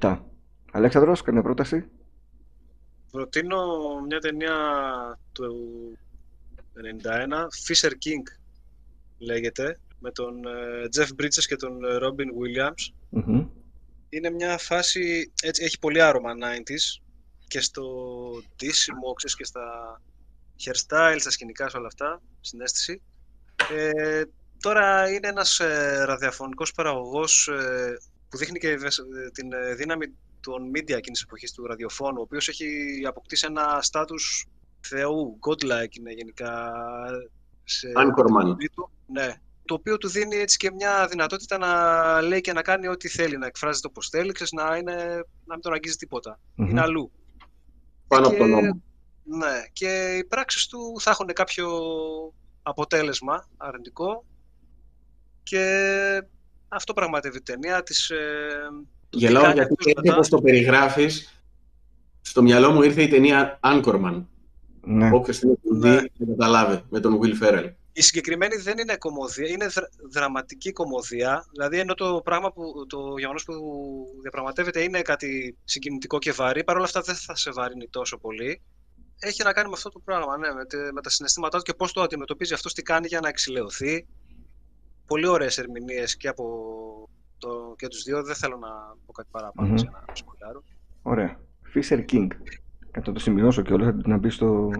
1987. 0.00 0.18
Αλέξανδρος, 0.72 1.22
καμία 1.22 1.42
πρόταση. 1.42 1.84
Προτείνω 3.10 3.56
μια 4.08 4.18
ταινία 4.18 4.56
του 5.32 5.54
91, 6.74 7.48
Fisher 7.66 7.90
King 7.90 8.22
λέγεται, 9.18 9.78
με 9.98 10.10
τον 10.10 10.46
ε, 10.46 10.88
Jeff 10.96 11.22
Bridges 11.22 11.44
και 11.46 11.56
τον 11.56 11.84
ε, 11.84 11.88
Robin 12.00 12.28
Williams. 12.40 12.92
Είναι 14.08 14.30
μια 14.30 14.58
φάση, 14.58 15.32
έτσι, 15.42 15.64
έχει 15.64 15.78
πολύ 15.78 16.02
άρωμα 16.02 16.32
90s 16.32 17.02
και 17.46 17.60
στο 17.60 17.84
ντύσιμο, 18.56 19.12
ξέρεις, 19.12 19.36
και 19.36 19.44
στα 19.44 20.00
hairstyle, 20.64 21.16
στα 21.18 21.30
σκηνικά 21.30 21.68
σε 21.68 21.76
όλα 21.76 21.86
αυτά, 21.86 22.22
συνέστηση. 22.40 23.02
Ε, 23.72 24.22
τώρα 24.60 25.10
είναι 25.10 25.28
ένας 25.28 25.60
ε, 25.60 26.04
ραδιαφωνικός 26.04 26.72
παραγωγός 26.72 27.48
ε, 27.48 27.96
που 28.28 28.36
δείχνει 28.36 28.58
και 28.58 28.68
ε, 28.68 28.76
την 29.32 29.52
ε, 29.52 29.74
δύναμη 29.74 30.06
των 30.40 30.70
media 30.70 30.96
εκείνης 30.96 31.18
της 31.18 31.22
εποχής 31.22 31.52
του 31.52 31.66
ραδιοφώνου, 31.66 32.18
ο 32.18 32.22
οποίος 32.22 32.48
έχει 32.48 32.66
αποκτήσει 33.06 33.46
ένα 33.48 33.78
στάτους 33.82 34.46
θεού, 34.80 35.38
godlike 35.48 35.96
είναι 35.98 36.12
γενικά. 36.12 36.72
Σε 37.64 37.92
Anchorman. 37.96 38.54
Ναι, 39.06 39.34
το 39.64 39.74
οποίο 39.74 39.96
του 39.98 40.08
δίνει 40.08 40.36
έτσι 40.36 40.56
και 40.56 40.70
μια 40.70 41.06
δυνατότητα 41.06 41.58
να 41.58 42.20
λέει 42.20 42.40
και 42.40 42.52
να 42.52 42.62
κάνει 42.62 42.88
ό,τι 42.88 43.08
θέλει, 43.08 43.38
να 43.38 43.46
εκφράζεται 43.46 43.86
όπως 43.86 44.08
θέλει, 44.08 44.32
ξέρεις, 44.32 44.52
να, 44.52 44.76
είναι, 44.76 44.94
να 45.44 45.54
μην 45.54 45.60
τον 45.60 45.72
αγγίζει 45.72 45.96
Είναι 46.54 46.80
αλλού. 46.80 47.10
Πάνω 48.06 48.26
από 48.26 48.36
τον 48.36 48.50
νόμο. 48.50 48.82
Ναι, 49.24 49.62
και 49.72 50.16
οι 50.18 50.24
πράξεις 50.24 50.66
του 50.66 50.96
θα 51.00 51.10
έχουν 51.10 51.26
κάποιο 51.26 51.68
αποτέλεσμα 52.62 53.48
αρνητικό 53.56 54.24
και 55.42 55.62
αυτό 56.68 56.92
πραγματεύει 56.92 57.36
η 57.36 57.42
ταινία 57.42 57.82
της... 57.82 58.10
Ε, 58.10 58.68
Γελάω 59.10 59.50
γιατί 59.50 59.74
έτσι 59.96 60.12
όπως 60.12 60.28
το 60.28 60.40
περιγράφεις 60.40 61.42
στο 62.20 62.42
μυαλό 62.42 62.70
μου 62.70 62.82
ήρθε 62.82 63.02
η 63.02 63.08
ταινία 63.08 63.60
Anchorman. 63.62 64.24
Ναι. 64.80 65.10
Όποιος 65.12 65.38
την 65.38 65.50
έχει 65.50 65.78
δει, 65.78 65.88
ναι. 65.88 66.26
καταλάβει, 66.26 66.84
με 66.88 67.00
τον 67.00 67.20
Will 67.22 67.42
Ferrell. 67.42 67.72
Η 67.92 68.02
συγκεκριμένη 68.02 68.56
δεν 68.56 68.78
είναι 68.78 68.96
κομμωδία, 68.96 69.48
είναι 69.48 69.66
δραματική 70.10 70.72
κομμωδία. 70.72 71.46
Δηλαδή, 71.52 71.78
ενώ 71.78 71.94
το 71.94 72.20
πράγμα 72.24 72.52
που, 72.52 72.86
το 72.88 73.14
γεγονός 73.18 73.44
που 73.44 73.54
διαπραγματεύεται 74.20 74.82
είναι 74.82 75.02
κάτι 75.02 75.56
συγκινητικό 75.64 76.18
και 76.18 76.32
βαρύ, 76.32 76.64
παρόλα 76.64 76.84
αυτά 76.84 77.00
δεν 77.00 77.14
θα 77.14 77.36
σε 77.36 77.50
βαρύνει 77.50 77.88
τόσο 77.88 78.18
πολύ. 78.18 78.62
Έχει 79.18 79.42
να 79.44 79.52
κάνει 79.52 79.68
με 79.68 79.74
αυτό 79.76 79.88
το 79.88 80.00
πράγμα, 80.04 80.36
ναι, 80.36 80.48
με, 80.48 80.62
με 80.92 81.00
τα 81.00 81.10
συναισθήματά 81.10 81.58
του 81.58 81.64
και 81.64 81.74
πώς 81.74 81.92
το 81.92 82.02
αντιμετωπίζει 82.02 82.54
αυτός, 82.54 82.74
τι 82.74 82.82
κάνει 82.82 83.06
για 83.06 83.20
να 83.20 83.28
εξηλαιωθεί. 83.28 84.06
Πολύ 85.06 85.26
ωραίες 85.26 85.58
ερμηνείες 85.58 86.16
και 86.16 86.28
από 86.28 86.44
το, 87.38 87.74
και 87.76 87.88
τους 87.88 88.02
δύο. 88.02 88.22
Δεν 88.22 88.34
θέλω 88.34 88.56
να 88.56 88.68
πω 89.06 89.12
κάτι 89.12 89.28
παραπάνω 89.30 89.74
mm-hmm. 89.74 89.84
να 90.08 90.14
σχολιάρω. 90.14 90.62
Ωραία. 91.02 91.40
Fisher 91.74 92.04
King. 92.12 92.28
Θα 93.02 93.12
το 93.12 93.18
σημειώσω 93.18 93.62
κιόλας, 93.62 93.94
να 94.04 94.16
μπει 94.16 94.30
στο... 94.30 94.70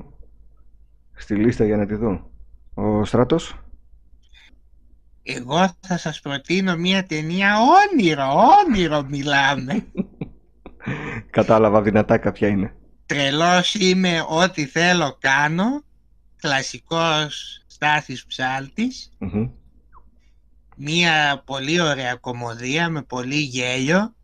στη 1.15 1.35
λίστα 1.35 1.65
για 1.65 1.77
να 1.77 1.87
τη 1.87 1.95
δω. 1.95 2.31
Ο 2.75 3.05
Στράτος; 3.05 3.59
Εγώ 5.23 5.69
θα 5.81 5.99
σας 5.99 6.21
προτείνω 6.21 6.77
μια 6.77 7.07
ταινία 7.07 7.57
όνειρο, 7.93 8.25
όνειρο 8.67 9.03
μιλάμε. 9.03 9.87
Κατάλαβα 11.31 11.83
δυνατά 11.83 12.19
κάποια 12.19 12.49
είναι. 12.49 12.75
Τρελός 13.07 13.75
είμαι, 13.75 14.25
ό,τι 14.29 14.67
θέλω 14.67 15.17
κάνω. 15.21 15.85
Κλασικός 16.37 17.63
Στάθης 17.67 18.25
Μια 20.77 21.43
πολύ 21.47 21.81
ωραία 21.81 22.15
κομμωδία 22.15 22.89
με 22.89 23.03
πολύ 23.03 23.39
γέλιο. 23.39 24.15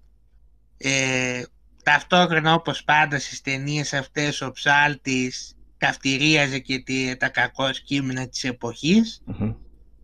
Ε, 0.76 1.43
ταυτόχρονα 1.83 2.55
όπως 2.55 2.85
πάντα 2.85 3.18
στις 3.18 3.41
ταινίες 3.41 3.93
αυτές 3.93 4.41
ο 4.41 4.53
Ψάλτης 4.53 5.55
καυτηρίαζε 5.76 6.59
και 6.59 6.83
τα 7.18 7.28
κακό 7.28 7.70
κείμενα 7.70 8.28
της 8.28 8.45
εποχης 8.45 9.22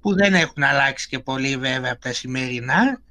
που 0.01 0.15
δεν 0.15 0.35
έχουν 0.35 0.63
αλλάξει 0.63 1.09
και 1.09 1.19
πολύ 1.19 1.57
βέβαια 1.57 1.93
από 1.93 2.01
τα 2.01 2.13
σημερινά 2.13 3.03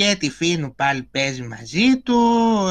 και 0.00 0.16
τη 0.18 0.30
Φίνου 0.30 0.74
πάλι 0.74 1.02
παίζει 1.02 1.42
μαζί 1.42 2.00
του, 2.02 2.18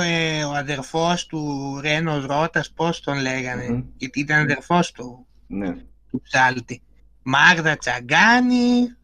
ε, 0.03 0.43
ο 0.43 0.53
αδερφός 0.53 1.25
του 1.25 1.79
Ρένος 1.81 2.25
Ρώτας, 2.25 2.71
πώς 2.71 3.01
τον 3.01 3.21
λεγανε 3.21 3.85
γιατί 3.97 4.19
ήταν 4.19 4.41
αδερφός 4.41 4.91
του, 4.91 5.25
ναι. 5.47 5.75
του 6.11 6.21
Ψάλτη. 6.21 6.81
Μάγδα 7.23 7.77
Τσαγκάνη. 7.77 8.95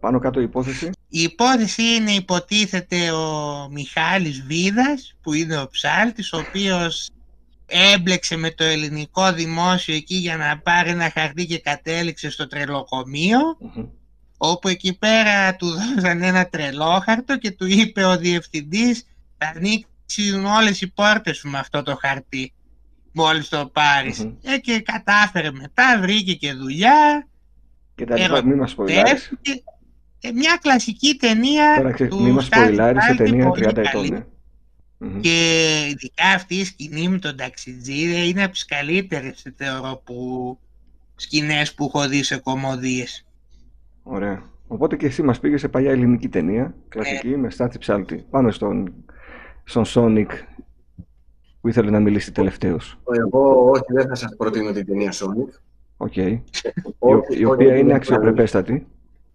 Πάνω 0.00 0.18
κάτω 0.18 0.40
η 0.40 0.42
υπόθεση. 0.42 0.90
Η 1.08 1.22
υπόθεση 1.22 1.82
είναι 1.82 2.10
υποτίθεται 2.10 3.10
ο 3.10 3.68
Μιχάλης 3.70 4.42
Βίδας, 4.42 5.16
που 5.22 5.32
είναι 5.32 5.58
ο 5.58 5.68
Ψάλτης, 5.68 6.32
ο 6.32 6.38
οποίος 6.38 7.10
έμπλεξε 7.66 8.36
με 8.36 8.50
το 8.50 8.64
ελληνικό 8.64 9.32
δημόσιο 9.32 9.94
εκεί 9.94 10.14
για 10.14 10.36
να 10.36 10.58
πάρει 10.58 10.90
ένα 10.90 11.10
χαρτί 11.10 11.46
και 11.46 11.58
κατέληξε 11.58 12.30
στο 12.30 12.46
τρελοκομειο 12.46 13.40
όπου 14.44 14.68
εκεί 14.68 14.98
πέρα 14.98 15.56
του 15.56 15.66
δώσαν 15.66 16.22
ένα 16.22 16.46
τρελόχαρτο 16.46 17.38
και 17.38 17.50
του 17.50 17.66
είπε 17.66 18.04
ο 18.04 18.16
διευθυντής 18.18 19.06
θα 19.38 19.52
ανοίξουν 19.56 20.44
όλες 20.44 20.80
οι 20.80 20.92
πόρτες 20.92 21.36
σου 21.36 21.48
με 21.48 21.58
αυτό 21.58 21.82
το 21.82 21.96
χαρτί 22.00 22.52
μόλις 23.12 23.48
το 23.48 23.70
πάρεις. 23.72 24.28
Ε, 24.42 24.58
και 24.58 24.80
κατάφερε 24.80 25.50
μετά, 25.50 25.98
βρήκε 26.00 26.34
και 26.34 26.52
δουλειά. 26.52 27.28
Και 27.94 28.04
τα 28.04 28.18
λοιπά, 28.18 28.44
μη 28.44 28.54
μας 28.54 28.74
ε, 30.20 30.32
μια 30.32 30.58
κλασική 30.62 31.16
ταινία 31.16 31.74
Τώρα, 31.76 32.08
του 32.08 32.22
μη 32.22 32.30
μας 32.30 32.44
σε 32.44 33.14
ταινία 33.16 33.50
30 33.50 33.76
ετών. 33.76 34.26
Και 35.20 35.78
ειδικά 35.88 36.26
αυτή 36.34 36.54
η 36.54 36.64
σκηνή 36.64 37.08
με 37.08 37.18
τον 37.18 37.36
ταξιτζίδες 37.36 38.18
είναι 38.18 38.42
από 38.42 38.52
τις 38.52 38.64
καλύτερες 38.64 39.46
θεωρώ 39.56 40.02
που 40.04 40.58
σκηνές 41.16 41.74
που 41.74 41.84
έχω 41.84 42.08
δει 42.08 42.22
σε 42.22 42.36
κωμωδίες. 42.36 43.24
Ωραία. 44.02 44.42
Οπότε 44.66 44.96
και 44.96 45.06
εσύ 45.06 45.22
μας 45.22 45.40
πήγες 45.40 45.60
σε 45.60 45.68
παλιά 45.68 45.90
ελληνική 45.90 46.28
ταινία, 46.28 46.74
κλασική, 46.88 47.28
ναι. 47.28 47.36
με 47.36 47.50
Στάθη 47.50 47.78
Ψάλτη. 47.78 48.24
Πάμε 48.30 48.50
στον, 48.50 48.94
στον 49.64 49.84
Sonic 49.86 50.26
που 51.60 51.68
ήθελε 51.68 51.90
να 51.90 52.00
μιλήσει 52.00 52.32
τελευταίος. 52.32 52.98
Εγώ 53.18 53.70
όχι, 53.70 53.92
δεν 53.92 54.08
θα 54.08 54.14
σας 54.14 54.36
προτείνω 54.36 54.72
την 54.72 54.86
ταινία 54.86 55.12
Sonic. 55.12 55.60
OK. 55.96 56.12
Okay. 56.16 56.40
η, 57.30 57.38
η 57.38 57.44
οποία 57.44 57.76
είναι 57.76 57.94
αξιοπρεπέστατη. 57.94 58.86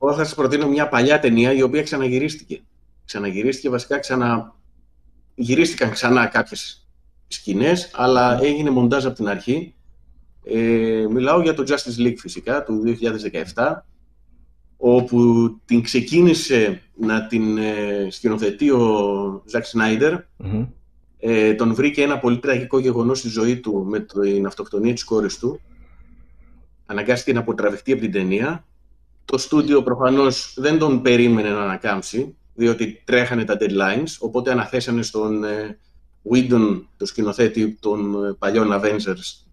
Εγώ 0.01 0.13
θα 0.13 0.23
σας 0.23 0.35
προτείνω 0.35 0.67
μια 0.67 0.87
παλιά 0.87 1.19
ταινία 1.19 1.53
η 1.53 1.61
οποία 1.61 1.83
ξαναγυρίστηκε. 1.83 2.61
Ξαναγυρίστηκε 3.05 3.69
βασικά 3.69 3.99
ξανα 3.99 4.55
γυρίστηκαν 5.35 5.91
ξανά 5.91 6.25
κάποιες 6.25 6.87
σκηνές, 7.27 7.91
αλλά 7.93 8.39
έγινε 8.41 8.69
μοντάζ 8.69 9.05
από 9.05 9.15
την 9.15 9.27
αρχή. 9.27 9.75
Ε, 10.43 11.05
μιλάω 11.09 11.41
για 11.41 11.53
το 11.53 11.63
Justice 11.67 12.05
League 12.05 12.17
φυσικά, 12.17 12.63
του 12.63 12.83
2017, 13.55 13.85
όπου 14.77 15.49
την 15.65 15.81
ξεκίνησε 15.81 16.81
να 16.95 17.27
την 17.27 17.57
ε, 17.57 18.07
σκηνοθετεί 18.09 18.69
ο 18.69 19.43
Ζακ 19.45 19.65
Σνάιντερ. 19.65 20.13
Ε, 21.19 21.53
τον 21.53 21.73
βρήκε 21.73 22.01
ένα 22.01 22.19
πολύ 22.19 22.39
τραγικό 22.39 22.79
γεγονός 22.79 23.19
στη 23.19 23.29
ζωή 23.29 23.59
του 23.59 23.85
με 23.89 23.99
την 23.99 24.45
αυτοκτονία 24.45 24.93
της 24.93 25.03
κόρης 25.03 25.37
του. 25.37 25.61
Αναγκάστηκε 26.85 27.33
να 27.33 27.39
αποτραβηχτεί 27.39 27.91
από 27.91 28.01
την 28.01 28.11
ταινία. 28.11 28.65
Το 29.25 29.37
στούντιο 29.37 29.83
προφανώς 29.83 30.53
δεν 30.57 30.77
τον 30.77 31.01
περίμενε 31.01 31.49
να 31.49 31.61
ανακάμψει 31.61 32.35
διότι 32.53 33.01
τρέχανε 33.05 33.43
τα 33.43 33.57
deadlines, 33.59 34.15
οπότε 34.19 34.51
αναθέσανε 34.51 35.01
στον 35.01 35.43
ε, 35.43 35.77
Whedon, 36.31 36.83
το 36.97 37.05
σκηνοθέτη 37.05 37.77
των 37.79 38.25
ε, 38.25 38.33
παλιών 38.33 38.69
Avengers, 38.71 39.46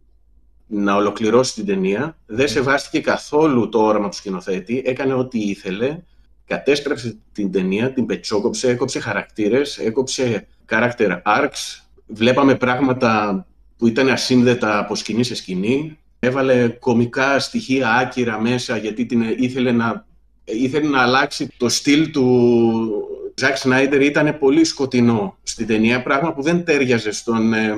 να 0.66 0.94
ολοκληρώσει 0.94 1.54
την 1.54 1.66
ταινία. 1.66 2.16
Δεν 2.26 2.48
σεβάστηκε 2.48 3.00
καθόλου 3.00 3.68
το 3.68 3.82
όραμα 3.82 4.08
του 4.08 4.16
σκηνοθέτη, 4.16 4.82
έκανε 4.86 5.12
ό,τι 5.14 5.38
ήθελε, 5.38 5.98
κατέστρεψε 6.46 7.16
την 7.32 7.52
ταινία, 7.52 7.92
την 7.92 8.06
πετσόκοψε, 8.06 8.70
έκοψε 8.70 9.00
χαρακτήρες, 9.00 9.78
έκοψε 9.78 10.46
character 10.68 11.22
arcs, 11.24 11.82
βλέπαμε 12.06 12.54
πράγματα 12.54 13.46
που 13.76 13.86
ήταν 13.86 14.08
ασύνδετα 14.08 14.78
από 14.78 14.94
σκηνή 14.94 15.24
σε 15.24 15.34
σκηνή, 15.34 15.98
έβαλε 16.18 16.68
κομικά 16.68 17.38
στοιχεία 17.38 17.90
άκυρα 17.90 18.40
μέσα 18.40 18.76
γιατί 18.76 19.06
την 19.06 19.22
ήθελε 19.36 19.72
να 19.72 20.06
ήθελε 20.44 20.88
να 20.88 21.02
αλλάξει 21.02 21.48
το 21.56 21.68
στυλ 21.68 22.10
του 22.10 23.08
Ζακ 23.36 23.56
Σνάιντερ 23.56 24.02
ήταν 24.02 24.38
πολύ 24.38 24.64
σκοτεινό 24.64 25.36
στην 25.42 25.66
ταινία, 25.66 26.02
πράγμα 26.02 26.32
που 26.32 26.42
δεν 26.42 26.64
τέριαζε 26.64 27.10
στον 27.10 27.52
ε, 27.52 27.74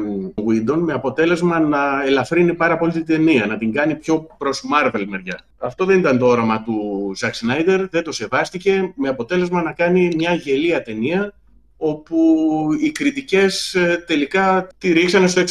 με 0.77 0.93
αποτέλεσμα 0.93 1.61
να 1.61 2.03
ελαφρύνει 2.07 2.55
πάρα 2.55 2.79
πολύ 2.79 2.93
την 2.93 3.07
ταινία, 3.07 3.47
να 3.47 3.59
την 3.59 3.73
κάνει 3.73 3.95
πιο 3.95 4.27
προς 4.39 4.63
Marvel 4.75 5.05
μεριά. 5.07 5.41
Αυτό 5.59 5.85
δεν 5.85 5.99
ήταν 5.99 6.19
το 6.19 6.27
όραμα 6.27 6.63
του 6.63 7.13
Ζακ 7.17 7.35
Σνάιντερ, 7.35 7.89
δεν 7.89 8.03
το 8.03 8.13
σεβάστηκε, 8.13 8.93
με 8.97 9.09
αποτέλεσμα 9.09 9.63
να 9.63 9.73
κάνει 9.73 10.11
μια 10.17 10.35
γελία 10.35 10.83
ταινία, 10.83 11.35
όπου 11.77 12.17
οι 12.81 12.91
κριτικές 12.91 13.75
ε, 13.75 14.05
τελικά 14.07 14.69
τη 14.79 14.93
ρίξανε 14.93 15.27
στο 15.27 15.43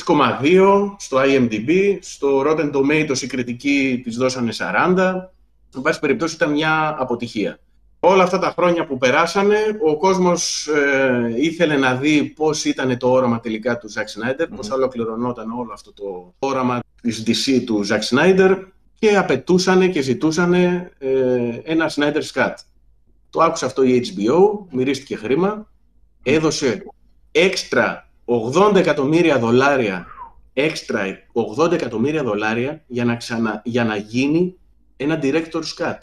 6,2, 0.42 0.96
στο 0.98 1.18
IMDb, 1.18 1.98
στο 2.00 2.44
Rotten 2.48 2.72
Tomatoes 2.72 3.22
οι 3.22 3.28
κριτικοί 3.28 4.02
της 4.04 4.16
δώσανε 4.16 4.52
40, 4.98 5.14
εν 5.76 5.82
πάση 5.82 6.00
περιπτώσει 6.00 6.36
ήταν 6.36 6.52
μια 6.52 6.96
αποτυχία. 7.00 7.60
Όλα 8.08 8.24
αυτά 8.24 8.40
τα 8.40 8.54
χρόνια 8.58 8.86
που 8.86 8.98
περάσανε, 8.98 9.58
ο 9.86 9.98
κόσμος 9.98 10.68
ε, 10.68 11.34
ήθελε 11.36 11.78
να 11.78 11.96
δει 11.96 12.24
πώς 12.24 12.66
ήταν 12.66 12.98
το 12.98 13.12
όραμα 13.12 13.40
τελικά 13.40 13.78
του 13.78 13.90
Ζακ 13.90 14.10
Σνάιντερ, 14.10 14.48
mm-hmm. 14.48 14.56
πώς 14.56 14.70
ολοκληρωνόταν 14.70 15.52
όλο 15.52 15.74
αυτό 15.74 15.94
το 15.94 16.34
όραμα 16.40 16.80
της 17.02 17.24
DC 17.28 17.64
του 17.66 17.84
Ζακ 17.84 18.04
Σνάιντερ 18.04 18.58
και 19.00 19.18
απαιτούσαν 19.18 19.92
και 19.92 20.02
ζητούσαν 20.02 20.54
ε, 20.54 20.92
ένα 21.64 21.92
Snyder's 21.96 22.32
Cut. 22.34 22.54
Το 23.30 23.42
άκουσε 23.42 23.66
αυτό 23.66 23.84
η 23.84 24.14
HBO, 24.16 24.66
μυρίστηκε 24.70 25.16
χρήμα, 25.16 25.68
έδωσε 26.24 26.84
έξτρα 27.32 28.10
80 28.26 28.76
εκατομμύρια 28.76 29.40
δολάρια 29.40 30.08
έξτρα 30.54 31.06
80 31.58 31.72
εκατομμύρια 31.72 32.24
δολάρια 32.24 32.84
για 32.88 33.06
να, 33.06 33.16
ξανα, 33.16 33.62
για 33.66 33.84
να 33.84 33.96
γίνει 33.96 34.56
ένα 34.98 35.20
director's 35.22 35.74
cut. 35.78 35.98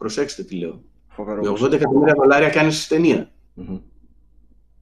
Προσέξτε 0.00 0.42
τι 0.42 0.56
λέω. 0.56 0.82
Φοβερό. 1.08 1.56
80 1.60 1.72
εκατομμύρια 1.72 2.14
δολάρια 2.14 2.48
κάνεις 2.48 2.86
ταινία. 2.86 3.30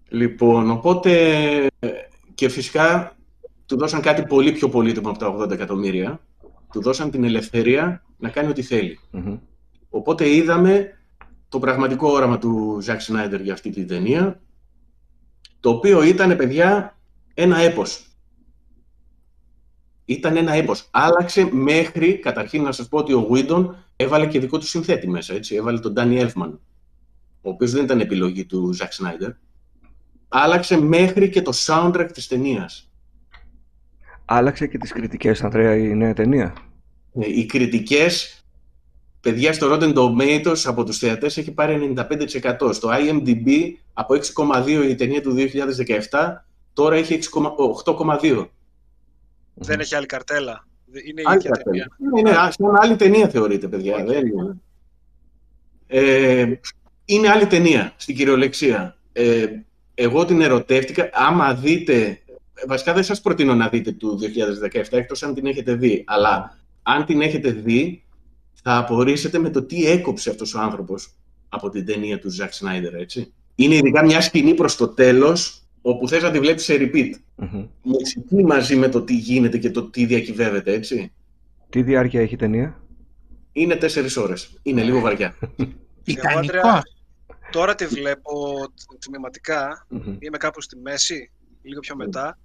Λοιπόν, 0.09 0.71
οπότε 0.71 1.67
και 2.35 2.49
φυσικά 2.49 3.17
του 3.67 3.77
δώσαν 3.77 4.01
κάτι 4.01 4.23
πολύ 4.23 4.53
πιο 4.53 4.69
πολύτιμο 4.69 5.11
από 5.11 5.19
τα 5.19 5.37
80 5.37 5.51
εκατομμύρια. 5.51 6.21
Του 6.73 6.83
δώσαν 6.83 7.11
την 7.11 7.25
ελευθερία 7.25 8.05
να 8.17 8.29
κάνει 8.29 8.49
ό,τι 8.49 8.63
θέλει. 8.63 8.99
Οπότε 9.89 10.35
είδαμε 10.35 10.99
το 11.49 11.59
πραγματικό 11.59 12.09
όραμα 12.11 12.39
του 12.39 12.79
Ζακ 12.81 13.01
Σνάιντερ 13.01 13.41
για 13.41 13.53
αυτή 13.53 13.71
την 13.71 13.87
ταινία, 13.87 14.41
το 15.61 15.71
οποίο 15.71 16.03
ήταν, 16.03 16.37
παιδιά, 16.37 16.99
ένα 17.35 17.59
έπος 17.59 18.09
ήταν 20.05 20.37
ένα 20.37 20.53
έπος. 20.53 20.89
Άλλαξε 20.91 21.49
μέχρι, 21.53 22.19
καταρχήν 22.19 22.63
να 22.63 22.73
σας 22.73 22.89
πω 22.89 22.99
ότι 22.99 23.13
ο 23.13 23.19
Γουίντον 23.19 23.77
έβαλε 24.01 24.27
και 24.27 24.41
δικό 24.41 24.59
του 24.59 24.67
συνθέτη 24.67 25.09
μέσα, 25.09 25.35
έτσι. 25.35 25.55
Έβαλε 25.55 25.79
τον 25.79 25.93
Ντάνι 25.93 26.19
Έλφμαν, 26.19 26.61
ο 27.43 27.51
οποίος 27.51 27.71
δεν 27.71 27.85
ήταν 27.85 28.01
επιλογή 28.01 28.45
του 28.45 28.73
Ζακ 28.73 28.93
Σνάιντερ. 28.93 29.31
Άλλαξε 30.29 30.81
μέχρι 30.81 31.29
και 31.29 31.43
το 31.43 31.53
soundtrack 31.67 32.09
της 32.13 32.27
ταινίας. 32.27 32.91
Άλλαξε 34.25 34.67
και 34.67 34.79
τις 34.79 34.93
κριτικές, 34.93 35.43
Ανδρέα, 35.43 35.77
η 35.77 35.95
νέα 35.95 36.15
ταινία. 36.15 36.55
Ε, 37.21 37.27
οι 37.29 37.47
κριτικές, 37.47 38.45
παιδιά 39.21 39.53
στο 39.53 39.69
Rotten 39.73 39.95
Tomatoes 39.95 40.63
από 40.65 40.85
τους 40.85 40.99
θεατές 40.99 41.37
έχει 41.37 41.53
πάρει 41.53 41.95
95%. 41.97 42.73
Στο 42.73 42.89
IMDb 42.93 43.49
από 43.93 44.15
6,2 44.15 44.89
η 44.89 44.95
ταινία 44.95 45.23
του 45.23 45.35
2017, 46.11 46.45
τώρα 46.73 46.97
έχει 46.97 47.19
8,2. 47.85 48.49
Δεν 49.55 49.81
έχει 49.81 49.95
άλλη 49.95 50.07
καρτέλα. 50.07 50.68
Είναι 51.07 51.21
η 51.21 51.25
ίδια 51.35 51.51
ταινία. 51.51 51.97
Ναι, 52.15 52.23
ναι, 52.23 52.31
σαν 52.31 52.77
άλλη 52.81 52.97
ταινία 52.97 53.29
θεωρείται, 53.29 53.69
παιδιά. 53.69 54.05
Δεν 54.05 54.27
είναι. 54.27 54.57
Ε, 55.87 56.53
είναι 57.05 57.29
άλλη 57.29 57.47
ταινία, 57.47 57.93
στην 57.97 58.17
κυριολεξία. 58.17 58.97
Ε, 59.13 59.47
εγώ 59.95 60.25
την 60.25 60.41
ερωτεύτηκα. 60.41 61.11
Άμα 61.13 61.55
δείτε... 61.55 62.19
Βασικά 62.67 62.93
δεν 62.93 63.03
σας 63.03 63.21
προτείνω 63.21 63.55
να 63.55 63.69
δείτε 63.69 63.93
του 63.93 64.19
2017, 64.73 64.83
εκτός 64.91 65.23
αν 65.23 65.35
την 65.35 65.47
έχετε 65.47 65.75
δει. 65.75 66.05
Αλλά 66.07 66.59
αν 66.83 67.05
την 67.05 67.21
έχετε 67.21 67.51
δει, 67.51 68.05
θα 68.63 68.77
απορρίσετε 68.77 69.39
με 69.39 69.51
το 69.51 69.63
τι 69.63 69.87
έκοψε 69.87 70.31
αυτός 70.31 70.55
ο 70.55 70.61
άνθρωπος 70.61 71.15
από 71.49 71.69
την 71.71 71.87
ταινία 71.87 72.19
του 72.19 72.31
Ζακ 72.31 72.53
Σνάιντερ, 72.53 72.95
έτσι. 72.95 73.33
Είναι 73.55 73.75
ειδικά 73.75 74.05
μια 74.05 74.21
σκηνή 74.21 74.55
προς 74.55 74.77
το 74.77 74.89
τέλος, 74.89 75.63
όπου 75.83 76.09
θες 76.09 76.23
να 76.23 76.31
τη 76.31 76.39
βλέπεις 76.39 76.65
σε 76.65 76.75
repeat. 76.79 77.13
mm 77.43 77.69
Μουσική 77.83 78.45
μαζί 78.45 78.77
με 78.77 78.89
το 78.89 79.03
τι 79.03 79.15
γίνεται 79.15 79.59
και 79.59 79.71
το 79.71 79.83
τι 79.83 80.07
διακυβεύεται, 80.07 80.73
έτσι. 80.73 81.13
Τι 81.71 81.83
διάρκεια 81.83 82.21
έχει 82.21 82.35
η 82.35 82.37
ταινία; 82.37 82.83
Είναι 83.53 83.77
τέσσερις 83.77 84.17
ώρες. 84.17 84.59
Είναι 84.63 84.83
λίγο 84.83 85.01
βαριά. 85.01 85.35
Τιτανικό. 86.05 86.83
Τώρα 87.51 87.75
τη 87.75 87.87
βλέπω 87.87 88.55
τμηματικά. 88.99 89.87
Είμαι 90.19 90.37
κάπου 90.37 90.61
στη 90.61 90.77
μέση, 90.77 91.31
λίγο 91.63 91.81
πιο 91.81 91.97
μετά. 91.97 92.39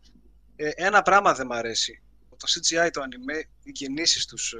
Ε, 0.55 0.69
ένα 0.75 1.01
πράγμα 1.01 1.34
δεν 1.34 1.45
μ' 1.45 1.51
αρέσει. 1.53 2.01
Το 2.29 2.47
CGI, 2.49 2.89
το 2.91 3.01
anime, 3.01 3.47
οι 3.63 3.71
κινήσεις 3.71 4.25
τους, 4.25 4.53
ε, 4.53 4.57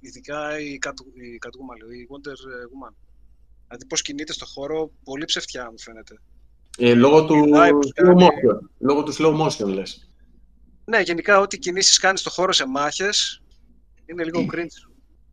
ειδικά 0.00 0.60
η 0.60 0.78
Catwoman, 0.86 1.92
η 1.92 2.08
Wonder 2.10 2.38
Woman. 2.72 2.94
Δηλαδή 3.66 3.86
πώς 3.88 4.02
κινείται 4.02 4.32
στο 4.32 4.46
χώρο, 4.46 4.90
πολύ 5.04 5.24
ψευτιά 5.24 5.70
μου 5.70 5.78
φαίνεται. 5.78 6.18
Ε, 6.80 6.94
λόγω, 6.94 7.24
του 7.24 7.34
slow 7.96 8.14
motion, 8.14 8.58
λόγω 8.78 9.02
του 9.02 9.14
slow 9.18 9.40
motion, 9.40 9.66
λες. 9.66 10.08
Ναι, 10.84 11.00
γενικά 11.00 11.40
ό,τι 11.40 11.58
κινήσεις 11.58 11.98
κάνεις 11.98 12.20
στο 12.20 12.30
χώρο 12.30 12.52
σε 12.52 12.66
μάχες 12.66 13.42
είναι 14.06 14.24
λίγο 14.24 14.46
cringe. 14.52 14.90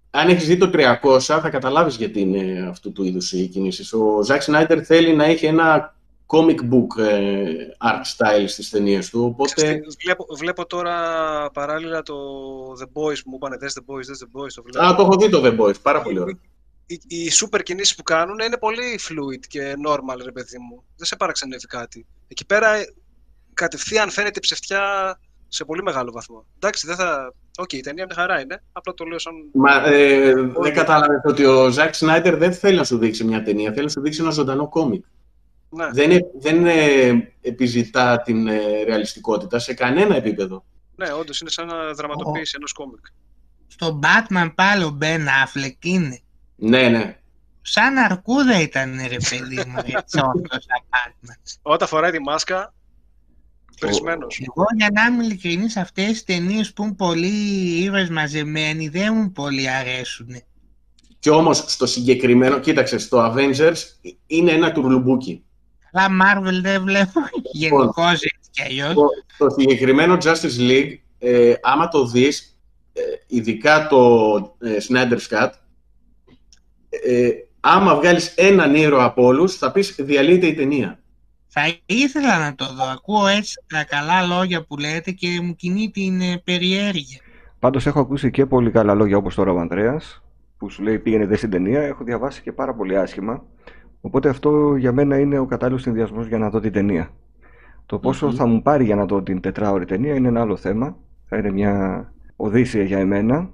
Αν 0.10 0.30
έχεις 0.30 0.48
δει 0.48 0.58
το 0.58 0.70
300, 0.74 1.20
θα 1.20 1.50
καταλάβεις 1.50 1.96
γιατί 1.96 2.20
είναι 2.20 2.68
αυτού 2.70 2.92
του 2.92 3.04
είδους 3.04 3.32
οι 3.32 3.48
κινήσεις. 3.48 3.94
Ο 3.94 4.22
Ζακ 4.24 4.42
Σνάιτερ 4.42 4.86
θέλει 4.86 5.16
να 5.16 5.26
έχει 5.26 5.46
ένα 5.46 5.96
comic 6.28 6.60
book 6.60 7.04
ε, 7.04 7.44
art 7.80 8.02
style 8.16 8.46
στις 8.48 8.70
ταινίες 8.70 9.10
του, 9.10 9.24
οπότε... 9.24 9.82
Βλέπω, 10.04 10.26
βλέπω 10.38 10.66
τώρα 10.66 10.96
παράλληλα 11.54 12.02
το 12.02 12.16
The 12.80 12.86
Boys 12.86 13.20
που 13.24 13.30
μου 13.30 13.36
είπανε, 13.36 13.58
The 13.60 13.94
Boys, 13.94 14.00
The 14.00 14.42
Boys, 14.42 14.52
το 14.56 14.64
βλέπω. 14.64 14.86
Α, 14.86 14.96
το 14.96 15.02
έχω 15.02 15.16
δει 15.16 15.30
το 15.30 15.42
The 15.46 15.60
Boys, 15.60 15.82
πάρα 15.82 16.02
πολύ 16.02 16.20
ωραίο 16.20 16.38
οι, 16.86 17.02
οι 17.08 17.32
super 17.42 17.64
κινήσεις 17.64 17.96
που 17.96 18.04
κάνουν 18.04 18.40
είναι 18.40 18.58
πολύ 18.58 19.00
fluid 19.10 19.46
και 19.48 19.74
normal, 19.88 20.20
ρε 20.24 20.32
παιδί 20.32 20.58
μου. 20.58 20.84
Δεν 20.96 21.06
σε 21.06 21.16
παραξενεύει 21.16 21.66
κάτι. 21.68 22.06
Εκεί 22.28 22.46
πέρα 22.46 22.70
κατευθείαν 23.54 24.10
φαίνεται 24.10 24.40
ψευτιά 24.40 24.84
σε 25.48 25.66
πολύ 25.66 25.84
μεγάλο 25.84 26.12
βαθμό. 26.12 26.46
Εντάξει, 26.56 26.88
δεν 26.88 26.96
θα... 26.96 27.34
OK, 27.58 27.70
okay, 27.72 27.74
η 27.74 27.80
ταινία 27.80 28.06
μια 28.06 28.16
χαρά 28.16 28.42
είναι. 28.42 28.64
Απλά 28.72 28.94
το 28.94 29.06
λέω 29.06 29.20
σαν. 29.20 29.34
Μα 29.54 29.88
ε, 29.88 30.34
δεν 30.62 30.74
κατάλαβες 30.74 31.22
ότι 31.24 31.46
ο 31.46 31.70
Ζακ 31.70 31.96
Σνάιντερ 31.96 32.38
δεν 32.38 32.54
θέλει 32.54 32.78
να 32.78 32.84
σου 32.84 32.98
δείξει 32.98 33.24
μια 33.24 33.44
ταινία, 33.44 33.72
θέλει 33.72 33.86
να 33.86 33.92
σου 33.92 34.02
δείξει 34.02 34.22
ένα 34.22 34.30
ζωντανό 34.32 34.70
κόμικ. 34.70 35.06
Ναι. 35.70 35.90
Δεν, 35.92 36.20
δεν 36.40 36.66
ε, 36.66 37.34
επιζητά 37.42 38.22
την 38.22 38.48
ε, 38.48 38.84
ρεαλιστικότητα 38.84 39.60
σε 39.60 39.74
κανένα 39.74 40.16
επίπεδο. 40.16 40.66
Ναι, 40.96 41.14
όντως 41.14 41.40
είναι 41.40 41.50
σαν 41.50 41.68
να 41.68 41.94
δραματοποιήσει 41.94 42.54
ενός 42.58 42.72
κόμικ. 42.72 43.06
Στο 43.68 44.00
Batman 44.04 44.52
πάλι 44.56 44.84
ο 44.84 44.90
Μπεν 44.90 45.26
Affleck 45.26 45.86
είναι. 45.86 46.20
Ναι, 46.56 46.88
ναι. 46.88 47.18
Σαν 47.62 47.98
αρκούδα 47.98 48.62
ήταν 48.62 48.98
ρε 49.08 49.18
παιδί 49.30 49.64
μου 49.68 49.78
έτσι 49.86 50.20
Όταν 51.62 51.88
φοράει 51.88 52.12
τη 52.12 52.20
μάσκα, 52.20 52.74
περισμένος. 53.80 54.42
Εγώ 54.48 54.66
για 54.78 54.90
να 54.94 55.06
είμαι 55.06 55.24
ειλικρινής 55.24 55.78
αυτές 55.78 56.06
τις 56.08 56.24
ταινίες 56.24 56.74
που 56.74 56.84
είναι 56.84 56.94
πολύ 56.94 57.28
ήρωες 57.84 58.10
μαζεμένοι 58.10 58.88
δεν 58.88 59.14
μου 59.16 59.32
πολύ 59.32 59.70
αρέσουν. 59.70 60.42
Και 61.20 61.30
όμως 61.30 61.58
στο 61.68 61.86
συγκεκριμένο, 61.86 62.60
κοίταξε, 62.60 62.98
στο 62.98 63.34
Avengers 63.34 63.78
είναι 64.28 64.52
ένα 64.52 64.72
τουρλουμπούκι. 64.72 65.44
Αλλά 65.92 66.08
Marvel 66.08 66.62
δεν 66.62 66.84
βλέπω 66.84 67.20
γενικώς 67.52 68.14
έτσι 68.14 68.50
κι 68.52 68.62
αλλιώς. 68.62 68.94
Στο, 69.34 69.50
συγκεκριμένο 69.50 70.18
Justice 70.22 70.60
League, 70.60 70.98
ε, 71.20 71.54
άμα 71.62 71.88
το 71.88 72.06
δεις, 72.06 72.58
ε, 72.94 73.02
ειδικά 73.28 73.88
το 73.88 74.36
ε, 74.60 74.78
Snyder's 74.90 75.28
Cut, 75.30 75.50
ε, 77.04 77.30
άμα 77.60 77.96
βγάλεις 77.96 78.34
έναν 78.36 78.76
ήρωα 78.76 79.04
από 79.04 79.26
όλους, 79.26 79.58
θα 79.58 79.72
πεις 79.72 79.96
διαλύεται 80.00 80.48
η 80.48 80.54
ταινία. 80.54 81.00
Θα 81.48 81.62
ήθελα 81.86 82.40
να 82.40 82.56
το 82.56 82.66
δω. 82.66 82.84
Ακούω 82.92 83.28
έτσι 83.28 83.64
τα 83.68 83.84
καλά 83.84 84.22
λόγια 84.22 84.64
που 84.64 84.78
λέτε 84.78 85.12
και 85.12 85.28
μου 85.44 85.56
κινεί 85.56 85.90
την 85.94 86.22
ε, 86.22 86.42
περιέργεια. 86.44 87.20
Πάντως 87.60 87.86
έχω 87.86 88.00
ακούσει 88.00 88.32
και 88.32 88.46
πολύ 88.46 88.72
καλά 88.72 88.94
λόγια 88.94 89.18
όπως 89.18 89.36
τώρα 89.36 89.52
ο 89.52 89.60
Ανδρέας, 89.60 90.24
που 90.58 90.70
σου 90.70 90.84
λέει 90.84 91.00
πήγαινε 91.00 91.26
δε 91.26 91.36
στην 91.36 91.50
ταινία. 91.50 91.82
Έχω 91.82 92.04
διαβάσει 92.04 92.42
και 92.42 92.52
πάρα 92.52 92.74
πολύ 92.74 92.98
άσχημα. 92.98 93.44
Οπότε 94.02 94.30
αυτό 94.30 94.76
για 94.76 94.92
μένα 94.92 95.20
είναι 95.20 95.40
ο 95.40 95.46
κατάλληλος 95.46 95.82
συνδυασμός 95.82 96.28
για 96.28 96.38
να 96.38 96.50
δω 96.50 96.60
την 96.60 96.72
ταινία. 96.72 97.10
Το 97.86 98.00
ποσο 98.00 98.32
θα 98.32 98.46
μου 98.46 98.62
πάρει 98.62 98.84
για 98.84 98.96
να 98.96 99.06
δω 99.06 99.24
την 99.24 99.42
τετράωρη 99.42 99.86
ταινία 99.86 100.16
είναι 100.16 100.28
ένα 100.28 100.42
άλλο 100.42 100.56
θέμα. 100.56 100.98
Θα 101.26 101.38
είναι 101.38 101.52
μια 101.52 102.14
οδύσσια 102.36 102.84
για 102.84 103.00
εμένα. 103.00 103.50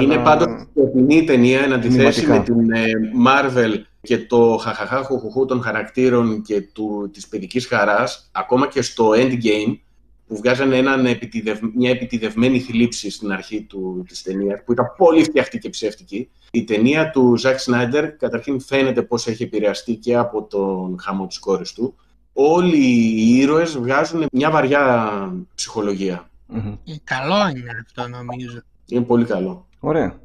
Είναι 0.00 0.14
αλλά... 0.14 0.22
πάντως 0.22 0.66
σκοτεινή 0.70 1.24
ταινία 1.24 1.60
εν 1.60 1.72
αντιθέσει 1.72 2.26
με 2.26 2.42
την 2.42 2.70
ε, 2.70 2.90
Marvel 3.26 3.82
και 4.02 4.18
το 4.18 4.56
χαχαχά 4.62 5.02
χουχουχού 5.02 5.44
των 5.44 5.62
χαρακτήρων 5.62 6.42
και 6.42 6.60
του, 6.60 7.10
της 7.12 7.28
παιδικής 7.28 7.66
χαράς, 7.66 8.30
ακόμα 8.32 8.68
και 8.68 8.82
στο 8.82 9.10
Endgame, 9.10 9.78
που 10.26 10.36
βγάζανε 10.36 10.76
έναν 10.76 11.06
επιτιδευ... 11.06 11.58
μια 11.74 11.90
επιτιδευμένη 11.90 12.60
θλίψη 12.60 13.10
στην 13.10 13.32
αρχή 13.32 13.62
του, 13.62 14.04
της 14.08 14.22
ταινίας, 14.22 14.60
που 14.64 14.72
ήταν 14.72 14.86
πολύ 14.96 15.22
φτιαχτή 15.22 15.58
και 15.58 15.68
ψεύτικη. 15.68 16.30
Η 16.50 16.64
ταινία 16.64 17.10
του 17.10 17.36
Ζακ 17.36 17.60
Σνάιντερ, 17.60 18.16
καταρχήν 18.16 18.60
φαίνεται 18.60 19.02
πώς 19.02 19.26
έχει 19.26 19.42
επηρεαστεί 19.42 19.94
και 19.94 20.16
από 20.16 20.42
τον 20.42 20.96
χαμό 21.00 21.26
της 21.26 21.38
κόρης 21.38 21.72
του. 21.72 21.94
Όλοι 22.32 22.76
οι 22.76 23.36
ήρωες 23.36 23.78
βγάζουν 23.78 24.26
μια 24.32 24.50
βαριά 24.50 25.10
ψυχολογία. 25.54 26.30
Mm-hmm. 26.54 26.76
Καλό 27.04 27.48
είναι 27.48 27.70
αυτό 27.86 28.08
νομίζω. 28.08 28.60
Είναι 28.86 29.04
πολύ 29.04 29.24
καλό. 29.24 29.66
Ωραία. 29.84 30.20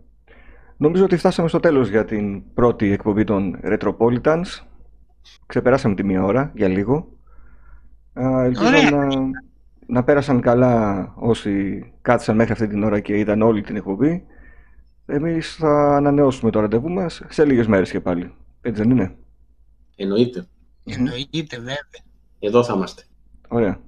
Νομίζω 0.77 1.03
ότι 1.03 1.17
φτάσαμε 1.17 1.47
στο 1.47 1.59
τέλος 1.59 1.89
για 1.89 2.05
την 2.05 2.53
πρώτη 2.53 2.91
εκπομπή 2.91 3.23
των 3.23 3.59
Retropolitans. 3.63 4.45
Ξεπεράσαμε 5.45 5.95
τη 5.95 6.03
μία 6.03 6.23
ώρα 6.23 6.51
για 6.55 6.67
λίγο. 6.67 7.11
Ελπίζω 8.13 8.69
να, 8.91 9.07
να 9.85 10.03
πέρασαν 10.03 10.41
καλά 10.41 11.13
όσοι 11.15 11.83
κάθισαν 12.01 12.35
μέχρι 12.35 12.51
αυτή 12.51 12.67
την 12.67 12.83
ώρα 12.83 12.99
και 12.99 13.17
είδαν 13.17 13.41
όλη 13.41 13.61
την 13.61 13.75
εκπομπή. 13.75 14.23
Εμείς 15.05 15.55
θα 15.55 15.95
ανανεώσουμε 15.95 16.51
το 16.51 16.59
ραντεβού 16.59 16.89
μας 16.89 17.21
σε 17.29 17.45
λίγες 17.45 17.67
μέρες 17.67 17.91
και 17.91 17.99
πάλι. 17.99 18.33
Έτσι 18.61 18.81
δεν 18.81 18.91
είναι; 18.91 19.15
Εννοείται. 19.95 20.47
Εννοείται 20.83 21.57
βέβαια. 21.57 21.75
Εδώ 22.39 22.63
θα 22.63 22.73
είμαστε. 22.73 23.03
Ωραία. 23.47 23.79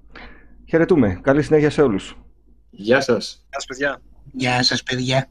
Χαιρετούμε. 0.65 1.19
Καλή 1.21 1.41
συνέχεια 1.41 1.69
σε 1.69 1.81
όλους. 1.81 2.17
Γεια 2.69 3.01
σας. 3.01 3.45
Γεια 3.49 3.59
σας 3.59 3.65
παιδιά. 3.65 4.01
Γεια 4.31 4.63
σας 4.63 4.83
παιδιά. 4.83 5.29